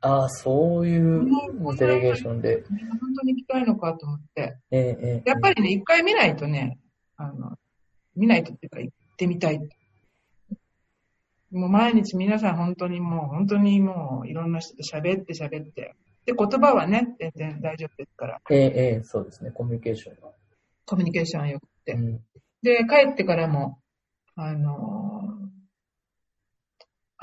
[0.00, 1.28] ああ、そういう
[1.76, 2.64] デレゲーションで。
[2.66, 6.78] 本当に行きたいのかと思って、ええええやっぱりね、一回見ないとね、
[7.18, 7.58] あの、
[8.16, 9.60] 見ないとっていうか行ってみたい。
[11.50, 15.94] もう毎日皆さん本当にもう、本当にもういろんな人と喋って喋って。
[16.24, 18.70] で、言葉はね、全然大丈夫ですから、えええ
[19.00, 20.30] えそうですね、コミュニケーションが。
[20.86, 21.92] コミュニケーションはよくて。
[21.94, 22.20] うん。
[22.62, 23.78] で、帰ってからも、
[24.36, 25.52] あのー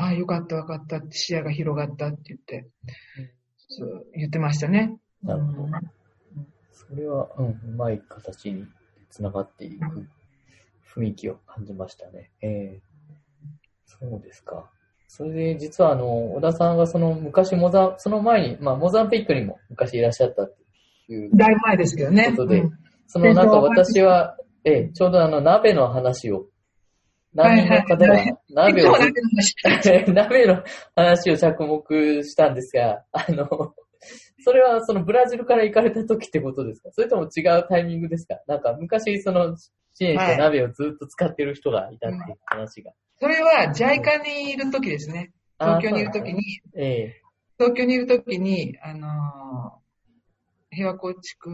[0.02, 2.70] ああ、よかった、よかったって、視野が広がったって言って、
[3.58, 4.98] そう言ってましたね。
[5.22, 5.72] なるほどうん
[6.72, 8.66] それは、うん、うまい形に
[9.10, 10.08] つながっていく
[10.96, 12.32] 雰囲気を感じましたね。
[12.42, 12.82] ええ
[13.86, 14.72] そうですか。
[15.12, 20.56] それで、実はあの、小田さんがその昔モザ、その前に、まあ、モザンピックにも昔いらっしゃったっ
[21.08, 22.30] ていうだいぶ前ですけどね。
[22.30, 22.72] ことでうん。
[23.08, 26.46] そのなんか私は、ええ、ちょうどあの鍋の話を、
[27.34, 28.24] 難民の方が
[28.54, 28.94] 鍋を
[30.14, 30.64] 鍋の
[30.96, 33.48] 話を着目したんですが、あの、
[34.46, 36.90] それはそのブラジルから行かれた時ってことですか？
[36.92, 38.40] それとも違うタイミングですか？
[38.48, 39.56] なんか昔その
[40.00, 42.94] 支援した鍋をずっと使ってる人がいたっていう話が。
[43.20, 45.34] それは、ジャイカにいる時ですね。
[45.60, 46.42] 東京にいる時に、
[46.74, 47.22] ええ。
[47.58, 49.80] 東京にいる時に、あのー
[50.72, 51.50] 平和構築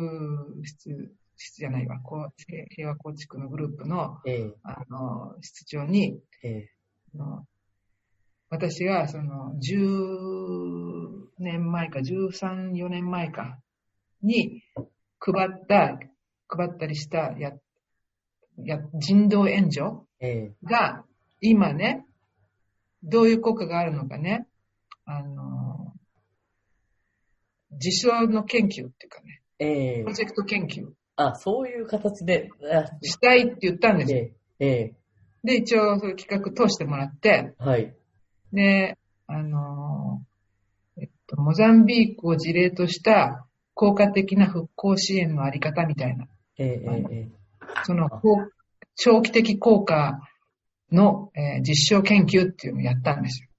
[0.66, 2.00] 室、室じゃないわ、
[2.70, 4.54] 平和構築のグループの、ええ。
[4.62, 6.70] あのー室長に、ええ。
[7.16, 7.46] あの
[8.50, 13.58] 私が、その、10年前か、13、4年前か、
[14.22, 14.62] に、
[15.20, 15.98] 配った、
[16.48, 17.54] 配ったりした、や、
[18.64, 19.86] や、人道援助
[20.20, 20.52] ええ。
[20.64, 21.04] が、
[21.42, 22.06] 今ね、
[23.04, 24.48] どういう効果があるのかね、
[25.06, 25.94] あの、
[27.72, 30.04] 実証の研究っていうかね、ええ。
[30.04, 30.92] プロジェクト研究。
[31.16, 34.14] あ、そういう形で、あしたいって言ったんです。
[34.14, 34.18] よ。
[34.20, 34.34] え。
[34.60, 34.96] ええ。
[35.44, 37.96] で、一応そういう企画通してもらって、えはい。
[38.52, 40.24] で、あの、
[40.98, 46.28] えっと、モザンビークを事例とした効果的な復興支援のあり方みたいな、
[46.58, 47.45] えええええ
[47.84, 48.10] その、
[48.96, 50.20] 長期的効果
[50.92, 53.50] の、えー実証研究っていうのをやったんですよ。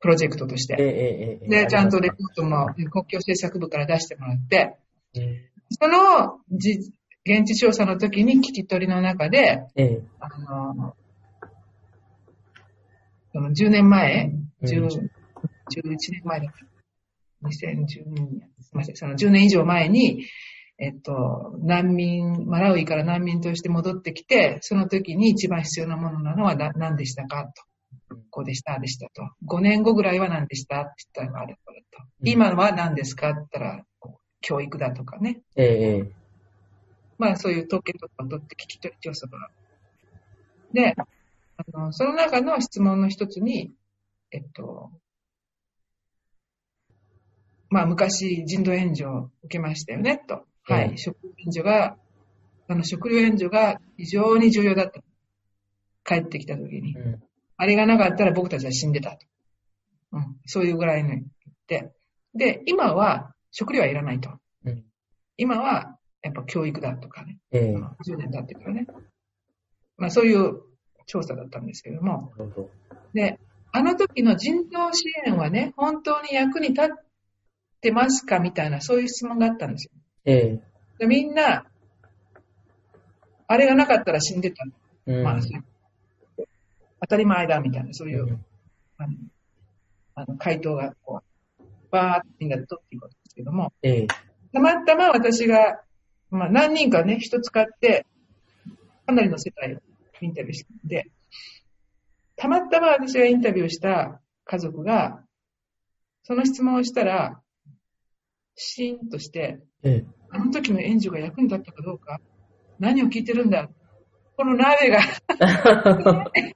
[0.00, 0.76] プロジェクトとして。
[0.78, 4.76] えええええで、ちゃんとレあポートも国境政策部から出してもらって、
[5.70, 6.92] そのじ
[7.24, 10.28] 現地調査の時に聞き取りの中で、ええあ
[10.74, 10.94] の、
[13.32, 14.30] その10年前、
[14.62, 14.68] うん。
[14.68, 15.08] 10
[15.70, 17.48] 11年前だった。
[17.48, 20.26] 2012年、すみません、その10年以上前に、
[20.78, 27.44] えっと、難民、マラウイから難民として戻ってきて、その時に一番必要なものなのはな何でしたか？
[28.08, 28.16] と。
[28.30, 29.22] こうでした、でしたと。
[29.46, 30.80] 5年後ぐらいは何でした？
[30.80, 32.02] って言ったらあれこれと。
[32.02, 33.30] うん今は何ですか？
[33.30, 33.84] って言ったら、
[34.40, 35.42] 教育だとかね。
[35.56, 36.10] えええ
[37.18, 39.48] まあそういう統計とかを取って聞き取り調査が。
[40.72, 43.72] で、あの、その中の質問の一つに、
[44.32, 44.90] えっと、
[47.70, 50.44] まあ昔人道援助を受けましたよね、と。
[50.64, 50.98] はええい。
[50.98, 51.96] 食料援助が、
[52.68, 55.00] あの食料援助が非常に重要だった。
[56.06, 56.94] 帰ってきた時に
[57.56, 59.26] あれがなかったら僕たちは死んでたと。
[60.12, 60.36] うん。
[60.44, 61.22] そういうぐらいの言っ
[61.66, 61.92] て。
[62.34, 64.30] で、今は食料はいらないと。
[64.64, 64.84] うん
[65.36, 67.38] 今はやっぱ教育だとかね。
[67.50, 68.86] ええ10年経ってからね。
[69.96, 70.62] まあそういう
[71.06, 72.32] 調査だったんですけども。
[73.12, 73.40] で、
[73.72, 76.86] あの時の人道支援はね、本当に役に立っ
[77.80, 79.90] てますかみたいな、そういう質問があったんですよ。
[80.24, 80.60] ええ。
[80.98, 81.66] でみんな、
[83.46, 84.64] あれがなかったら死んでた。
[85.06, 85.22] うん。
[85.22, 85.40] まあ、
[87.00, 88.44] 当たり前だみたいな、そういう、うん
[88.96, 89.14] あの、
[90.14, 91.22] あの回答がこ
[91.60, 94.06] う、バーってみんなで取っていくわけですけども、ええ。
[94.52, 95.82] たまたま私が、
[96.30, 98.06] まあ何人かね、人使って、
[99.06, 99.78] かなりの世界を
[100.20, 101.10] インタビューしたんで、
[102.36, 105.22] たまたま私がインタビューした家族が、
[106.22, 107.40] その質問をしたら、
[108.56, 112.20] シーンとして、えあの時の援助が役に立ったかどうか、
[112.78, 113.68] 何を聞いてるんだ
[114.36, 115.00] この鍋が、
[116.34, 116.54] え。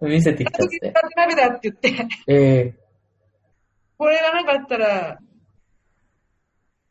[0.06, 1.14] 見せてきあの時使ったんですね。
[1.14, 2.74] た鍋だって言って、ええ。
[3.96, 5.18] これがなかったら、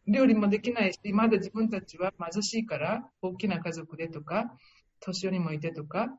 [0.08, 4.56] 料理もできないし、まだ自分たちは貧しいから、大きな家族でとか、
[5.02, 6.18] 年寄りもいてとか、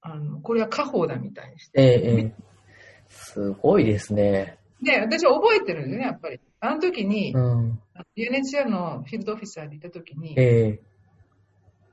[0.00, 1.80] あの、これは家宝だみたいにして。
[1.80, 1.88] ええ。
[1.88, 2.34] ええ。
[3.08, 4.58] すごいですね。
[4.82, 6.40] で、私は覚えてるんですね、やっぱり。
[6.60, 7.81] あの時にう、ん。
[8.16, 10.80] UNHCR のフィールドオフィサーでいた時に、ええ。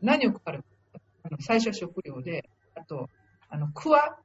[0.02, 0.64] 何を配る
[1.24, 3.10] あの最初は食料で、あと、
[3.50, 4.18] あの、クワ、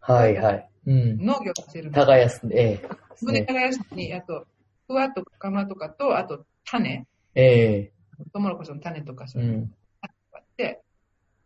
[0.00, 0.68] はいはい。
[0.86, 1.24] うん。
[1.24, 1.90] 農業させる。
[1.92, 2.76] 耕す、ええ。
[2.76, 3.46] です胸ね。
[3.46, 4.46] 耕すのに、あと、
[4.88, 7.92] クワとか釜とかと、あと、種、ええ。
[8.32, 9.46] トウモロコシの種とか、そうう。
[9.46, 10.08] いうんあ
[10.38, 10.82] って、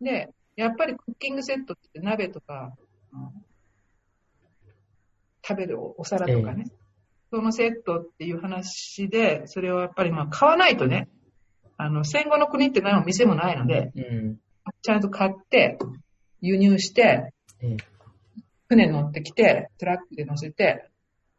[0.01, 2.73] で、やっぱりクッキングセットって鍋とか、
[3.13, 3.45] うん
[5.47, 6.65] 食べるおお皿とかね、
[7.31, 11.09] そのセットっていう話で、それをやっぱりまあ買わないとね、
[11.77, 14.37] あの、戦後の国って何も店もないので、うん。
[14.81, 15.77] ちゃんと買って、
[16.41, 17.77] 輸入して、ええ。
[18.69, 20.89] 船に乗ってきて、トラックで乗せて、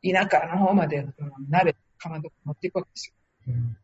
[0.03, 1.15] 田舎の方まで、うん
[1.49, 3.09] 鍋、かまど持っていくわけです
[3.47, 3.55] よ。
[3.55, 3.77] うん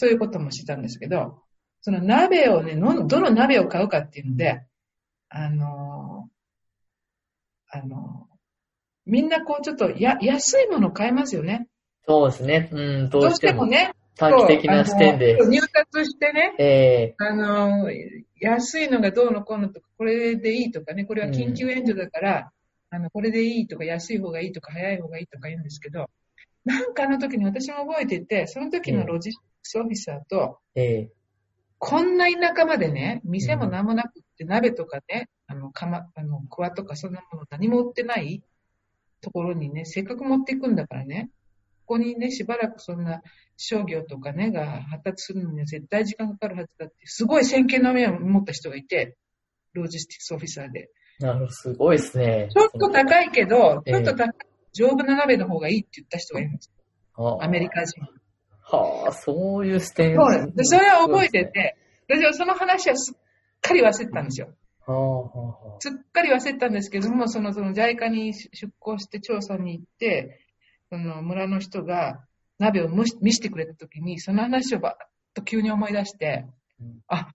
[0.00, 1.42] そういうこともしてたんですけど、
[1.80, 4.64] その鍋をね、のどの鍋を買うかっていうので、
[5.28, 8.37] あのーあのー
[9.08, 11.66] みんなこうちょっとや安いものを買いますよね。
[12.06, 12.68] そうですね。
[12.72, 17.14] うん、どどうしてもね、短期的な視点で入札してね、ええ。
[17.18, 17.92] あのー
[18.40, 22.52] 安いのがどうのこうのとか、これでいいとかね、これは緊急援助だから、
[22.90, 26.08] あの、これでいいとか、安い方がいいとか、早い方がいいとか言うんですけど、
[26.64, 31.10] なんかあの時に私も覚えてて、その時のロジスティックスオフィサーと、ええ。
[31.78, 38.42] こんな田舎までね、店も何もなくって、鍋とかね、あの、かま、あの、クワとかそんなもの何も売ってない
[39.20, 41.30] ところにね、せっかく持っていくんだからね、
[41.86, 43.22] ここにね、しばらくそんな
[43.56, 49.16] 商業とかね、が発達するのには絶対時間かかるはずだって、すごい先見の目を持った人がいて、
[49.72, 50.90] ロジスティックスオフィサーで。
[51.18, 52.48] なるほど、すごいですね。
[52.52, 54.32] ちょっと高いけど、ええちょっと高い、
[54.72, 56.70] 丈夫な鍋の方がいいって言った人がいるんです。
[57.16, 58.00] あアメリカ人。
[58.62, 60.14] はあ、そういう視点。
[60.14, 60.56] そうです。
[60.56, 61.76] でそれは覚えてて、
[62.08, 63.16] 私はその話はすっ
[63.60, 64.54] かり忘れてたんですよ。
[65.80, 70.40] すっかり忘れてたんですけども、その、その、JICA に出向して調査に行って、
[70.90, 72.24] その村の人が
[72.58, 74.96] 鍋を蒸し見せてくれたときに、その話をばっ
[75.34, 76.46] と急に思い出して、
[76.80, 77.28] うんあ、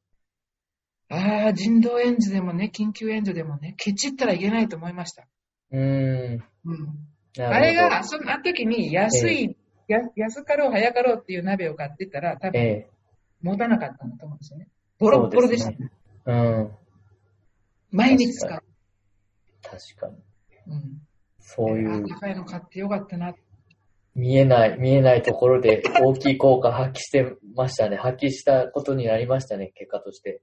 [1.10, 5.28] ああ、人道援助でもね、緊急援助でもね、ケチったらいけないと思いました。
[5.72, 6.44] うーん。
[6.66, 7.44] うん。
[7.44, 9.56] あれが、、そのあの時に安い、
[9.88, 12.90] や安かろう早かろうっていう鍋を買ってたら、多分ええ。
[13.42, 14.68] 持たなかったんだと思うんですよね。
[14.98, 15.92] ボロッボロでしたね。
[16.26, 16.72] うん。
[17.94, 18.64] 毎日使う。
[19.62, 20.16] 確かに。
[20.68, 21.02] うん。
[21.40, 23.34] そういうあ高いの買ってよかったな。
[24.16, 27.98] 見えない、見えないところで大きい効果発揮してましたね。
[27.98, 30.42] 発揮したことになりましたね、結果として。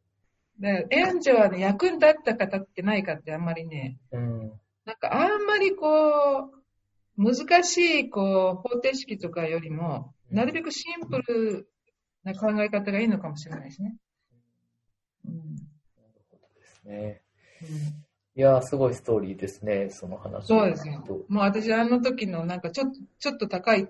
[0.58, 4.52] で援助はね、役に立ったか立ってないかってあんまりね、うん。
[4.84, 11.68] なんかあんまりこう、難しいこう方程式とかよりも、なるべくシンプル
[12.22, 13.96] な考え方がいいのかもしれないですね。
[15.26, 15.62] うんで
[16.66, 17.22] すね。
[17.62, 18.04] うん
[18.36, 20.46] いやー、すごいストーリーですね、その話。
[20.46, 21.04] そうですよ。
[21.28, 23.88] もう私あの時のなんかちょっと、ちょっと高い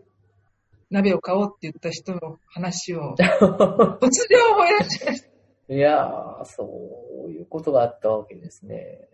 [0.91, 3.31] 鍋を買おうって言った人の話を、 突然
[4.53, 5.23] 思い出しまし
[5.69, 5.75] た。
[5.75, 9.09] いやー、そういうことがあったわけですね。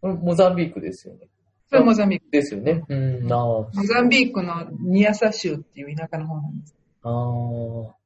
[0.00, 1.28] これモザンビークですよね。
[1.70, 2.26] それモザンビーク。
[2.30, 2.84] ですよね。
[2.88, 3.40] うん、なあ。
[3.40, 6.76] モザンビークのニアサ州っていう田舎の方なんです。
[7.02, 8.03] あー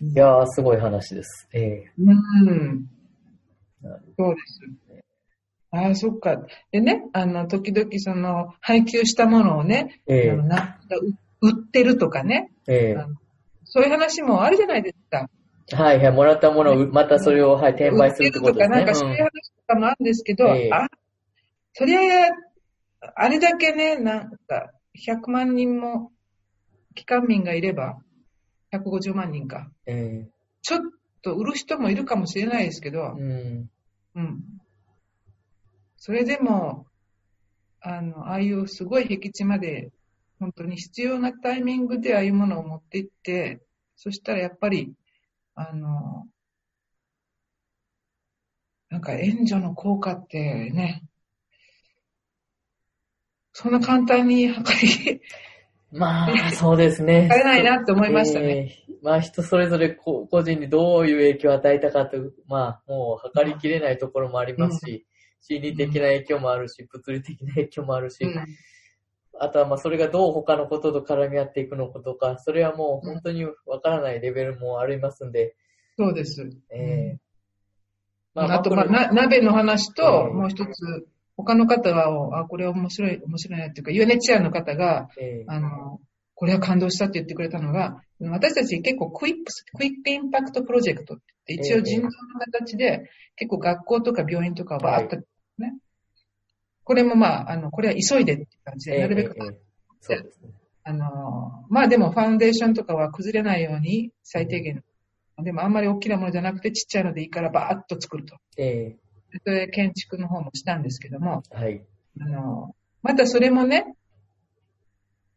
[0.00, 1.48] いやー、すごい話です。
[1.52, 2.86] ええうん。
[4.16, 5.02] そうです。
[5.70, 6.36] ああ、そっか。
[6.72, 10.78] でね、あの、時々その、配給したものをね、えあのな
[11.40, 13.14] 売ってるとかね、ええあの
[13.64, 15.28] そういう話もあるじゃないですか。
[15.72, 18.78] えはいはい、もらったものを、またそれを、はい、転売するってことですね。
[18.78, 20.86] 売ってるとか、なんかそういう話とかもあるんですけど、ええあ、
[21.74, 22.00] そりゃ、
[23.14, 24.72] あれだけね、なんか、
[25.06, 26.10] 100万人も、
[26.94, 27.98] 帰還民がいれば、
[28.72, 29.70] 150万人か。
[29.86, 30.28] うんえ
[30.62, 30.80] ちょっ
[31.22, 33.70] と売る人もいるかもしれないですけど、うん。
[34.14, 34.42] うん。
[35.96, 36.86] それでも、
[37.80, 39.90] あの、ああいうすごい僻地まで、
[40.38, 43.60] 本当に必要なタイミングでああいうものを持っていって、
[43.96, 44.92] そしたらやっぱり、
[45.54, 46.28] あの、
[48.90, 51.02] なんか援助の効果ってね、
[53.52, 55.20] そんな簡単に測り、
[55.90, 57.28] まあ、そうですね。
[57.28, 58.76] 測れないなって思いましたね。
[58.80, 65.06] えーまあ、人それぞれこ個人にどういう影響を与えたかという、まあ、もう測りきれないところもありますし、
[65.40, 68.44] 心理的な影響もあるし、物理的な影響もあるし、うん。
[69.40, 75.54] あとはまあそれがどう他のことと絡み合っていくのかとか、それはもう本当にわからないレベルもありますんで、
[75.96, 76.48] そうです。
[76.70, 77.18] えー。
[78.34, 80.36] あと、まあ、マクロな面の話と、うん。
[80.38, 81.06] もう一つ、
[81.38, 86.00] 他の方は、あ、これ面白い、面白いなっていうか、 UNHCR の方が、えーあの、
[86.34, 91.22] これは感動したって言ってくれたのが、私たち結構 quick s、quick impact project って
[91.54, 92.10] 言って、一応人道の
[92.40, 95.16] 形で、結構学校とか病院とかをバーッと、
[95.58, 95.74] ね。
[96.84, 99.54] これもまあ、あの、これは急いでって感じで、えーなるべく、えーえー
[100.00, 100.50] そうですね。
[100.84, 104.82] あの、まあでもファウンデーションとかは崩れないように最低限。
[105.42, 108.36] でもあんまり大きなものじゃなくてちっちゃいのでいいからバーッと作ると。
[108.56, 111.84] えそれで建築の方もしたんですけども、ーはい。
[112.20, 113.94] あの、またそれもね、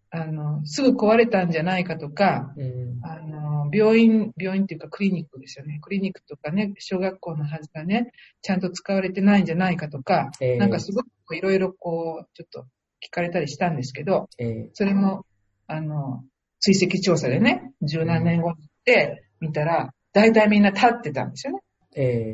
[0.09, 5.79] あの、すぐ壊れたんじゃないかとか、うんあの、病院、病院っていうかクリニックですよね。
[5.81, 8.11] クリニックとかね、小学校のはずがね、
[8.41, 12.65] ちゃんと使われてないんじゃないかとか、えーなんかすごくいろいろこう、ちょっと
[13.01, 15.25] 聞かれたりしたんですけど、えそれも、
[15.67, 16.23] あの、
[16.59, 21.59] 追跡調査でね、十何年後に行って見たら、大体みんな立ってたんですよね。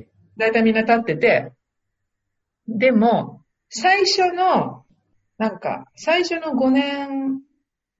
[0.03, 1.51] ーえ大体みんな立ってて、
[2.67, 4.85] でも、最初の、
[5.37, 7.41] なんか、最初の5年、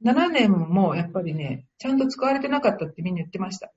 [0.04, 3.72] 7年もやっぱりね、ちゃんと使われてなかったってみんな言ってました。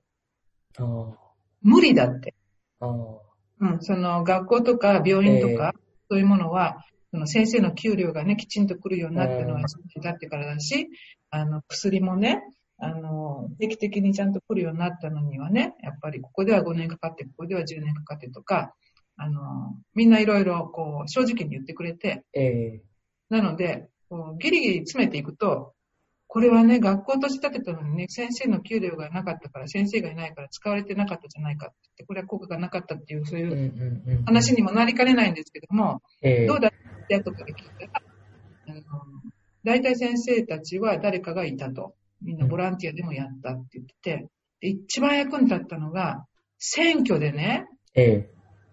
[1.61, 2.35] 無理だって。
[3.59, 5.73] うん、その学校とか病院とか、
[6.09, 10.89] そういうものは、その先生の給料がね、きちんと来るようになったのはうん1年経ってからだし、
[11.29, 12.43] あの、薬もね、
[12.83, 18.73] あの、定期的にちゃんと来るようになったのにはね、やっぱりここでは5年かかって、ここでは10年かかってとか、
[19.17, 22.81] あの、みんないろいろこう、正直に言ってくれて、ーえ。
[23.29, 25.73] なので、こうギリギリ詰めていくと、
[26.25, 36.71] これはね、学校として建てたのにね、先生の給料がなかったから、先生がいないから使われてなかったじゃないかって言って、これは効果がなかったっていう、そういーう話にもなりかねないんですけども、えーどうだっ
[37.07, 37.91] て後から聞いたら、
[38.69, 38.81] あの、
[39.63, 41.93] 大体先生たちは誰かがいたと。
[42.21, 44.27] みんなボランティアでもやったって言ってて、
[44.61, 46.25] で一番役に立ったのが、
[46.57, 48.29] 選挙でね、え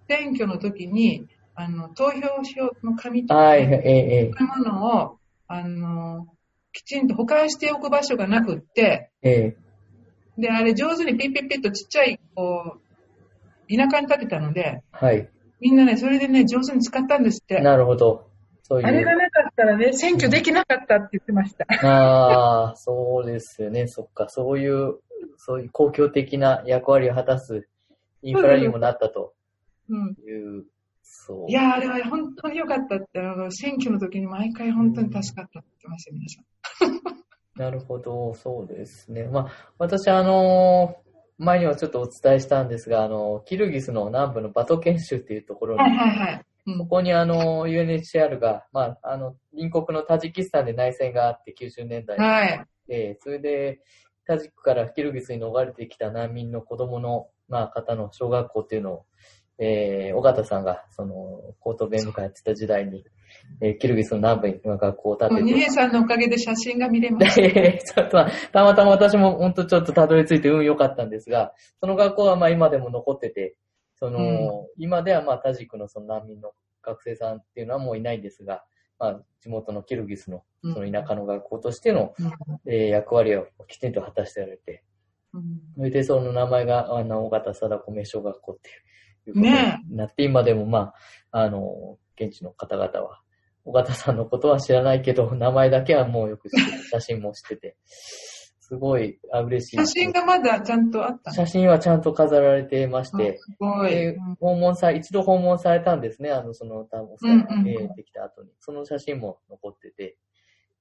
[0.08, 3.92] 選挙の時に、あの、投票票の紙ーとか、はい、ね、えー
[4.28, 5.18] えそういうものを、
[5.48, 6.26] あの、
[6.72, 9.56] きちんと保管しておく場所がなくって、ーえ
[10.38, 15.28] で、あれ上手にピッピッピッとちっちゃい、こう、田舎に建てたので、ーはい。
[15.60, 17.60] みんなね、それでね、上手に使ったんですって。
[17.60, 18.30] なるほど。
[18.62, 18.86] そういう。
[18.86, 19.27] あれがなか
[19.58, 21.66] ったらね、選挙できなかったって言ってました。
[21.84, 23.88] ああ、そうですよね。
[23.88, 24.28] そっか。
[24.28, 24.98] そういう、
[25.36, 27.66] そういう公共的な役割を果たす
[28.22, 29.34] インフラにもなったと
[29.88, 30.16] うん。
[30.24, 30.64] いう、
[31.02, 31.50] そう。
[31.50, 37.18] いやー、あれは本当に良かったって、あの、選挙の時に毎回本当に助かったって言ってました、皆さん。
[37.58, 39.24] なるほど、そうですね。
[39.24, 41.08] まあ、私、あのー
[41.40, 46.44] 前にはちょっとお伝えしたんですが、あの、キルギスの南部のバトケン州っていうところに、はいはいはい。
[46.72, 46.78] うん。
[46.78, 52.66] ここにあの、UNHCR が、まあ、あの、隣国のタジキスタンで内戦があって90年代にはい。
[52.86, 53.80] で、それで、
[54.26, 59.04] タジクからキルギスに逃れてきた難民の子供の、まあ、方の小学校っていうのを、
[59.58, 61.14] えー、尾形さんが、その、
[61.58, 63.04] 高等弁務官やってた時代に、
[63.60, 67.42] えーキルギスの南部に学校を建てて、二平さんのおかげで写真が見れました。
[67.42, 73.56] でちょっと、たまたま私も本当ちょっとたどり着いて運良かったんですが、その学校はまあ今でも残ってて、
[73.98, 76.52] その、今ではまあタジクのその難民の
[76.82, 78.64] 学生さんっていうのはもういないんですが、
[78.98, 82.32] まあ地元のキルギスのその田舎の学校としての、うん。
[82.66, 84.84] えー役割をきちんと果たしておられて、
[85.32, 85.60] うん。
[85.76, 88.70] それでその名前が、あの、尾形貞子名小学校って
[89.30, 90.92] いうことねになって、今でもま
[91.32, 93.20] あ、あの、現地の方々は、
[93.64, 97.76] 尾形さんのことは知らないけど、名前だけはもうよく知ってて、写真も知ってて、
[98.68, 99.76] すごい、あ、嬉しい。
[99.76, 101.34] 写真がまだちゃんとあったの？
[101.34, 104.14] 写真はちゃんと飾られてまして、すごい。
[104.40, 107.68] 訪問さ、一度訪問されたんですね、あの、その、多分、うんうんうん。
[107.68, 108.50] えーできた後に。
[108.60, 110.18] その写真も残ってて、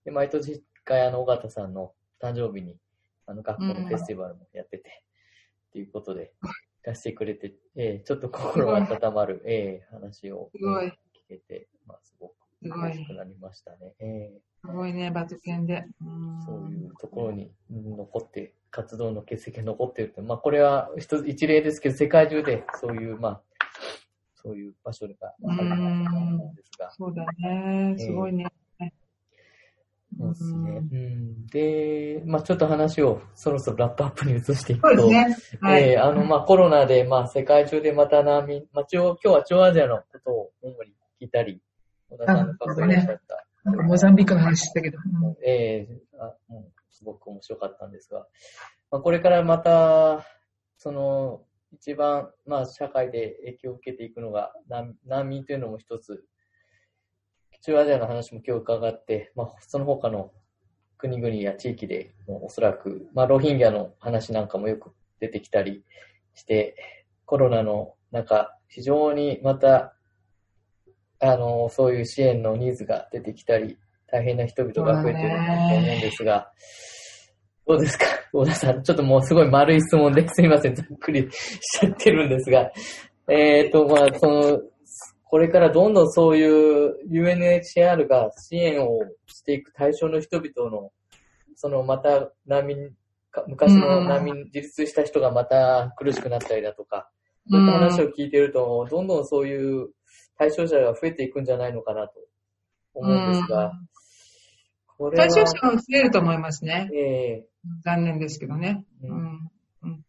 [0.03, 2.77] で、毎年一回、あの、尾形さんの誕生日に、
[3.26, 5.03] あの、学校のフェスティバルもやってて、
[5.69, 6.34] っていうことで、
[6.84, 10.91] 出してくれて、えーちょっと心温まる、えー話を聞
[11.30, 13.94] けて、まあ、すごくすごい嬉しくなりましたね。
[14.00, 15.86] えーすごいね、バトケンで。
[16.02, 20.22] うんそういうところにうん残って活動の結績が残っていると。
[20.22, 23.42] まあ、これは一つ一例ですけど、世界中でそういう、まあ、
[24.36, 26.92] そういう場所があると思うんですが。
[26.92, 27.96] そうだね。
[27.98, 28.48] すごいね。
[30.18, 30.82] そうですね。
[30.92, 35.36] うん、で、まあちょっと話をそろそろラップアップに移していくと、ね。
[35.62, 35.92] はい。
[35.92, 41.62] えーあの、まあコロナで、まあ世界中でまた難民、まあ今日は中央アジアのことを主に聞いたり、
[42.10, 43.46] 小田さんの過去いらっしゃった。
[43.64, 44.98] なんかモザンビークの話したけど。
[44.98, 48.28] うんえーあうん、すごく面白かったんですが、
[48.92, 50.26] まあ、これからまた、
[50.78, 51.44] その、
[51.74, 56.24] 一番、まあ、社会で影響を受けていくのが難難民というのも一つ、
[57.62, 60.32] 中央アジアの話も今日伺って、まあ、その他の
[60.98, 65.84] 国々や地域でもおそらく、まあ、ロヒンギャの話なんかもよく出てきたり
[66.34, 66.76] して、
[67.26, 69.97] コロナの中、非常にまた、
[71.19, 73.77] あの、そういう支援のニーズが出てきたり、
[74.07, 76.52] 大変な人々が増えていると思うんですが、
[77.68, 78.06] どうですか？
[78.31, 78.84] 小田さん。
[78.84, 80.76] ちょっともうすごい丸い質問ですいません。
[80.76, 82.72] ざっくりしちゃってるんですが。
[83.30, 84.61] えっ、と、まあ、その、
[85.26, 90.91] これからどんどんそういう UNHCR が支援をしていく対象の人々の、
[91.56, 92.91] そのまた難民、
[93.31, 97.10] か昔の難民、自立した人がまた苦しくなったりだとか、
[97.49, 99.89] そういった話を聞いてると、どんどんそういう
[100.38, 102.14] 対象者が増えていくんじゃないのかなと
[102.93, 103.73] 思うんですが、
[104.97, 106.89] これは対象者は増えると思いますね。
[106.93, 107.45] え
[107.84, 108.85] 残念ですけどね。
[109.03, 109.51] えうん。
[109.84, 110.05] うん。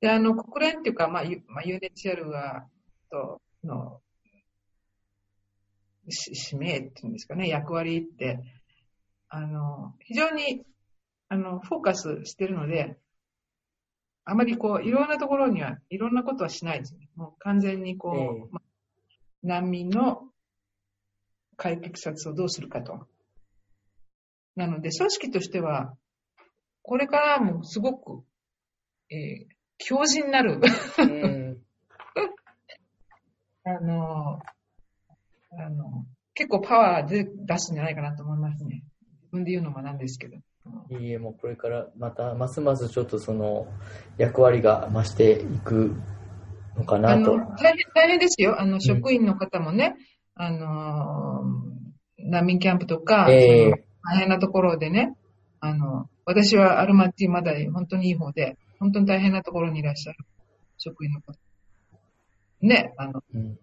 [0.00, 2.66] で、あの、国連っていうか、まあ、まあ、UNHCR は、
[3.10, 4.00] と、の、
[6.08, 8.40] し使命っていうんですかね、役割って、
[9.28, 10.64] あの、非常に、
[11.28, 12.96] あの、フォーカスしてるので、
[14.24, 17.08] あまりこう、いろんなところには、いろんなことはしないですね。
[17.14, 18.57] もう完全にこう、ええまあ
[19.42, 20.24] 難民の
[21.56, 23.06] 解決策をどうするかと。
[24.56, 25.96] なので、組織としては、
[26.82, 28.24] これからもすごく、
[29.10, 30.60] えー強靭になる、
[30.98, 31.62] うん
[33.64, 34.40] あの、
[35.52, 36.04] あの、
[36.34, 38.82] 結構パワーで出すんじゃないかなと思いますね。
[39.22, 40.38] 自分で言うのもなんですけど。
[40.90, 43.68] いいえ、もうこれからまた、ますますちょっとその
[44.16, 45.94] 役割が増していく
[46.78, 47.36] のかあなと。
[47.36, 48.60] の、大変、大変ですよ。
[48.60, 49.96] あの、職員の方もね、
[50.34, 51.44] あの、
[52.18, 53.76] 難民キャンプとか、ええその
[54.10, 55.14] 大変なところでね、
[55.60, 60.18] あの、私はアルマティまだ本当にいい方で、本当に大変なところにいらっしゃる
[60.78, 61.34] 職員の方。
[62.60, 63.58] ね、あの、うん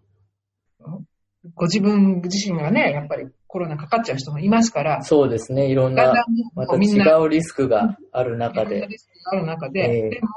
[1.54, 6.26] ご自分自身がね、やっぱりコロナかかっちゃう人もいますから、そうですね、いろんなだんだん、
[6.56, 8.88] また違うリスクがある中で。
[8.88, 10.28] リスクがある中で、ええでも、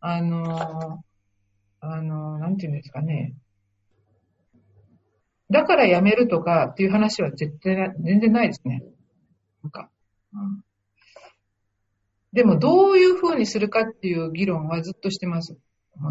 [0.00, 1.02] あの、
[1.92, 3.34] あの、なんていうんですかね。
[5.50, 8.82] だから辞めるとかっていう話は絶対な、全然ないですね。
[9.62, 9.90] なんか。
[10.32, 10.64] うん
[12.32, 15.56] でも、どういう風にするかっていう議論はずっとしてます。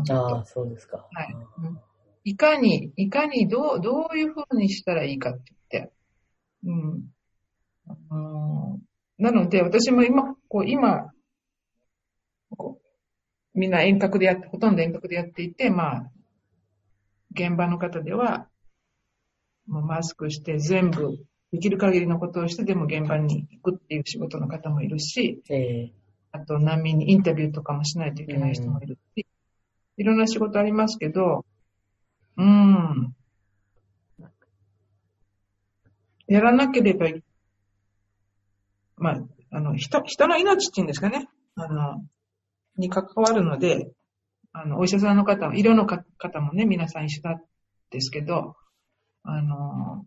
[0.10, 1.06] ああ、そうですか。
[1.12, 1.36] はい。
[1.58, 1.80] うん
[2.26, 5.94] いかに、いかにどう、どういう風にしたらいいかって言って。
[6.64, 7.14] うん。
[8.10, 8.80] あの
[9.18, 11.12] なので、私も今、こう、今、
[13.54, 16.12] みんな遠隔でやって、ほとんど遠隔でやっていて、まあ、
[17.32, 18.48] 現場の方では、
[19.68, 21.18] もうマスクして全部、
[21.52, 25.94] できる限りのことをしてでも現場に行くっていう仕事の方もいるし、ええ
[26.36, 29.28] あと難民にインタビューとかもしないといけない人もいるし、
[29.98, 31.46] いろんな仕事ありますけど、
[32.38, 33.16] うん。
[36.28, 37.24] やらなければい、
[38.98, 39.22] まあ、
[39.52, 41.28] あの、人、人の命っていうんですかね。
[41.56, 42.04] あの、
[42.78, 43.92] に関わるので、
[44.52, 47.42] あの、お医者さんの方も、医療のか方もね、皆さん一緒だ
[47.90, 48.56] ですけど、
[49.24, 50.06] あの、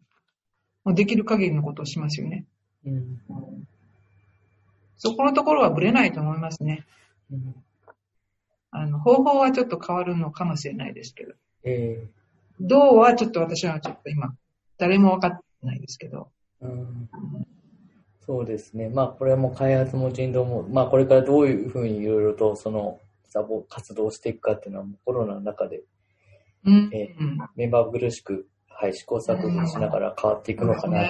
[0.85, 2.45] もうできる限りのことをしますよね。
[2.85, 3.21] うん
[4.99, 6.87] そこのところはぶれないと思いますね。
[7.31, 7.55] うん
[8.71, 11.35] あの、方法はちょっと変わるのかもしれないですけど。
[11.65, 12.17] ええ
[12.61, 14.35] どうはちょっと私はちょっと今、
[14.79, 16.31] 誰も分かってないですけど。
[16.61, 17.09] うん
[18.27, 18.89] そうですね。
[18.89, 22.99] まあ、これはもう開発も人道も、まあ、これからどういうふうにいろいろと、その、
[23.29, 25.83] サポ活動していくかっていうのは、もうコロナの中で
[26.67, 26.91] うん。
[26.93, 31.01] えうん目まぐるしく、はい、試行錯誤しながら変わっていくのかな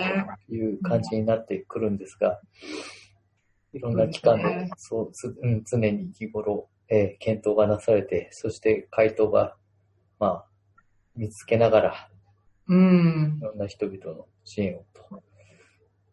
[0.47, 2.41] という感じになってくるんですが、
[3.73, 9.57] いろんな機関でそう、つうん、常に日頃、えー検討がなされて、そして回答が、
[10.21, 10.45] まあ、
[11.17, 12.09] 見つけながら、
[12.69, 13.45] うんい。
[13.45, 15.23] ろんな人々の支援をと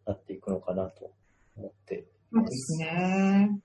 [0.06, 1.10] なっていくのかなと
[1.56, 2.04] 思って。
[2.32, 3.58] そうですね。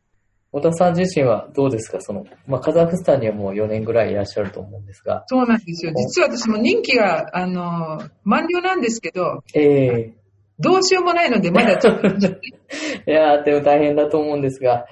[0.51, 2.01] 小田さん自身はどうですか？
[2.01, 5.93] その、まあ、カザフスタンにはもう4年ぐらいいらっしゃると思うんですが、そうなんですよ。
[5.95, 10.13] 実は私も任期が、あの、満了なんですけど、ええ
[10.61, 12.11] どうしようもないので、まだちょっと、 い
[13.05, 14.87] やー、でも大変だと思うんですが、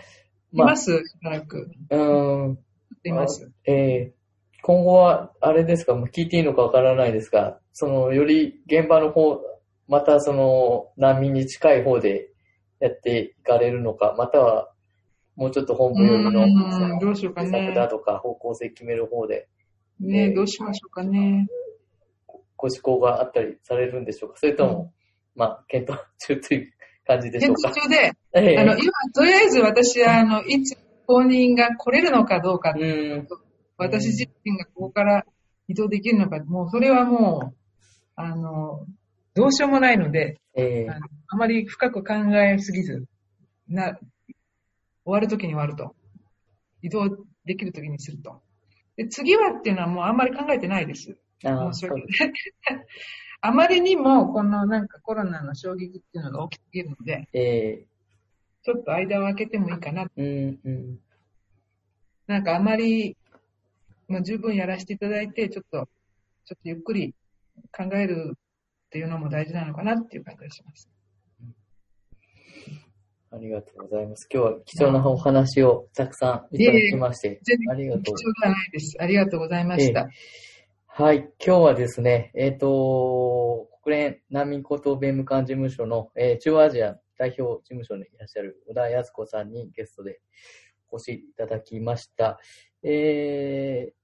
[0.54, 1.70] います、しばらく。
[1.90, 2.58] うーん。
[3.04, 3.52] います。
[3.66, 4.18] えー
[4.64, 9.40] 今後は、あれですか、もう聞いていいのかわからないですが、その、より現場の方、
[9.88, 12.30] またその、難民に近い方で
[12.80, 14.72] やっていかれるのか、または、
[15.36, 19.48] もうちょっと本部よりの、施策だとか、方向性決める方で、
[20.00, 21.48] ねどうしましょうかね。
[22.56, 24.38] ご思考があったりされるんでしょうか。
[24.38, 24.94] それとも、
[25.36, 26.74] まあ、検討中という
[27.06, 27.70] 感じでしょうか。
[27.70, 28.58] 現地中で、 ええ。
[28.58, 32.74] あの、今、とりあえず私は、あの、いつ公認が来れるのかどうか。
[32.76, 33.28] う、ーん。
[33.78, 35.24] 私自身がここから
[35.68, 37.56] 移動できるのか、もうそれはもう、
[38.16, 38.86] あの、
[39.38, 43.06] どうしようもないので、ええあのあまり深く考えすぎず、
[43.70, 44.02] な、終
[45.06, 45.96] わるときに終わると。
[46.82, 47.08] 移動
[47.46, 48.42] できるときにすると。
[48.96, 51.16] で、次はっていうのはもうあんまり考えてないです。
[51.46, 52.20] ああ、申し訳そうです。
[53.42, 57.86] あまりにも、このなんかコロナの衝撃っていうのが起きているので、ええ
[58.64, 60.10] ちょっと間を空けてもいいかな。
[60.14, 61.00] うん、うん。
[62.26, 63.16] なんかあまり、
[64.08, 65.88] まあ、十分やらせていただいて、ちょっと、
[66.44, 67.14] ちょっとゆっくり
[67.72, 68.34] 考える
[68.88, 70.90] っていうのも大事なのかなっていう感じがします。
[73.30, 74.28] ありがとうございます。
[74.32, 78.98] 今日は貴重なお話をたくさんいただきましてありがとう貴重ではないです。
[79.00, 80.08] ありがとうございました。
[80.88, 90.22] はい、今日はですね、えっ、と、国連難民高等弁務官事務所の、えー中央アジア代表事務所にいらっしゃる小田康子さんにゲストで
[90.90, 92.40] お越しいただきました。
[92.84, 93.97] えー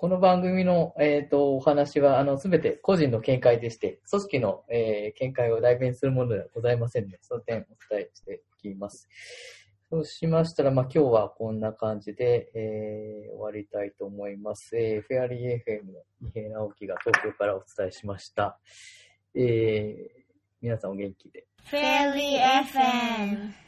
[0.00, 9.10] この番組の、えっ、と、お話は、あの、すべて個人の見解でして、組織の、えー見解を代弁するものではございませんので、その点お伝えしておきます。
[9.90, 14.74] そうしましたら、まあ、今日はこんな感じで、えー終わりたいと思います。
[14.74, 18.58] えーフェアリー FM の伊平直樹が東京からお伝えしました。
[19.34, 20.20] えー
[20.62, 21.46] 皆さんお元気で。
[21.70, 23.60] Fairy FM.